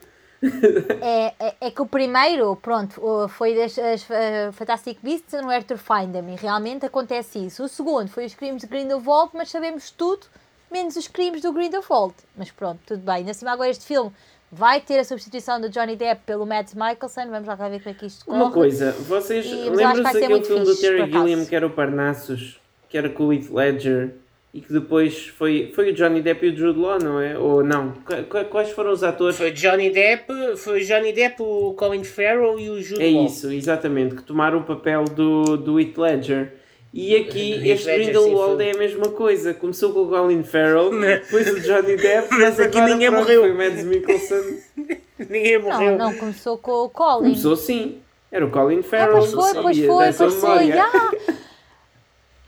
É, 1.00 1.34
é, 1.40 1.54
é 1.62 1.70
que 1.70 1.82
o 1.82 1.86
primeiro, 1.86 2.54
pronto, 2.56 3.00
foi 3.28 3.56
das 3.56 3.76
as, 3.76 4.02
uh, 4.04 4.52
Fantastic 4.52 4.98
Beasts 5.02 5.34
and 5.34 5.46
Where 5.46 5.64
to 5.64 5.76
Find 5.76 6.12
Them, 6.12 6.32
e 6.32 6.36
realmente 6.36 6.86
acontece 6.86 7.44
isso. 7.44 7.64
O 7.64 7.68
segundo 7.68 8.08
foi 8.08 8.26
os 8.26 8.34
crimes 8.34 8.62
de 8.62 8.68
Grindelwald, 8.68 9.30
mas 9.34 9.50
sabemos 9.50 9.90
tudo, 9.90 10.26
menos 10.70 10.94
os 10.94 11.08
crimes 11.08 11.42
do 11.42 11.52
Grindelwald. 11.52 12.14
Mas 12.36 12.52
pronto, 12.52 12.78
tudo 12.86 13.00
bem. 13.00 13.16
Ainda 13.16 13.32
assim, 13.32 13.48
agora 13.48 13.68
este 13.68 13.84
filme 13.84 14.12
vai 14.50 14.80
ter 14.80 14.98
a 14.98 15.04
substituição 15.04 15.60
do 15.60 15.68
Johnny 15.68 15.94
Depp 15.96 16.22
pelo 16.24 16.46
Mads 16.46 16.74
Mikkelsen, 16.74 17.28
vamos 17.28 17.46
lá 17.46 17.54
ver 17.54 17.80
como 17.82 17.90
é 17.90 17.94
que 17.98 18.06
isto 18.06 18.24
corre. 18.24 18.38
Uma 18.40 18.50
coisa, 18.50 18.92
vocês 18.92 19.46
lembram-se 19.46 20.02
daquele 20.02 20.28
muito 20.28 20.46
filme 20.46 20.64
do 20.64 20.70
fixe, 20.70 20.80
Terry 20.82 20.96
por 20.98 21.04
acaso. 21.08 21.26
Gilliam 21.28 21.44
que 21.46 21.56
era 21.56 21.66
o 21.66 21.70
Parnassus, 21.70 22.58
que 22.88 22.96
era 22.96 23.08
com 23.08 23.24
o 23.26 23.32
Heath 23.32 23.50
Ledger 23.50 24.14
e 24.54 24.62
que 24.62 24.72
depois 24.72 25.26
foi, 25.28 25.70
foi 25.74 25.90
o 25.90 25.92
Johnny 25.94 26.22
Depp 26.22 26.46
e 26.46 26.50
o 26.50 26.56
Jude 26.56 26.78
Law, 26.78 26.98
não 26.98 27.20
é? 27.20 27.38
Ou 27.38 27.62
não? 27.62 27.92
Qu- 27.92 28.22
qu- 28.24 28.44
Quais 28.46 28.70
foram 28.70 28.92
os 28.92 29.04
atores? 29.04 29.36
Foi 29.36 29.50
Johnny 29.50 29.90
Depp, 29.90 30.56
foi 30.56 30.80
Johnny 30.80 31.12
Depp, 31.12 31.42
o 31.42 31.74
Colin 31.74 32.02
Farrell 32.02 32.58
e 32.58 32.70
o 32.70 32.80
Jude 32.82 33.02
É 33.04 33.10
Law. 33.10 33.26
isso, 33.26 33.52
exatamente, 33.52 34.14
que 34.14 34.22
tomaram 34.22 34.58
o 34.60 34.64
papel 34.64 35.04
do, 35.04 35.58
do 35.58 35.78
Heath 35.78 35.98
Ledger. 35.98 36.54
E 36.92 37.14
aqui, 37.16 37.68
este 37.68 37.84
Grindelwald 37.92 38.52
sim, 38.52 38.56
foi. 38.56 38.66
é 38.68 38.70
a 38.74 38.78
mesma 38.78 39.08
coisa. 39.10 39.52
Começou 39.54 39.92
com 39.92 40.02
o 40.04 40.08
Colin 40.08 40.42
Farrell, 40.42 40.90
depois 40.98 41.46
o 41.52 41.60
Johnny 41.60 41.96
Depp, 41.96 42.28
Mas 42.30 42.40
mas 42.40 42.60
aqui 42.60 42.78
agora 42.78 42.92
ninguém 42.94 43.10
morreu. 43.10 43.40
foi 43.42 43.50
o 43.50 43.54
Mads 43.56 43.84
Mikkelsen. 43.84 44.62
Ninguém 45.18 45.58
morreu. 45.58 45.98
Não, 45.98 46.10
não, 46.12 46.14
começou 46.16 46.56
com 46.58 46.70
o 46.84 46.88
Colin. 46.88 47.24
Começou 47.30 47.56
sim. 47.56 48.00
Era 48.32 48.46
o 48.46 48.50
Colin 48.50 48.78
Ah, 48.80 48.82
Farrell. 48.84 49.18
pois 49.18 49.32
foi, 49.32 49.54
pois 49.62 49.78
foi, 49.78 50.12
pois 50.12 50.34
foi. 50.34 50.72
ah. 50.72 51.10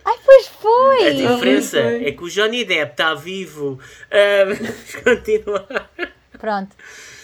Ai, 0.04 0.16
pois 0.24 0.46
A 0.46 0.50
foi! 0.50 1.14
diferença 1.14 1.82
foi. 1.82 2.04
é 2.06 2.12
que 2.12 2.24
o 2.24 2.28
Johnny 2.30 2.64
Depp 2.64 2.92
está 2.92 3.14
vivo. 3.14 3.78
Ah, 4.10 4.44
vamos 4.54 4.94
continuar. 5.04 5.90
Pronto. 6.38 6.74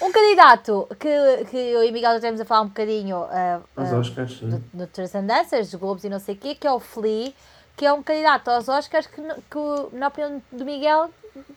Um 0.02 0.12
candidato 0.12 0.86
que, 1.00 1.44
que 1.50 1.56
eu 1.56 1.82
e 1.82 1.90
Miguel 1.90 2.12
já 2.12 2.16
tivemos 2.20 2.40
a 2.40 2.44
falar 2.44 2.62
um 2.62 2.68
bocadinho 2.68 3.16
ah, 3.30 3.60
Aos 3.76 3.92
ah, 3.92 3.98
Oscars, 3.98 4.38
sim. 4.38 4.48
do, 4.48 4.62
do 4.72 4.86
Transcendências, 4.86 5.70
dos 5.70 5.80
Globos 5.80 6.04
e 6.04 6.08
não 6.08 6.18
sei 6.18 6.34
o 6.34 6.38
quê, 6.38 6.54
que 6.54 6.66
é 6.66 6.72
o 6.72 6.78
Flea, 6.78 7.32
que 7.76 7.84
é 7.86 7.92
um 7.92 8.02
candidato 8.02 8.48
aos 8.48 8.68
Oscars 8.68 9.06
que, 9.06 9.20
no- 9.20 9.34
que 9.34 9.96
na 9.96 10.08
opinião 10.08 10.42
do 10.52 10.64
Miguel, 10.64 11.10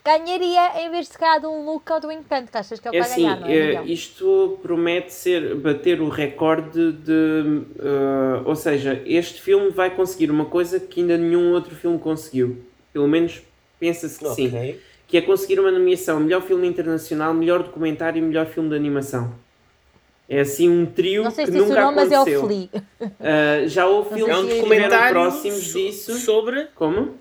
ganharia 0.04 0.82
em 0.82 0.90
vez 0.90 1.08
de 1.08 1.14
se 1.14 1.18
calhar 1.18 1.40
de 1.40 1.48
um 1.48 1.66
Luca 1.66 1.96
ou 1.96 2.00
do 2.02 2.12
Encanto, 2.12 2.52
que 2.52 2.58
achas 2.58 2.80
que 2.80 2.88
é 2.88 2.92
o 2.92 2.94
que 2.94 2.98
É 2.98 3.02
vai 3.02 3.10
assim, 3.10 3.24
ganhar, 3.24 3.40
não 3.40 3.48
é, 3.48 3.56
eh, 3.58 3.68
Miguel? 3.68 3.86
isto 3.86 4.60
promete 4.62 5.14
ser 5.14 5.56
bater 5.56 6.02
o 6.02 6.10
recorde 6.10 6.92
de. 6.94 7.64
eh, 7.80 8.42
ou 8.46 8.56
seja, 8.56 9.02
este 9.06 9.42
filme 9.42 9.70
vai 9.70 9.90
conseguir 9.96 10.32
uma 10.32 10.46
coisa 10.46 10.80
que 10.80 11.02
ainda 11.02 11.18
nenhum 11.18 11.52
outro 11.54 11.76
filme 11.76 12.00
conseguiu. 12.00 12.62
Pelo 12.92 13.08
menos 13.08 13.42
pensa-se 13.80 14.18
que 14.20 14.26
sim. 14.30 14.50
Que 15.10 15.18
é 15.18 15.22
conseguir 15.22 15.60
uma 15.60 15.72
nomeação 15.72 16.20
melhor 16.22 16.42
filme 16.44 16.68
internacional, 16.68 17.34
melhor 17.34 17.64
documentário 17.64 18.20
e 18.20 18.22
melhor 18.22 18.46
filme 18.46 18.70
de 18.70 18.76
animação. 18.76 19.34
É 20.30 20.40
assim 20.42 20.70
um 20.70 20.86
trio 20.86 21.24
Não 21.24 21.32
sei 21.32 21.46
que 21.46 21.52
se 21.52 21.58
o 21.60 21.66
nunca 21.66 21.82
nome, 21.82 21.96
mas 21.96 22.12
é 22.12 22.18
o 22.18 22.22
aconteceu. 22.22 22.46
Flea. 22.46 22.70
Ah, 23.20 23.68
já 23.68 23.88
houve 23.88 24.14
filmes 24.16 24.36
É 24.36 24.38
um 24.38 24.48
que 24.48 24.54
documentário 24.56 25.14
próximos 25.14 25.68
so- 25.72 25.78
disso. 25.80 26.14
sobre. 26.20 26.68
Como? 26.76 27.16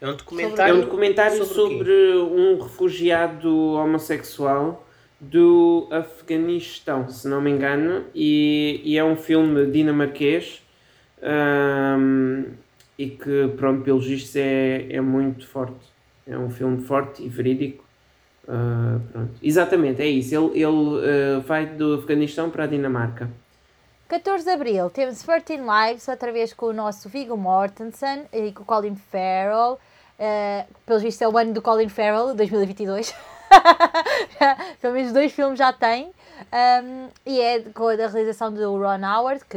É 0.00 0.06
um 0.06 0.10
É 0.10 0.14
documentário. 0.14 0.74
um 0.76 0.80
documentário 0.80 1.44
sobre 1.44 1.54
sobre, 1.54 2.16
um 2.18 2.60
refugiado 2.62 3.72
homossexual 3.74 4.86
do 5.20 5.88
Afeganistão, 5.90 7.08
se 7.08 7.26
não 7.28 7.40
me 7.40 7.50
engano, 7.50 8.04
e, 8.14 8.80
e 8.84 8.96
é 8.98 9.04
um 9.04 9.16
filme 9.16 9.66
dinamarquês 9.66 10.62
ahm, 11.22 12.44
e 12.98 13.06
que, 13.08 13.48
pronto, 13.56 13.82
pelos 13.82 14.06
vistos 14.06 14.34
é, 14.36 14.86
é 14.90 15.00
muito 15.00 15.46
forte. 15.46 15.91
É 16.26 16.36
um 16.36 16.50
filme 16.50 16.82
forte 16.82 17.22
e 17.22 17.28
verídico. 17.28 17.84
Ah, 18.48 18.98
pronto. 19.10 19.32
Exatamente, 19.42 20.02
é 20.02 20.06
isso. 20.06 20.34
Ele, 20.34 20.62
ele 20.62 21.36
ah, 21.36 21.40
vai 21.40 21.66
do 21.66 21.94
Afeganistão 21.94 22.50
para 22.50 22.64
a 22.64 22.66
Dinamarca. 22.66 23.30
14 24.08 24.44
de 24.44 24.50
Abril 24.50 24.90
temos 24.90 25.22
13 25.22 25.56
Lives, 25.56 26.06
outra 26.06 26.30
vez 26.30 26.52
com 26.52 26.66
o 26.66 26.72
nosso 26.72 27.08
Viggo 27.08 27.34
Mortensen 27.34 28.26
e 28.30 28.52
com 28.52 28.62
o 28.62 28.66
Colin 28.66 28.94
Farrell. 28.94 29.78
Uh, 30.18 30.74
pelos 30.84 31.02
vistos 31.02 31.22
é 31.22 31.28
o 31.28 31.36
ano 31.36 31.54
do 31.54 31.62
Colin 31.62 31.88
Farrell, 31.88 32.34
2022. 32.34 33.14
Pelo 34.80 34.94
menos 34.94 35.12
dois 35.12 35.32
filmes 35.32 35.58
já 35.58 35.72
tem. 35.72 36.12
Um, 36.52 37.08
e 37.24 37.40
é 37.40 37.60
com 37.60 37.88
a 37.88 37.94
realização 37.94 38.52
do 38.52 38.76
Ron 38.76 39.02
Howard, 39.02 39.44
que 39.46 39.56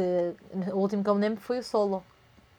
o 0.72 0.78
último 0.78 1.04
que 1.04 1.10
eu 1.10 1.14
me 1.14 1.20
lembro 1.20 1.40
foi 1.40 1.58
o 1.58 1.62
Solo. 1.62 2.02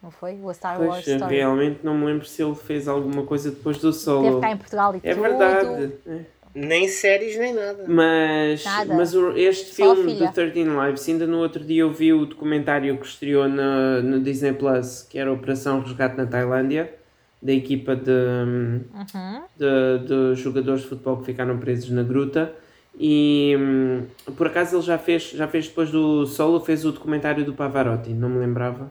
Não 0.08 0.12
foi? 0.12 0.40
O 0.42 0.50
A 0.50 0.54
Star 0.54 0.80
Wars 0.82 1.04
Pois, 1.04 1.08
Story. 1.18 1.36
realmente 1.36 1.80
não 1.84 1.94
me 1.94 2.06
lembro 2.06 2.26
se 2.26 2.42
ele 2.42 2.56
fez 2.56 2.88
alguma 2.88 3.24
coisa 3.24 3.50
depois 3.52 3.76
do 3.78 3.92
Teve 3.92 4.04
solo. 4.04 4.40
cá 4.40 4.52
em 4.52 4.56
Portugal 4.58 4.96
e 4.96 5.02
É 5.04 5.14
tudo. 5.14 5.22
verdade. 5.22 5.92
é. 6.08 6.20
Nem 6.56 6.88
séries, 6.88 7.38
nem 7.38 7.54
nada. 7.54 7.84
Mas, 7.90 8.64
Nada. 8.64 8.96
mas 8.96 9.14
este 9.36 9.76
Só 9.76 9.94
filme 9.94 10.14
do 10.14 10.32
13 10.32 10.64
Lives, 10.64 11.10
ainda 11.10 11.28
no 11.28 11.40
outro 11.40 11.62
dia 11.64 11.82
eu 11.82 11.92
vi 11.92 12.14
o 12.14 12.26
documentário 12.26 12.98
que 12.98 13.06
estreou 13.06 13.50
no, 13.50 14.02
no 14.02 14.22
Disney 14.22 14.54
Plus, 14.54 15.04
que 15.04 15.20
era 15.20 15.30
a 15.30 15.34
Operação 15.34 15.82
Resgate 15.82 16.16
na 16.16 16.26
Tailândia, 16.26 16.92
da 17.42 17.52
equipa 17.52 17.94
de, 17.98 18.10
Uhum. 18.12 19.42
de, 19.58 20.08
de 20.08 20.36
jogadores 20.42 20.84
de 20.84 20.88
futebol 20.88 21.18
que 21.18 21.26
ficaram 21.26 21.58
presos 21.60 21.90
na 21.90 22.02
gruta. 22.02 22.54
E 22.98 23.56
hum, 23.60 24.04
por 24.38 24.48
acaso 24.48 24.78
ele 24.78 24.84
já 24.84 24.98
fez, 24.98 25.32
já 25.32 25.48
fez 25.50 25.68
depois 25.68 25.92
do 25.92 26.26
solo, 26.26 26.62
fez 26.62 26.86
o 26.86 26.94
documentário 26.94 27.44
do 27.44 27.54
Pavarotti, 27.54 28.12
não 28.12 28.30
me 28.30 28.40
lembrava. 28.40 28.90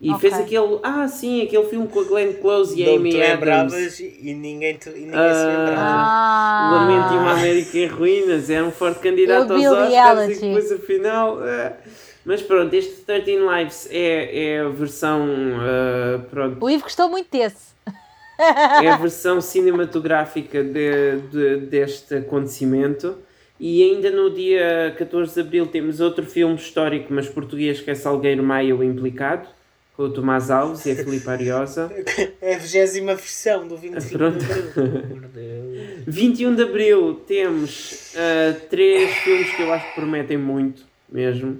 E 0.00 0.10
Ok. 0.10 0.20
fez 0.30 0.40
aquele, 0.42 0.78
ah 0.82 1.06
sim, 1.08 1.42
aquele 1.42 1.64
filme 1.66 1.86
com 1.86 2.00
a 2.00 2.04
Glenn 2.04 2.32
Close 2.40 2.74
e 2.80 2.82
a 2.84 2.86
Não 2.88 2.96
Amy 2.96 3.10
te 3.10 3.16
Adams. 3.22 3.34
lembravas 3.34 4.00
e 4.00 4.34
ninguém, 4.34 4.74
te, 4.78 4.88
e 4.88 4.92
ninguém 4.92 5.12
se 5.12 5.18
Ah. 5.18 5.46
lembrava. 5.58 5.80
Ah, 5.82 6.70
Lamento 6.72 7.14
e 7.14 7.16
uma 7.18 7.32
América 7.32 7.78
em 7.78 7.86
ruínas, 7.86 8.48
era 8.48 8.64
um 8.64 8.70
forte 8.70 9.00
candidato 9.00 9.52
aos 9.52 9.62
Oscars 9.64 9.88
reality. 9.90 10.32
e 10.32 10.48
depois 10.48 10.72
afinal. 10.72 11.46
é. 11.46 11.76
Mas 12.24 12.40
pronto, 12.42 12.72
este 12.74 12.96
13 13.02 13.36
Lives 13.36 13.88
é, 13.90 14.44
é 14.54 14.60
a 14.60 14.68
versão. 14.70 15.26
ah, 15.60 16.20
pronto, 16.30 16.64
O 16.64 16.70
Ivo 16.70 16.84
gostou 16.84 17.08
muito 17.10 17.28
desse. 17.30 17.70
é 18.38 18.88
a 18.88 18.96
versão 18.96 19.38
cinematográfica 19.40 20.64
de, 20.64 21.18
de- 21.30 21.56
deste 21.66 22.14
acontecimento. 22.14 23.18
E 23.58 23.82
ainda 23.82 24.10
no 24.10 24.30
dia 24.30 24.94
14 24.96 25.34
de 25.34 25.40
Abril 25.40 25.66
temos 25.66 26.00
outro 26.00 26.24
filme 26.24 26.54
histórico, 26.54 27.08
mas 27.12 27.28
português, 27.28 27.78
que 27.82 27.90
é 27.90 27.94
Salgueiro 27.94 28.42
Maia, 28.42 28.74
o 28.74 28.82
Implicado, 28.82 29.46
com 29.96 30.04
o 30.04 30.10
Tomás 30.10 30.50
Alves 30.50 30.86
e 30.86 30.92
a 30.92 30.96
Filipe 30.96 31.28
Ariosa. 31.28 31.90
É 32.40 32.54
a 32.54 32.58
vigésima 32.58 33.14
versão 33.14 33.68
do 33.68 33.76
25 33.76 34.18
Pronto. 34.18 34.38
de 34.38 34.52
Abril. 34.52 35.20
Meu 35.20 35.28
Deus. 35.28 36.04
21 36.06 36.54
de 36.54 36.62
Abril 36.62 37.14
temos 37.26 38.14
ah, 38.16 38.56
três 38.68 39.12
filmes 39.18 39.54
que 39.54 39.62
eu 39.62 39.72
acho 39.72 39.88
que 39.88 39.94
prometem 39.94 40.38
muito 40.38 40.84
mesmo. 41.10 41.58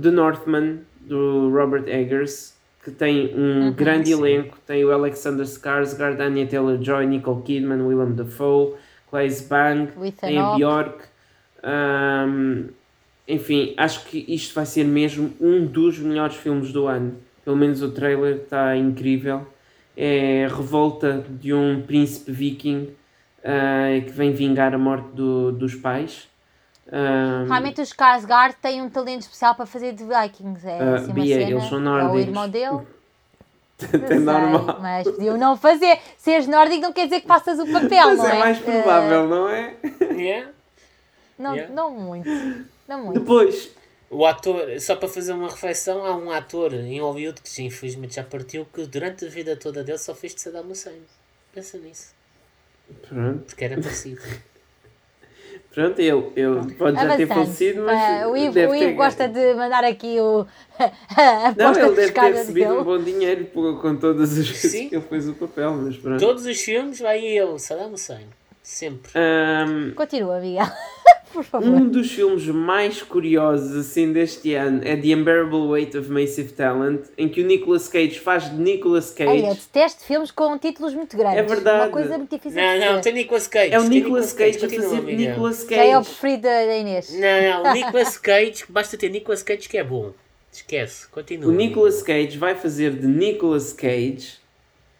The 0.00 0.10
Northman, 0.10 0.80
do 1.00 1.50
Robert 1.50 1.88
Eggers, 1.88 2.54
que 2.84 2.90
tem 2.90 3.34
um 3.34 3.72
grande 3.72 4.08
sim. 4.08 4.18
elenco. 4.18 4.56
Tem 4.66 4.84
o 4.84 4.92
Alexander 4.92 5.44
Skarsgård, 5.44 6.20
Anya 6.20 6.46
Taylor-Joy, 6.46 7.06
Nicole 7.06 7.42
Kidman, 7.42 7.82
Willem 7.82 8.14
Dafoe, 8.14 8.74
Claes 9.10 9.40
Bang, 9.42 9.90
tem 10.20 10.38
a. 10.38 10.54
Bjork. 10.54 11.04
Ahm, 11.62 12.68
enfim, 13.26 13.74
acho 13.76 14.04
que 14.06 14.24
isto 14.28 14.54
vai 14.54 14.64
ser 14.64 14.84
mesmo 14.84 15.32
um 15.40 15.66
dos 15.66 15.98
melhores 15.98 16.36
filmes 16.36 16.72
do 16.72 16.86
ano. 16.86 17.16
Pelo 17.48 17.56
menos 17.56 17.80
o 17.80 17.90
trailer 17.90 18.42
está 18.42 18.76
incrível. 18.76 19.46
É 19.96 20.44
a 20.44 20.48
revolta 20.54 21.24
de 21.26 21.54
um 21.54 21.80
príncipe 21.80 22.30
viking 22.30 22.90
ah, 23.42 23.98
que 24.04 24.10
vem 24.10 24.34
vingar 24.34 24.74
a 24.74 24.78
morte 24.78 25.08
do- 25.14 25.50
dos 25.52 25.74
pais. 25.74 26.28
Ahm, 26.92 27.46
Realmente 27.48 27.80
os 27.80 27.88
Skarsgård 27.90 28.54
têm 28.60 28.82
um 28.82 28.90
talento 28.90 29.22
especial 29.22 29.54
para 29.54 29.64
fazer 29.64 29.94
de 29.94 30.04
Vikings. 30.04 30.66
É 30.68 30.78
Ah, 30.78 30.94
assim 30.96 31.06
uma 31.06 31.14
Bia, 31.14 31.38
cena. 31.38 31.50
eles 31.52 31.64
são 31.64 31.78
é 31.78 31.80
o 31.80 31.84
nórdicos. 31.84 32.20
irmão 32.20 32.48
dele. 32.50 32.78
é 34.10 34.18
normal. 34.18 34.78
Mas 34.82 35.08
podiam 35.10 35.38
não 35.38 35.56
fazer. 35.56 35.98
Seres 36.18 36.46
nórdico 36.46 36.82
não 36.82 36.92
quer 36.92 37.04
dizer 37.06 37.22
que 37.22 37.26
faças 37.26 37.58
o 37.58 37.64
papel, 37.72 38.08
Mas 38.08 38.18
não 38.18 38.26
é? 38.26 38.36
é 38.36 38.38
mais 38.40 38.58
provável, 38.58 39.26
não 39.26 39.48
é? 39.48 39.74
Yeah. 40.12 40.50
não, 41.38 41.54
Yeah. 41.54 41.74
não 41.74 41.90
muito. 41.92 42.28
Não 42.86 43.04
muito. 43.06 43.20
Depois, 43.20 43.70
O 44.10 44.24
ator, 44.24 44.80
só 44.80 44.96
para 44.96 45.08
fazer 45.08 45.32
uma 45.32 45.48
reflexão, 45.50 46.04
há 46.06 46.16
um 46.16 46.30
ator 46.32 46.72
em 46.72 47.00
Hollywood 47.00 47.42
que 47.42 47.62
infelizmente 47.62 48.16
já 48.16 48.24
partiu 48.24 48.66
que 48.72 48.86
durante 48.86 49.26
a 49.26 49.28
vida 49.28 49.54
toda 49.56 49.84
dele 49.84 49.98
só 49.98 50.14
fez 50.14 50.34
de 50.34 50.40
Saddam 50.40 50.70
Hussein. 50.70 51.02
Pensa 51.54 51.76
nisso. 51.78 52.14
pronto, 53.06 53.40
Porque 53.44 53.64
era 53.64 53.74
parecido. 53.80 54.22
pronto 55.74 56.00
ele, 56.00 56.32
ele 56.36 56.74
pode 56.74 56.96
já 56.96 57.16
ter 57.16 57.26
falecido, 57.26 57.82
mas. 57.82 58.22
Ah, 58.22 58.28
o 58.28 58.36
Ivo, 58.36 58.54
deve 58.54 58.72
o 58.72 58.74
Ivo 58.74 58.84
ter- 58.86 58.94
gosta 58.94 59.28
de 59.28 59.54
mandar 59.54 59.84
aqui 59.84 60.18
o, 60.20 60.46
a 60.80 61.54
Não, 61.56 61.72
ele 61.78 61.94
deve 61.94 62.12
ter 62.12 62.32
recebido 62.32 62.80
um 62.80 62.84
bom 62.84 62.98
dinheiro 63.02 63.44
por- 63.46 63.80
com 63.82 63.94
todas 63.96 64.38
as 64.38 64.48
vezes 64.48 64.70
Sim. 64.72 64.88
que 64.88 64.96
ele 64.96 65.04
fez 65.04 65.28
o 65.28 65.34
papel, 65.34 65.72
mas 65.72 65.96
pronto. 65.98 66.18
Todos 66.20 66.46
os 66.46 66.58
filmes 66.58 66.98
vai 66.98 67.18
ele, 67.24 67.58
Saddam 67.58 67.92
Hussein. 67.92 68.26
Sempre. 68.62 69.12
Ahm, 69.14 69.92
Continua, 69.94 70.40
Miguel. 70.40 70.66
Por 71.32 71.44
favor. 71.44 71.68
um 71.68 71.88
dos 71.88 72.10
filmes 72.12 72.46
mais 72.46 73.02
curiosos 73.02 73.76
assim 73.76 74.12
deste 74.12 74.54
ano 74.54 74.80
é 74.84 74.96
The 74.96 75.14
Unbearable 75.14 75.66
Weight 75.68 75.96
of 75.98 76.10
Massive 76.10 76.52
Talent, 76.52 77.02
em 77.16 77.28
que 77.28 77.42
o 77.42 77.46
Nicolas 77.46 77.88
Cage 77.88 78.18
faz 78.18 78.50
de 78.50 78.56
Nicolas 78.56 79.10
Cage. 79.10 79.30
Ai, 79.44 79.50
eu 79.50 79.54
detesto 79.54 80.04
filmes 80.04 80.30
com 80.30 80.56
títulos 80.58 80.94
muito 80.94 81.16
grandes. 81.16 81.38
É 81.38 81.42
verdade. 81.42 81.84
Uma 81.84 81.90
coisa 81.92 82.16
muito 82.18 82.34
difícil 82.36 82.60
Não, 82.62 82.74
de 82.78 82.84
não, 82.84 83.00
tem 83.00 83.12
Nicolas 83.12 83.46
Cage. 83.46 83.72
é 83.74 83.78
o 83.78 83.82
tem 83.82 83.90
Nicolas 83.90 84.32
Cage 84.32 84.56
a 84.58 84.60
Continua, 84.60 84.84
fazer 84.88 85.00
Miguel. 85.02 85.30
Nicolas 85.30 85.66
Já 85.68 85.76
é 85.76 85.88
o 85.88 85.92
Cage. 86.00 86.08
preferido 86.10 86.42
da 86.42 86.76
Inês. 86.76 87.12
Não, 87.12 87.62
não, 87.64 87.70
o 87.70 87.74
Nicolas 87.74 88.18
Cage, 88.18 88.64
basta 88.68 88.96
ter 88.96 89.08
Nicolas 89.10 89.42
Cage 89.42 89.68
que 89.68 89.78
é 89.78 89.84
bom. 89.84 90.12
Esquece, 90.50 91.06
continua. 91.08 91.48
O 91.48 91.52
Nicolas 91.52 92.02
Cage 92.02 92.38
vai 92.38 92.54
fazer 92.54 92.92
de 92.92 93.06
Nicolas 93.06 93.72
Cage. 93.72 94.38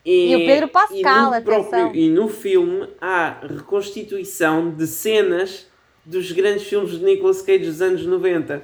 E, 0.05 0.33
E 0.33 0.37
o 0.37 0.47
Pedro 0.47 0.69
Pascal, 0.69 0.99
e 0.99 1.01
no, 1.01 1.35
atenção. 1.35 1.95
e 1.95 2.09
no 2.09 2.29
filme 2.29 2.89
há 3.01 3.39
reconstituição 3.47 4.71
de 4.71 4.87
cenas 4.87 5.67
dos 6.09 6.33
grandes 6.33 6.65
filmes 6.65 6.93
de 6.99 7.05
Nicolas 7.05 7.43
Cage 7.43 7.65
dos 7.67 7.81
anos 7.83 8.05
90. 8.07 8.63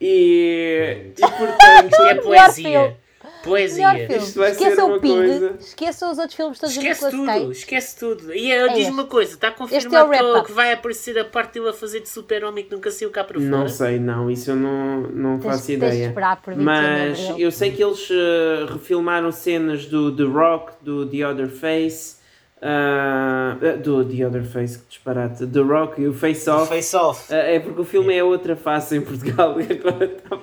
E, 0.00 1.12
e 1.16 1.20
portanto, 1.20 1.90
Isto 1.90 2.02
é 2.02 2.14
Melhor 2.14 2.22
poesia. 2.22 2.96
Poesia. 3.44 4.16
Isto 4.16 4.38
vai 4.38 4.54
ser 4.54 4.74
uma 4.82 4.96
o 4.96 5.00
Pig, 5.00 5.12
coisa. 5.14 5.56
esqueçam 5.60 6.10
os 6.12 6.18
outros 6.18 6.34
filmes 6.36 6.58
todos 6.58 6.76
Esquece 6.76 7.10
tudo, 7.10 7.26
Cage. 7.26 7.50
esquece 7.52 7.98
tudo. 7.98 8.34
E 8.34 8.50
eu 8.52 8.66
É 8.70 8.74
diz 8.74 8.88
uma 8.88 9.04
coisa, 9.04 9.34
está 9.34 9.48
Este 9.48 9.54
é 9.54 9.58
confirmado 9.90 10.44
que, 10.44 10.52
vai 10.52 10.72
aparecer 10.72 11.18
a 11.18 11.24
parte 11.24 11.54
dele 11.54 11.68
a 11.70 11.72
fazer 11.72 12.00
de 12.00 12.08
super-homem 12.08 12.64
que 12.64 12.72
nunca 12.72 12.90
saiu 12.90 13.10
cá 13.10 13.22
para 13.24 13.38
fora. 13.38 13.50
não 13.50 13.68
sei, 13.68 13.98
não, 13.98 14.30
isso 14.30 14.50
eu 14.52 14.56
não, 14.56 15.02
não 15.02 15.38
Tens- 15.38 15.52
faço 15.52 15.66
tens 15.66 15.78
de 15.80 15.86
ideia. 15.86 16.06
esperar 16.08 16.40
por 16.42 16.54
21 16.54 16.58
de 16.58 16.64
Mas 16.64 17.38
eu 17.38 17.50
sei 17.50 17.70
que 17.72 17.82
eles 17.82 18.08
eh, 18.10 18.66
refilmaram 18.72 19.30
cenas 19.32 19.86
do 19.86 20.14
The 20.16 20.22
Rock, 20.24 20.72
do 20.80 21.06
The 21.06 21.26
Other 21.28 21.48
Face, 21.48 22.16
ah, 22.62 23.56
do 23.82 24.04
The 24.04 24.24
Other 24.24 24.44
Face, 24.44 24.78
que 24.78 24.88
disparate, 24.88 25.44
The 25.46 25.60
Rock 25.60 26.00
e 26.00 26.06
o 26.06 26.14
Face 26.14 26.48
Off. 26.48 26.68
Face 26.68 26.94
off. 26.94 27.34
Ah, 27.34 27.36
É 27.36 27.58
porque 27.58 27.80
o 27.80 27.84
filme 27.84 28.14
é 28.16 28.22
outra 28.22 28.54
face 28.54 28.96
em 28.96 29.00
Portugal 29.00 29.56
e 29.60 29.72
agora 29.72 30.04
estava 30.06 30.42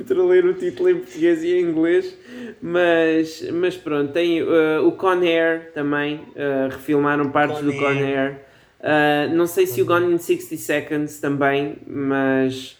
entre 0.00 0.18
ler 0.22 0.44
o 0.44 0.54
título 0.54 0.90
em 0.90 0.96
português 0.96 1.44
e 1.44 1.54
em 1.54 1.62
inglês. 1.62 2.16
Mas, 2.60 3.48
mas 3.52 3.76
pronto, 3.76 4.12
tem 4.12 4.40
ah, 4.40 4.82
o 4.82 4.92
Con 4.92 5.20
Air 5.22 5.70
também, 5.72 6.26
refilmaram 6.70 7.30
partes 7.30 7.60
Con 7.60 7.66
do 7.66 7.72
Con 7.76 7.86
Air. 7.86 8.18
Air. 8.18 8.40
Ah, 8.82 9.28
não 9.32 9.46
sei 9.46 9.66
se 9.66 9.80
o 9.80 9.86
Gone 9.86 10.12
in 10.12 10.18
60 10.18 10.56
Seconds 10.56 11.20
também, 11.20 11.76
mas 11.86 12.76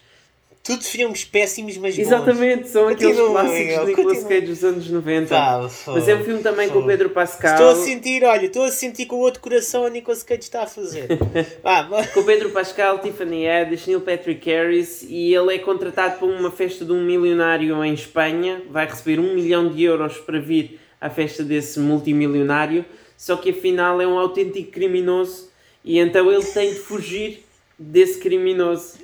Tudo 0.63 0.85
filmes 0.85 1.25
péssimos, 1.25 1.77
mas 1.77 1.97
bons. 1.97 2.03
exatamente, 2.03 2.69
são 2.69 2.87
aqueles 2.87 3.17
Continua, 3.17 3.41
clássicos 3.41 3.81
de 3.81 3.85
Nicolas. 3.87 4.25
Cage 4.25 4.47
dos 4.47 4.63
anos 4.63 4.89
90. 4.89 5.29
Pá, 5.29 5.71
mas 5.89 6.09
é 6.09 6.15
um 6.15 6.23
filme 6.23 6.41
também 6.41 6.69
com 6.69 6.79
o 6.79 6.87
Pedro 6.87 7.11
Pascal. 7.11 7.55
Estou 7.55 7.71
a 7.71 7.75
sentir, 7.85 8.23
olha, 8.23 8.47
estou 8.47 8.63
a 8.63 8.71
sentir 8.71 9.07
que 9.07 9.15
o 9.15 9.19
outro 9.19 9.41
coração 9.41 9.85
a 9.85 9.91
Nicolas 9.91 10.23
Cage 10.23 10.43
está 10.43 10.63
a 10.63 10.67
fazer. 10.69 11.09
Vá. 11.65 12.07
Com 12.15 12.21
o 12.21 12.25
Pedro 12.25 12.51
Pascal, 12.51 13.01
Tiffany 13.01 13.49
Haddish, 13.49 13.89
Neil 13.89 14.03
Patrick 14.03 14.49
Harris 14.49 15.03
e 15.03 15.35
ele 15.35 15.53
é 15.53 15.59
contratado 15.59 16.19
para 16.19 16.29
uma 16.29 16.51
festa 16.51 16.85
de 16.85 16.93
um 16.93 17.03
milionário 17.03 17.85
em 17.85 17.93
Espanha, 17.93 18.63
vai 18.71 18.87
receber 18.87 19.19
um 19.19 19.35
milhão 19.35 19.69
de 19.69 19.83
euros 19.83 20.19
para 20.19 20.39
vir 20.39 20.79
à 21.01 21.11
festa 21.11 21.43
desse 21.43 21.81
multimilionário, 21.81 22.85
só 23.17 23.35
que 23.35 23.51
afinal 23.51 24.01
é 24.01 24.07
um 24.07 24.17
autêntico 24.17 24.71
criminoso 24.71 25.51
e 25.85 25.99
então 25.99 26.31
ele 26.31 26.45
tem 26.45 26.73
de 26.73 26.79
fugir 26.79 27.45
desse 27.77 28.21
criminoso 28.21 29.03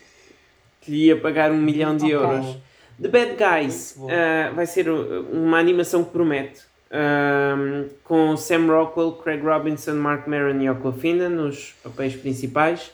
que 0.81 0.91
lhe 0.91 1.07
ia 1.07 1.21
pagar 1.21 1.51
um 1.51 1.61
milhão 1.61 1.97
de 1.97 2.11
euros. 2.11 2.57
The 3.01 3.09
Bad 3.09 3.37
Guys 3.37 3.97
uh, 3.97 4.55
vai 4.55 4.67
ser 4.67 4.89
uh, 4.89 5.27
uma 5.33 5.59
animação 5.59 6.05
que 6.05 6.11
promete. 6.11 6.63
um, 6.91 7.89
com 8.03 8.37
Sam 8.37 8.67
Rockwell, 8.67 9.13
Craig 9.13 9.41
Robinson, 9.43 9.95
Mark 9.95 10.27
Maron 10.27 10.61
e 10.61 10.69
Aquafina 10.69 11.29
nos 11.29 11.75
papéis 11.83 12.17
principais. 12.17 12.91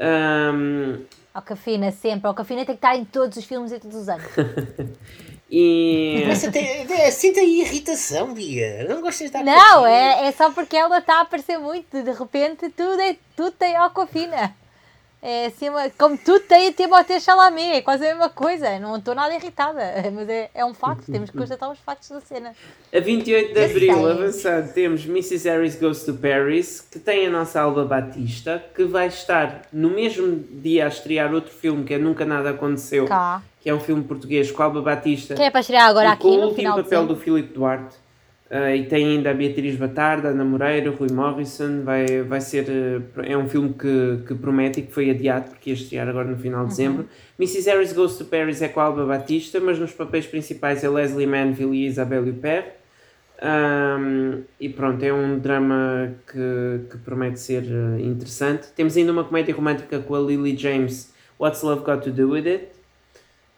Um, 0.00 1.04
Alcafina, 1.36 1.92
sempre. 1.92 2.26
Alcafina 2.26 2.64
tem 2.64 2.74
que 2.74 2.78
estar 2.78 2.96
em 2.96 3.04
todos 3.04 3.36
os 3.36 3.44
filmes 3.44 3.70
e 3.70 3.78
todos 3.78 3.94
os 3.94 4.08
anos. 4.08 4.24
e 5.50 6.22
é, 6.24 7.10
sinta 7.10 7.40
aí 7.40 7.60
irritação, 7.60 8.32
Bia. 8.32 8.86
Não 8.88 9.02
gostas 9.02 9.26
de 9.26 9.32
dar 9.34 9.44
Não, 9.44 9.86
é, 9.86 10.28
é 10.28 10.32
só 10.32 10.50
porque 10.50 10.74
ela 10.74 10.98
está 10.98 11.18
a 11.18 11.20
aparecer 11.20 11.58
muito. 11.58 12.02
De 12.02 12.10
repente, 12.10 12.70
tudo, 12.70 13.00
é, 13.02 13.16
tudo 13.36 13.50
tem 13.50 13.76
Alcafina. 13.76 14.56
É 15.22 15.46
assim, 15.46 15.66
como 15.98 16.16
tudo 16.16 16.40
tem 16.40 16.70
Timothée 16.72 17.20
Chalamet. 17.20 17.76
É 17.76 17.80
quase 17.82 18.04
a 18.04 18.10
mesma 18.10 18.28
coisa. 18.28 18.78
Não 18.78 18.96
estou 18.96 19.14
nada 19.14 19.34
irritada. 19.34 19.82
Mas 20.14 20.28
é, 20.28 20.50
é 20.54 20.64
um 20.64 20.74
facto. 20.74 21.10
Temos 21.10 21.30
que 21.30 21.36
constatar 21.36 21.70
os 21.70 21.78
factos 21.78 22.08
da 22.10 22.20
cena. 22.20 22.54
a 22.94 23.00
28 23.00 23.52
de 23.52 23.64
Abril, 23.64 23.94
sei. 23.94 24.10
avançado, 24.10 24.72
temos 24.72 25.04
Mrs. 25.04 25.48
Harris 25.48 25.76
Goes 25.76 26.04
to 26.04 26.14
Paris, 26.14 26.80
que 26.80 26.98
tem 26.98 27.26
a 27.26 27.30
nossa 27.30 27.60
Alba 27.60 27.84
Batista, 27.84 28.62
que 28.74 28.84
vai 28.84 29.08
estar 29.08 29.62
no 29.72 29.90
mesmo 29.90 30.44
dia 30.50 30.84
a 30.84 30.88
estrear 30.88 31.32
outro 31.34 31.52
filme 31.52 31.84
que 31.84 31.94
é 31.94 31.98
Nunca 31.98 32.24
Nada 32.24 32.50
Aconteceu, 32.50 33.06
Cá. 33.06 33.42
que 33.60 33.68
é 33.68 33.74
um 33.74 33.80
filme 33.80 34.04
português 34.04 34.50
com 34.52 34.62
a 34.62 34.66
Alba 34.66 34.82
Batista. 34.82 35.34
Quem 35.34 35.46
é 35.46 35.50
para 35.50 35.60
estrear 35.60 35.88
agora 35.88 36.12
aqui 36.12 36.22
com 36.22 36.28
o 36.28 36.46
último 36.48 36.76
papel 36.76 37.06
do? 37.06 37.16
Filipe 37.16 37.52
Duarte. 37.52 38.05
Ah, 38.48 38.74
e 38.74 38.86
tem 38.86 39.04
ainda 39.04 39.30
a 39.32 39.34
Beatriz 39.34 39.74
Batarda, 39.76 40.28
Ana 40.28 40.44
Moreira, 40.44 40.90
Rui 40.90 41.10
Morrison. 41.10 41.82
Vai, 41.82 42.22
vai 42.22 42.40
ser. 42.40 42.66
eh, 42.68 43.32
é 43.32 43.36
um 43.36 43.48
filme 43.48 43.74
que, 43.74 44.22
que 44.26 44.34
promete 44.34 44.80
e 44.80 44.82
que 44.84 44.92
foi 44.92 45.10
adiado 45.10 45.50
porque 45.50 45.70
ia 45.70 45.74
estrear 45.74 46.08
agora 46.08 46.28
no 46.28 46.36
final 46.36 46.62
de 46.64 46.70
dezembro. 46.70 47.08
Mrs. 47.40 47.68
Harris 47.68 47.92
Goes 47.92 48.16
to 48.16 48.24
Paris 48.26 48.62
é 48.62 48.68
com 48.68 48.78
a 48.80 48.84
Alba 48.84 49.04
Batista, 49.04 49.58
mas 49.58 49.78
nos 49.78 49.92
papéis 49.92 50.26
principais 50.26 50.84
é 50.84 50.88
Leslie 50.88 51.26
Manville 51.26 51.76
e 51.76 51.86
Isabelle 51.86 52.30
Huppert. 52.30 52.66
Ahm, 53.42 54.44
e 54.58 54.68
pronto, 54.68 55.02
é 55.04 55.12
um 55.12 55.38
drama 55.38 56.14
que, 56.30 56.80
que 56.90 56.98
promete 56.98 57.38
ser 57.40 57.64
eh, 57.64 58.00
interessante. 58.00 58.68
Temos 58.76 58.96
ainda 58.96 59.10
uma 59.12 59.24
comédia 59.24 59.54
romântica 59.54 59.98
com 59.98 60.14
a 60.14 60.20
Lily 60.20 60.56
James, 60.56 61.12
What's 61.38 61.62
Love 61.62 61.84
Got 61.84 62.02
to 62.04 62.10
Do 62.10 62.30
With 62.30 62.46
It? 62.46 62.68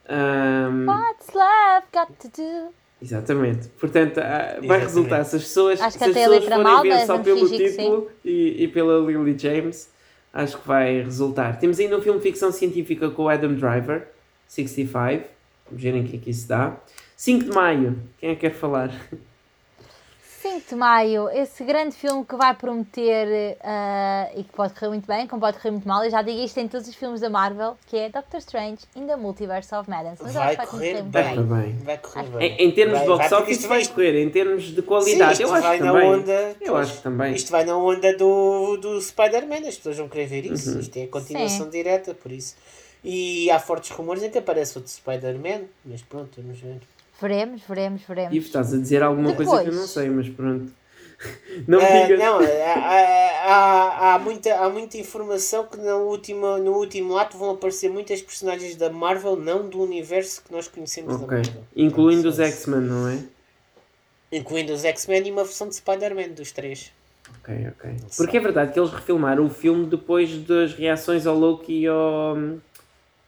Ahm, 0.08 0.86
What's 0.86 1.34
love 1.34 1.86
got 1.92 2.08
to 2.20 2.28
do? 2.28 2.72
Exatamente. 3.00 3.68
Portanto, 3.78 4.18
ah, 4.18 4.24
vai 4.24 4.56
Exatamente. 4.56 4.84
resultar, 4.84 5.24
se 5.24 5.36
as 5.36 5.42
pessoas, 5.42 5.80
Acho 5.80 5.98
que 5.98 6.04
se 6.04 6.10
as 6.10 6.10
até 6.10 6.24
a 6.24 6.28
pessoas 6.28 6.50
letra 6.50 6.62
forem 6.62 6.90
ver 6.90 7.06
só 7.06 7.16
vamos 7.18 7.24
pelo 7.24 7.48
título 7.48 8.10
e, 8.24 8.64
e 8.64 8.68
pela 8.68 8.98
Lily 8.98 9.38
James, 9.38 9.90
acho 10.32 10.58
que 10.58 10.66
vai 10.66 11.02
resultar. 11.02 11.58
Temos 11.58 11.78
ainda 11.78 11.96
um 11.96 12.02
filme 12.02 12.18
de 12.18 12.24
ficção 12.24 12.50
científica 12.50 13.08
com 13.10 13.24
o 13.24 13.28
Adam 13.28 13.54
Driver, 13.54 14.08
65. 14.48 15.24
Vamos 15.66 15.82
ver 15.82 15.94
em 15.94 16.04
que 16.04 16.16
é 16.16 16.18
que 16.18 16.30
isso 16.30 16.48
dá. 16.48 16.76
5 17.16 17.44
de 17.44 17.50
maio, 17.50 17.98
quem 18.18 18.30
é 18.30 18.34
que 18.34 18.42
quer 18.42 18.54
falar? 18.54 18.90
5 20.40 20.68
de 20.68 20.74
Maio, 20.76 21.28
esse 21.30 21.64
grande 21.64 21.96
filme 21.96 22.24
que 22.24 22.36
vai 22.36 22.54
prometer 22.54 23.58
ah, 23.60 24.28
e 24.36 24.44
que 24.44 24.52
pode 24.52 24.72
correr 24.72 24.88
muito 24.88 25.06
bem, 25.06 25.26
como 25.26 25.40
pode 25.40 25.56
correr 25.58 25.72
muito 25.72 25.88
mal. 25.88 26.04
Eu 26.04 26.10
já 26.10 26.22
digo 26.22 26.38
isto 26.38 26.58
em 26.58 26.68
todos 26.68 26.86
os 26.86 26.94
filmes 26.94 27.20
da 27.20 27.28
Marvel, 27.28 27.76
que 27.88 27.96
é 27.96 28.08
Doctor 28.08 28.38
Strange 28.38 28.78
in 28.94 29.06
the 29.06 29.16
Multiverse 29.16 29.74
of 29.74 29.90
Madness. 29.90 30.20
Mas 30.22 30.34
Vai 30.34 30.56
que 30.56 30.66
correr 30.66 31.02
Vai 31.02 31.34
bem. 31.34 31.42
bem. 31.44 31.76
Vai 31.78 31.98
correr 31.98 32.22
bem. 32.28 32.52
Em, 32.56 32.68
em 32.68 32.70
termos 32.70 32.98
Vai- 32.98 33.02
de 33.02 33.08
box 33.08 33.30
vai, 33.30 33.40
office 33.40 33.56
isto 33.58 33.68
vai 33.68 33.82
vai- 33.84 33.92
correr, 33.94 34.22
em 34.22 34.30
termos 34.30 34.62
de 34.62 34.74
Sim, 34.76 34.82
qualidade, 34.82 35.32
isto 35.32 35.42
eu 35.42 35.52
acho 35.54 35.62
vai 35.62 35.78
também. 35.78 36.08
onda. 36.08 36.32
Eu 36.60 36.72
pois, 36.72 36.88
acho 36.88 36.96
que 36.98 37.02
também. 37.02 37.34
Isto 37.34 37.50
vai 37.50 37.64
na 37.64 37.76
onda 37.76 38.16
do, 38.16 38.76
do 38.76 39.00
Spider-Man, 39.00 39.66
as 39.68 39.76
pessoas 39.76 39.96
vão 39.98 40.08
querer 40.08 40.26
ver 40.26 40.44
isso. 40.46 40.70
Uhum. 40.72 40.78
Isto 40.80 40.96
é 40.98 41.02
a 41.02 41.08
continuação 41.08 41.64
Sim. 41.66 41.70
direta, 41.70 42.14
por 42.14 42.30
isso. 42.30 42.54
E 43.02 43.50
há 43.50 43.58
fortes 43.58 43.90
rumores 43.90 44.22
em 44.22 44.30
que 44.30 44.38
aparece 44.38 44.78
outro 44.78 44.92
Spider-Man, 44.92 45.62
mas 45.84 46.00
pronto, 46.02 46.40
vamos 46.40 46.60
ver. 46.60 46.80
Veremos, 47.20 47.62
veremos, 47.68 48.02
veremos. 48.02 48.34
Ivo, 48.34 48.46
estás 48.46 48.72
a 48.72 48.76
dizer 48.78 49.02
alguma 49.02 49.34
coisa 49.34 49.50
que 49.50 49.56
eu 49.56 49.64
Depois. 49.64 49.80
não 49.80 49.86
sei, 49.86 50.08
mas 50.10 50.28
pronto. 50.28 50.72
Não 51.66 51.80
Ah, 51.80 52.02
digas. 52.06 52.18
não, 52.20 52.38
há, 52.38 53.42
há, 53.44 54.14
há 54.14 54.18
muita, 54.20 54.54
há 54.54 54.70
muita 54.70 54.96
informação 54.98 55.66
que 55.66 55.76
no 55.76 56.04
último, 56.04 56.58
no 56.58 56.74
último 56.74 57.18
ato 57.18 57.36
vão 57.36 57.50
aparecer 57.50 57.90
muitas 57.90 58.22
personagens 58.22 58.76
da 58.76 58.88
Marvel, 58.88 59.34
não 59.34 59.68
do 59.68 59.82
universo 59.82 60.44
que 60.46 60.52
nós 60.52 60.68
conhecemos 60.68 61.18
da 61.18 61.24
Ok. 61.24 61.36
Marvel. 61.38 61.64
Incluindo 61.74 62.28
os. 62.28 62.38
X-Men, 62.38 62.82
não 62.82 63.08
é? 63.08 63.18
Incluindo 64.30 64.72
os 64.72 64.84
X-Men 64.84 65.26
e 65.26 65.32
uma 65.32 65.42
versão 65.42 65.68
de 65.68 65.74
Spider-Man 65.74 66.28
dos 66.36 66.52
três. 66.52 66.92
Ok, 67.40 67.66
ok. 67.76 67.96
Porque 68.16 68.36
é 68.36 68.40
verdade 68.40 68.72
que 68.72 68.78
eles 68.78 68.92
refilmaram 68.92 69.44
o 69.44 69.50
filme 69.50 69.86
depois 69.86 70.30
das 70.46 70.72
reações 70.74 71.26
ao 71.26 71.36
Loki 71.36 71.80
e, 71.82 71.86
ao, 71.88 72.36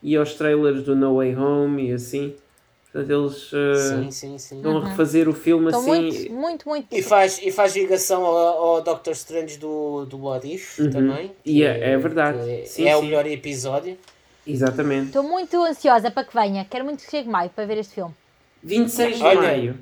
e 0.00 0.16
aos 0.16 0.34
trailers 0.34 0.84
do 0.84 0.94
No 0.94 1.16
Way 1.16 1.34
Home 1.34 1.88
e 1.88 1.92
assim. 1.92 2.36
Portanto, 2.92 3.10
eles 3.12 3.52
uh, 3.52 3.76
Sim, 4.02 4.10
sim, 4.10 4.38
sim. 4.38 4.56
estão 4.56 4.78
a 4.78 4.88
refazer 4.88 5.28
o 5.28 5.32
filme 5.32 5.66
Estou 5.66 5.80
assim. 5.80 6.00
muito, 6.02 6.32
muito, 6.32 6.68
muito. 6.68 6.86
E 6.96 7.00
faz, 7.02 7.38
e 7.40 7.52
faz 7.52 7.76
ligação 7.76 8.24
ao, 8.24 8.36
ao 8.76 8.82
Doctor 8.82 9.12
Strange 9.12 9.56
do, 9.58 10.06
do 10.06 10.24
What 10.24 10.52
If 10.52 10.76
também. 10.92 11.30
E 11.44 11.54
que 11.58 11.64
é- 11.64 11.92
é 11.92 11.96
verdade. 11.98 12.66
Sim, 12.66 12.88
é 12.88 12.96
o 12.96 13.00
sim. 13.00 13.06
melhor 13.06 13.26
episódio. 13.26 13.96
Exatamente. 14.44 15.06
Estou 15.08 15.22
muito 15.22 15.62
ansiosa 15.62 16.10
para 16.10 16.24
que 16.24 16.34
venha. 16.34 16.64
Quero 16.68 16.84
muito 16.84 17.04
que 17.04 17.10
chegue 17.10 17.28
maio 17.28 17.50
para 17.50 17.64
ver 17.64 17.78
este 17.78 17.94
filme. 17.94 18.14
26 18.64 19.18
de 19.18 19.22
Olha, 19.22 19.40
maio. 19.42 19.78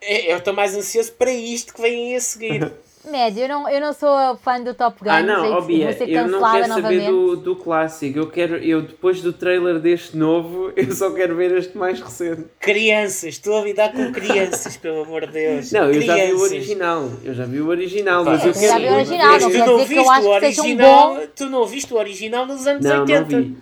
É, 0.00 0.32
Eu 0.32 0.38
estou 0.38 0.54
mais 0.54 0.74
ansioso 0.74 1.12
para 1.12 1.30
isto 1.30 1.74
que 1.74 1.80
vem 1.82 2.16
a 2.16 2.20
seguir. 2.20 2.72
Médio, 3.02 3.44
eu 3.44 3.48
não, 3.48 3.68
eu 3.68 3.80
não 3.80 3.92
sou 3.94 4.36
fã 4.44 4.60
do 4.60 4.74
Top 4.74 5.02
Gun. 5.02 5.08
Ah, 5.10 5.22
não, 5.22 5.40
sei 5.42 5.50
ó 5.52 5.60
que 5.62 5.66
Bia, 5.68 5.84
vou 5.86 5.94
ser 5.94 6.08
eu 6.10 6.28
não 6.28 6.40
quero 6.52 6.66
saber 6.68 6.82
novamente. 6.82 7.06
do, 7.10 7.36
do 7.36 7.56
clássico. 7.56 8.18
Eu 8.18 8.26
quero, 8.26 8.56
eu 8.56 8.82
depois 8.82 9.22
do 9.22 9.32
trailer 9.32 9.78
deste 9.78 10.16
novo, 10.18 10.70
eu 10.76 10.92
só 10.92 11.10
quero 11.10 11.34
ver 11.34 11.50
este 11.56 11.78
mais 11.78 11.98
recente. 11.98 12.44
crianças, 12.60 13.24
estou 13.30 13.58
a 13.58 13.64
lidar 13.64 13.90
com 13.92 14.12
crianças, 14.12 14.76
pelo 14.76 15.02
amor 15.04 15.26
de 15.26 15.32
Deus. 15.32 15.72
Não, 15.72 15.90
eu 15.90 16.02
já 16.02 16.14
vi 16.14 16.20
o 16.20 16.24
Crianças. 16.26 16.42
original. 16.50 17.10
Eu 17.24 17.34
já 17.34 17.44
vi 17.46 17.60
o 17.60 17.68
original, 17.68 18.24
Pá, 18.24 18.30
mas 18.32 18.44
eu 18.44 18.52
já 18.52 18.60
quero 18.60 18.74
vi 18.80 18.84
o 18.86 18.90
ver- 18.90 18.94
original, 18.96 19.28
Mas 19.30 19.42
não 19.42 19.50
tu 19.50 19.56
não 19.58 19.64
dizer 19.64 19.66
que 19.66 19.72
eu 19.72 20.02
viste 20.04 20.10
acho 20.10 20.28
o 20.28 20.34
que 20.34 20.40
seja 20.40 20.60
um 20.60 20.64
original, 20.66 21.14
bom- 21.14 21.26
tu 21.34 21.46
não 21.46 21.66
viste 21.66 21.94
o 21.94 21.96
original 21.96 22.46
nos 22.46 22.66
anos 22.66 22.84
Não, 22.84 23.00
80. 23.00 23.20
não 23.20 23.26
vi. 23.42 23.56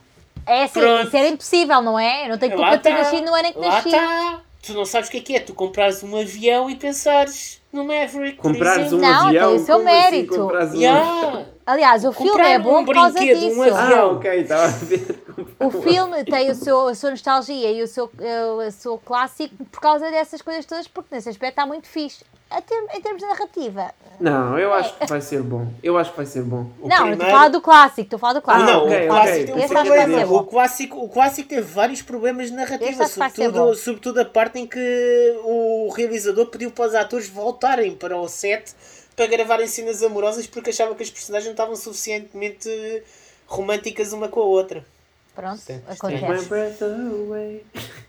É 0.46 0.62
assim, 0.64 0.80
Pronto. 0.80 1.06
isso 1.06 1.16
era 1.16 1.28
impossível, 1.28 1.82
não 1.82 1.98
é? 1.98 2.24
Eu 2.24 2.30
não 2.30 2.38
tenho 2.38 2.52
culpa 2.52 2.70
Lá 2.70 2.76
de 2.76 2.82
ter 2.82 2.90
tá. 2.90 2.98
nascido 2.98 3.24
no 3.24 3.34
ano 3.34 3.46
em 3.48 3.52
que 3.52 3.58
Lá 3.60 3.68
nasci. 3.68 3.88
está. 3.88 4.40
Tu 4.62 4.74
não 4.74 4.84
sabes 4.84 5.08
o 5.08 5.12
que 5.12 5.18
é 5.18 5.20
que 5.20 5.36
é. 5.36 5.40
Tu 5.40 5.54
comprares 5.54 6.02
um 6.02 6.16
avião 6.16 6.68
e 6.68 6.76
pensares 6.76 7.60
no 7.72 7.84
Maverick. 7.84 8.36
por 8.36 8.52
Comprares 8.52 8.92
um. 8.92 8.98
Não, 8.98 9.26
avião. 9.28 9.52
tem 9.54 9.62
o 9.62 9.64
seu 9.64 9.76
assim 9.76 9.84
mérito. 9.84 10.36
comprares 10.36 10.72
um 10.74 10.76
Yeah. 10.80 11.46
Aliás, 11.68 12.02
o 12.02 12.12
filme 12.12 12.40
é 12.40 12.58
bom 12.58 12.78
um 12.80 12.84
por 12.86 12.94
causa 12.94 13.18
brinquedo, 13.18 13.44
um 13.44 13.48
disso. 13.50 13.62
avião. 13.76 14.08
Ah, 14.08 14.12
ok, 14.12 14.40
estava 14.40 14.64
a 14.64 14.68
ver. 14.68 15.22
O 15.60 15.70
filme 15.70 16.24
tem 16.24 16.50
o 16.50 16.54
seu, 16.54 16.88
a 16.88 16.94
sua 16.94 17.10
nostalgia 17.10 17.70
e 17.70 17.82
o 17.82 17.86
seu, 17.86 18.10
eh, 18.18 18.46
o 18.46 18.70
seu 18.70 18.96
clássico 18.96 19.54
por 19.66 19.78
causa 19.78 20.10
dessas 20.10 20.40
coisas 20.40 20.64
todas, 20.64 20.88
porque 20.88 21.14
nesse 21.14 21.28
aspecto 21.28 21.52
está 21.52 21.66
muito 21.66 21.86
fixe. 21.86 22.24
Até 22.50 22.74
em 22.96 23.02
termos 23.02 23.20
de 23.20 23.28
narrativa. 23.28 23.90
Não, 24.18 24.58
eu 24.58 24.72
acho 24.72 24.96
que 24.96 25.06
vai 25.06 25.20
ser 25.20 25.42
bom. 25.42 25.66
Eu 25.82 25.98
acho 25.98 26.10
que 26.12 26.16
vai 26.16 26.24
ser 26.24 26.42
bom. 26.42 26.70
O 26.80 26.88
não, 26.88 26.88
eu 26.88 26.88
estou 26.88 26.96
a 26.96 27.08
primeiro- 27.10 27.30
falar 27.32 27.48
do 27.48 27.60
clássico, 27.60 28.00
estou 28.00 28.16
a 28.16 28.20
falar 28.20 28.32
do 28.32 28.40
clássico. 28.40 28.70
Ah, 28.70 28.72
não, 28.72 28.84
ok, 28.86 29.04
o 29.04 29.08
clássico 29.08 29.44
tem 29.92 30.16
um 30.24 30.26
bom. 30.26 30.36
O 30.38 30.44
clássico, 30.44 31.04
o 31.04 31.08
clássico 31.10 31.48
teve 31.50 31.60
vários 31.70 32.00
problemas 32.00 32.46
de 32.48 32.54
narrativa, 32.54 33.06
sobretudo, 33.06 33.74
sobretudo 33.74 34.20
a 34.20 34.24
parte 34.24 34.58
em 34.58 34.66
que 34.66 35.38
o 35.44 35.92
realizador 35.94 36.46
pediu 36.46 36.70
para 36.70 36.86
os 36.86 36.94
atores 36.94 37.28
voltarem 37.28 37.94
para 37.94 38.16
o 38.16 38.26
set 38.26 38.72
para 39.18 39.26
gravarem 39.26 39.66
cenas 39.66 40.00
amorosas 40.00 40.46
porque 40.46 40.70
achava 40.70 40.94
que 40.94 41.02
as 41.02 41.10
personagens 41.10 41.46
não 41.46 41.52
estavam 41.52 41.74
suficientemente 41.74 43.02
românticas 43.48 44.12
uma 44.12 44.28
com 44.28 44.38
a 44.38 44.44
outra. 44.44 44.86
Pronto, 45.34 45.58
Sim, 45.58 45.80
acontece. 45.88 46.24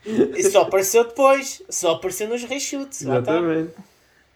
E 0.05 0.43
só 0.43 0.62
apareceu 0.62 1.03
depois, 1.05 1.64
só 1.68 1.93
apareceu 1.93 2.30
nos 2.30 2.43
reshoots. 2.43 3.01
Exatamente. 3.01 3.74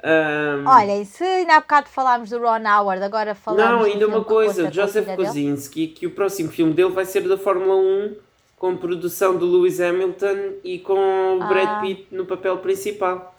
Ahm, 0.04 0.66
Olha, 0.68 1.00
e 1.00 1.06
se 1.06 1.24
ainda 1.24 1.58
há 1.58 1.60
bocado 1.62 1.90
falámos 1.90 2.32
do 2.32 2.40
Ron 2.40 2.68
Howard, 2.68 3.04
agora 3.04 3.36
falamos 3.36 3.72
não, 3.72 3.84
ainda 3.84 4.08
uma 4.08 4.24
coisa. 4.24 4.72
Joseph? 4.72 5.08
Kosinski, 5.16 5.88
que 5.88 6.08
o 6.08 6.12
próximo 6.12 6.52
filme 6.52 6.74
dele 6.74 6.90
vai 6.90 7.06
ser 7.06 7.22
da 7.28 7.38
Fórmula 7.38 7.76
1 7.76 8.16
com 8.58 8.76
produção 8.78 9.38
do 9.38 9.46
Lewis 9.46 9.80
Hamilton 9.80 10.56
e 10.64 10.80
com 10.80 11.38
o 11.38 11.44
Ah. 11.44 11.48
Brad 11.48 11.82
Pitt 11.82 12.08
no 12.12 12.26
papel 12.26 12.58
principal. 12.58 13.33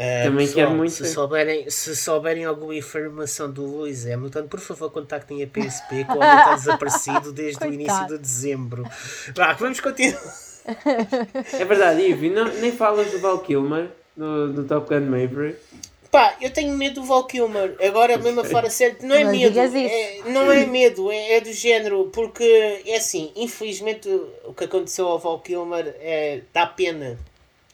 Ah, 0.00 0.24
Também 0.26 0.46
pessoal, 0.46 0.66
quero 0.66 0.78
muito 0.78 0.92
Se 0.92 1.06
souberem, 1.06 1.68
se 1.68 1.96
souberem 1.96 2.44
alguma 2.44 2.72
informação 2.72 3.50
do 3.50 3.64
Luís 3.66 4.06
Hamilton, 4.06 4.46
por 4.46 4.60
favor 4.60 4.92
contactem 4.92 5.42
a 5.42 5.46
PSP, 5.48 6.04
que 6.04 6.12
o 6.12 6.18
homem 6.18 6.38
está 6.38 6.54
desaparecido 6.56 7.32
desde 7.32 7.66
o 7.66 7.72
início 7.72 8.06
de 8.06 8.18
dezembro. 8.18 8.84
Vá, 9.34 9.54
vamos 9.54 9.80
continuar. 9.80 10.22
É 11.52 11.64
verdade, 11.64 12.02
Ivy, 12.02 12.30
não, 12.30 12.44
nem 12.44 12.70
falas 12.70 13.10
do 13.10 13.18
Val 13.18 13.40
Kilmer 13.40 13.88
no, 14.16 14.52
do 14.52 14.64
Top 14.64 14.88
Gun 14.88 15.06
Maverick. 15.06 15.58
Pá, 16.10 16.36
eu 16.40 16.50
tenho 16.50 16.76
medo 16.76 17.00
do 17.00 17.06
Val 17.06 17.24
Kilmer. 17.24 17.76
Agora, 17.82 18.16
mesmo 18.16 18.40
a 18.40 18.44
falar 18.44 18.66
a 18.66 18.70
sério, 18.70 18.96
não 19.02 19.14
é 19.14 19.24
Não 19.24 19.30
medo. 19.32 19.58
É, 19.58 20.20
não 20.26 20.52
é 20.52 20.64
medo, 20.64 21.10
é, 21.10 21.34
é 21.34 21.40
do 21.40 21.52
género. 21.52 22.08
Porque, 22.12 22.82
é 22.86 22.96
assim, 22.96 23.30
infelizmente 23.36 24.08
o 24.44 24.54
que 24.54 24.64
aconteceu 24.64 25.06
ao 25.06 25.18
Val 25.18 25.40
Kilmer 25.40 25.94
é, 26.00 26.42
dá 26.52 26.66
pena. 26.66 27.18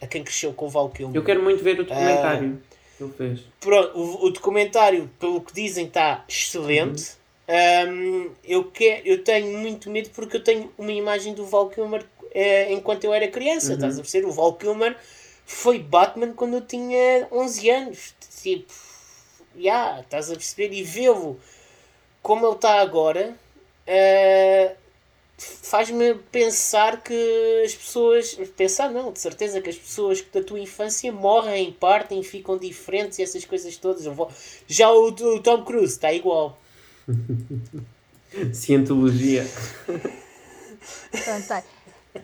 A 0.05 0.07
quem 0.07 0.23
cresceu 0.23 0.53
com 0.53 0.67
o 0.67 0.69
Val 0.69 0.91
Kilmer. 0.91 1.17
Eu 1.17 1.25
quero 1.25 1.43
muito 1.43 1.65
ver 1.65 1.81
o 1.81 1.85
documentário 1.85 2.63
que 2.97 3.05
ele 3.05 3.13
fez. 3.13 3.41
Pronto, 3.61 3.99
o, 3.99 4.27
o 4.27 4.31
documentário, 4.31 5.11
pelo 5.19 5.41
que 5.41 5.53
dizem, 5.53 5.87
está 5.87 6.25
excelente. 6.29 7.13
Um, 7.49 8.31
eu, 8.45 8.71
eu 9.05 9.23
tenho 9.25 9.59
muito 9.59 9.91
medo 9.91 10.11
porque 10.11 10.37
eu 10.37 10.45
tenho 10.45 10.73
uma 10.79 10.93
imagem 10.93 11.35
do 11.35 11.45
Val 11.45 11.69
Kilmer 11.69 12.05
eh, 12.33 12.73
enquanto 12.73 13.05
eu 13.05 13.13
era 13.13 13.29
criança. 13.29 13.75
Estás 13.75 13.99
a 13.99 14.03
perceber? 14.03 14.27
O 14.27 14.33
Val 14.33 14.55
Kilmer 14.55 14.97
foi 15.47 15.79
Batman 15.79 16.33
quando 16.33 16.55
eu 16.55 16.61
tinha 16.61 17.27
11 17.33 17.71
anos. 17.71 18.15
Tipo, 18.43 18.73
já, 19.57 19.61
yeah, 19.61 20.01
estás 20.01 20.31
a 20.31 20.35
perceber? 20.35 20.75
E 20.75 20.83
vê-lo 20.83 21.41
como 22.23 22.47
ele 22.47 22.55
está 22.55 22.81
agora. 22.81 23.35
eh, 23.87 24.75
faz-me 25.37 26.15
pensar 26.15 27.03
que 27.03 27.63
as 27.65 27.75
pessoas. 27.75 28.35
Pensar 28.57 28.91
não, 28.91 29.13
de 29.13 29.19
certeza 29.19 29.61
que 29.61 29.71
as 29.71 29.77
pessoas 29.77 30.25
da 30.33 30.43
tua 30.43 30.61
infância 30.61 31.13
morrem, 31.13 31.73
partem, 31.73 32.23
ficam 32.23 32.57
diferentes 32.57 33.19
e 33.19 33.23
essas 33.23 33.45
coisas 33.45 33.77
todas. 33.77 34.05
Já 34.67 34.91
o, 34.91 35.09
o 35.09 35.43
Tom 35.43 35.65
Cruise 35.65 35.95
está 35.95 36.13
igual. 36.13 36.59
Cientologia. 38.53 39.47
Pronto, 39.87 41.49
tá. 41.49 41.63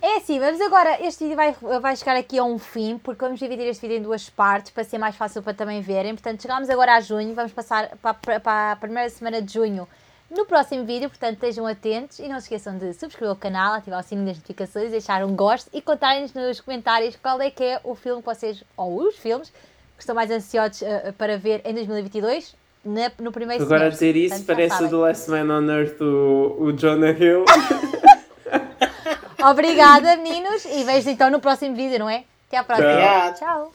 É 0.00 0.18
assim, 0.18 0.38
mas 0.38 0.60
agora 0.60 1.04
este 1.04 1.24
vídeo 1.24 1.36
vai, 1.36 1.52
vai 1.80 1.96
chegar 1.96 2.16
aqui 2.16 2.38
a 2.38 2.44
um 2.44 2.60
fim, 2.60 2.96
porque 2.98 3.24
vamos 3.24 3.40
dividir 3.40 3.66
este 3.66 3.82
vídeo 3.82 3.96
em 3.96 4.02
duas 4.02 4.30
partes 4.30 4.70
para 4.70 4.84
ser 4.84 4.98
mais 4.98 5.16
fácil 5.16 5.42
para 5.42 5.52
também 5.52 5.80
verem. 5.80 6.14
Portanto, 6.14 6.42
chegámos 6.42 6.70
agora 6.70 6.94
a 6.94 7.00
junho, 7.00 7.34
vamos 7.34 7.52
passar 7.52 7.96
para, 7.96 8.38
para 8.38 8.72
a 8.72 8.76
primeira 8.76 9.10
semana 9.10 9.42
de 9.42 9.52
junho 9.52 9.88
no 10.30 10.44
próximo 10.46 10.84
vídeo. 10.84 11.08
Portanto, 11.08 11.34
estejam 11.34 11.66
atentos 11.66 12.18
e 12.18 12.28
não 12.28 12.38
se 12.40 12.46
esqueçam 12.46 12.76
de 12.78 12.92
subscrever 12.94 13.32
o 13.32 13.36
canal, 13.36 13.74
ativar 13.74 14.00
o 14.00 14.02
sininho 14.02 14.26
das 14.26 14.36
notificações, 14.36 14.90
deixar 14.90 15.24
um 15.24 15.34
gosto 15.34 15.68
e 15.72 15.80
contarem-nos 15.82 16.32
nos 16.32 16.60
comentários 16.60 17.16
qual 17.16 17.40
é 17.40 17.50
que 17.50 17.62
é 17.64 17.80
o 17.84 17.94
filme 17.94 18.22
que 18.22 18.26
vocês, 18.26 18.62
ou 18.76 19.02
os 19.02 19.16
filmes, 19.16 19.50
que 19.50 20.02
estão 20.02 20.14
mais 20.14 20.30
ansiosos 20.30 20.82
eh, 20.82 21.12
para 21.18 21.36
ver 21.36 21.60
em 21.64 21.74
2022, 21.74 22.54
na- 22.84 23.10
no 23.18 23.30
primeiro 23.32 23.62
Agora 23.62 23.86
a 23.86 23.90
dizer 23.90 24.16
isso 24.16 24.36
Portanto, 24.36 24.56
parece 24.56 24.84
o 24.84 24.88
do 24.88 25.00
Last 25.00 25.30
Man 25.30 25.58
on 25.58 25.68
Earth, 25.70 26.00
o, 26.00 26.56
o 26.58 26.72
Jonah 26.72 27.10
Hill. 27.10 27.44
Obrigada, 29.50 30.16
meninos, 30.16 30.64
e 30.64 30.84
vejo 30.84 31.10
então 31.10 31.30
no 31.30 31.40
próximo 31.40 31.74
vídeo, 31.74 31.98
não 31.98 32.08
é? 32.08 32.24
Até 32.48 32.56
à 32.58 32.64
próxima. 32.64 32.90
Tchau. 32.90 33.34
Tchau. 33.34 33.72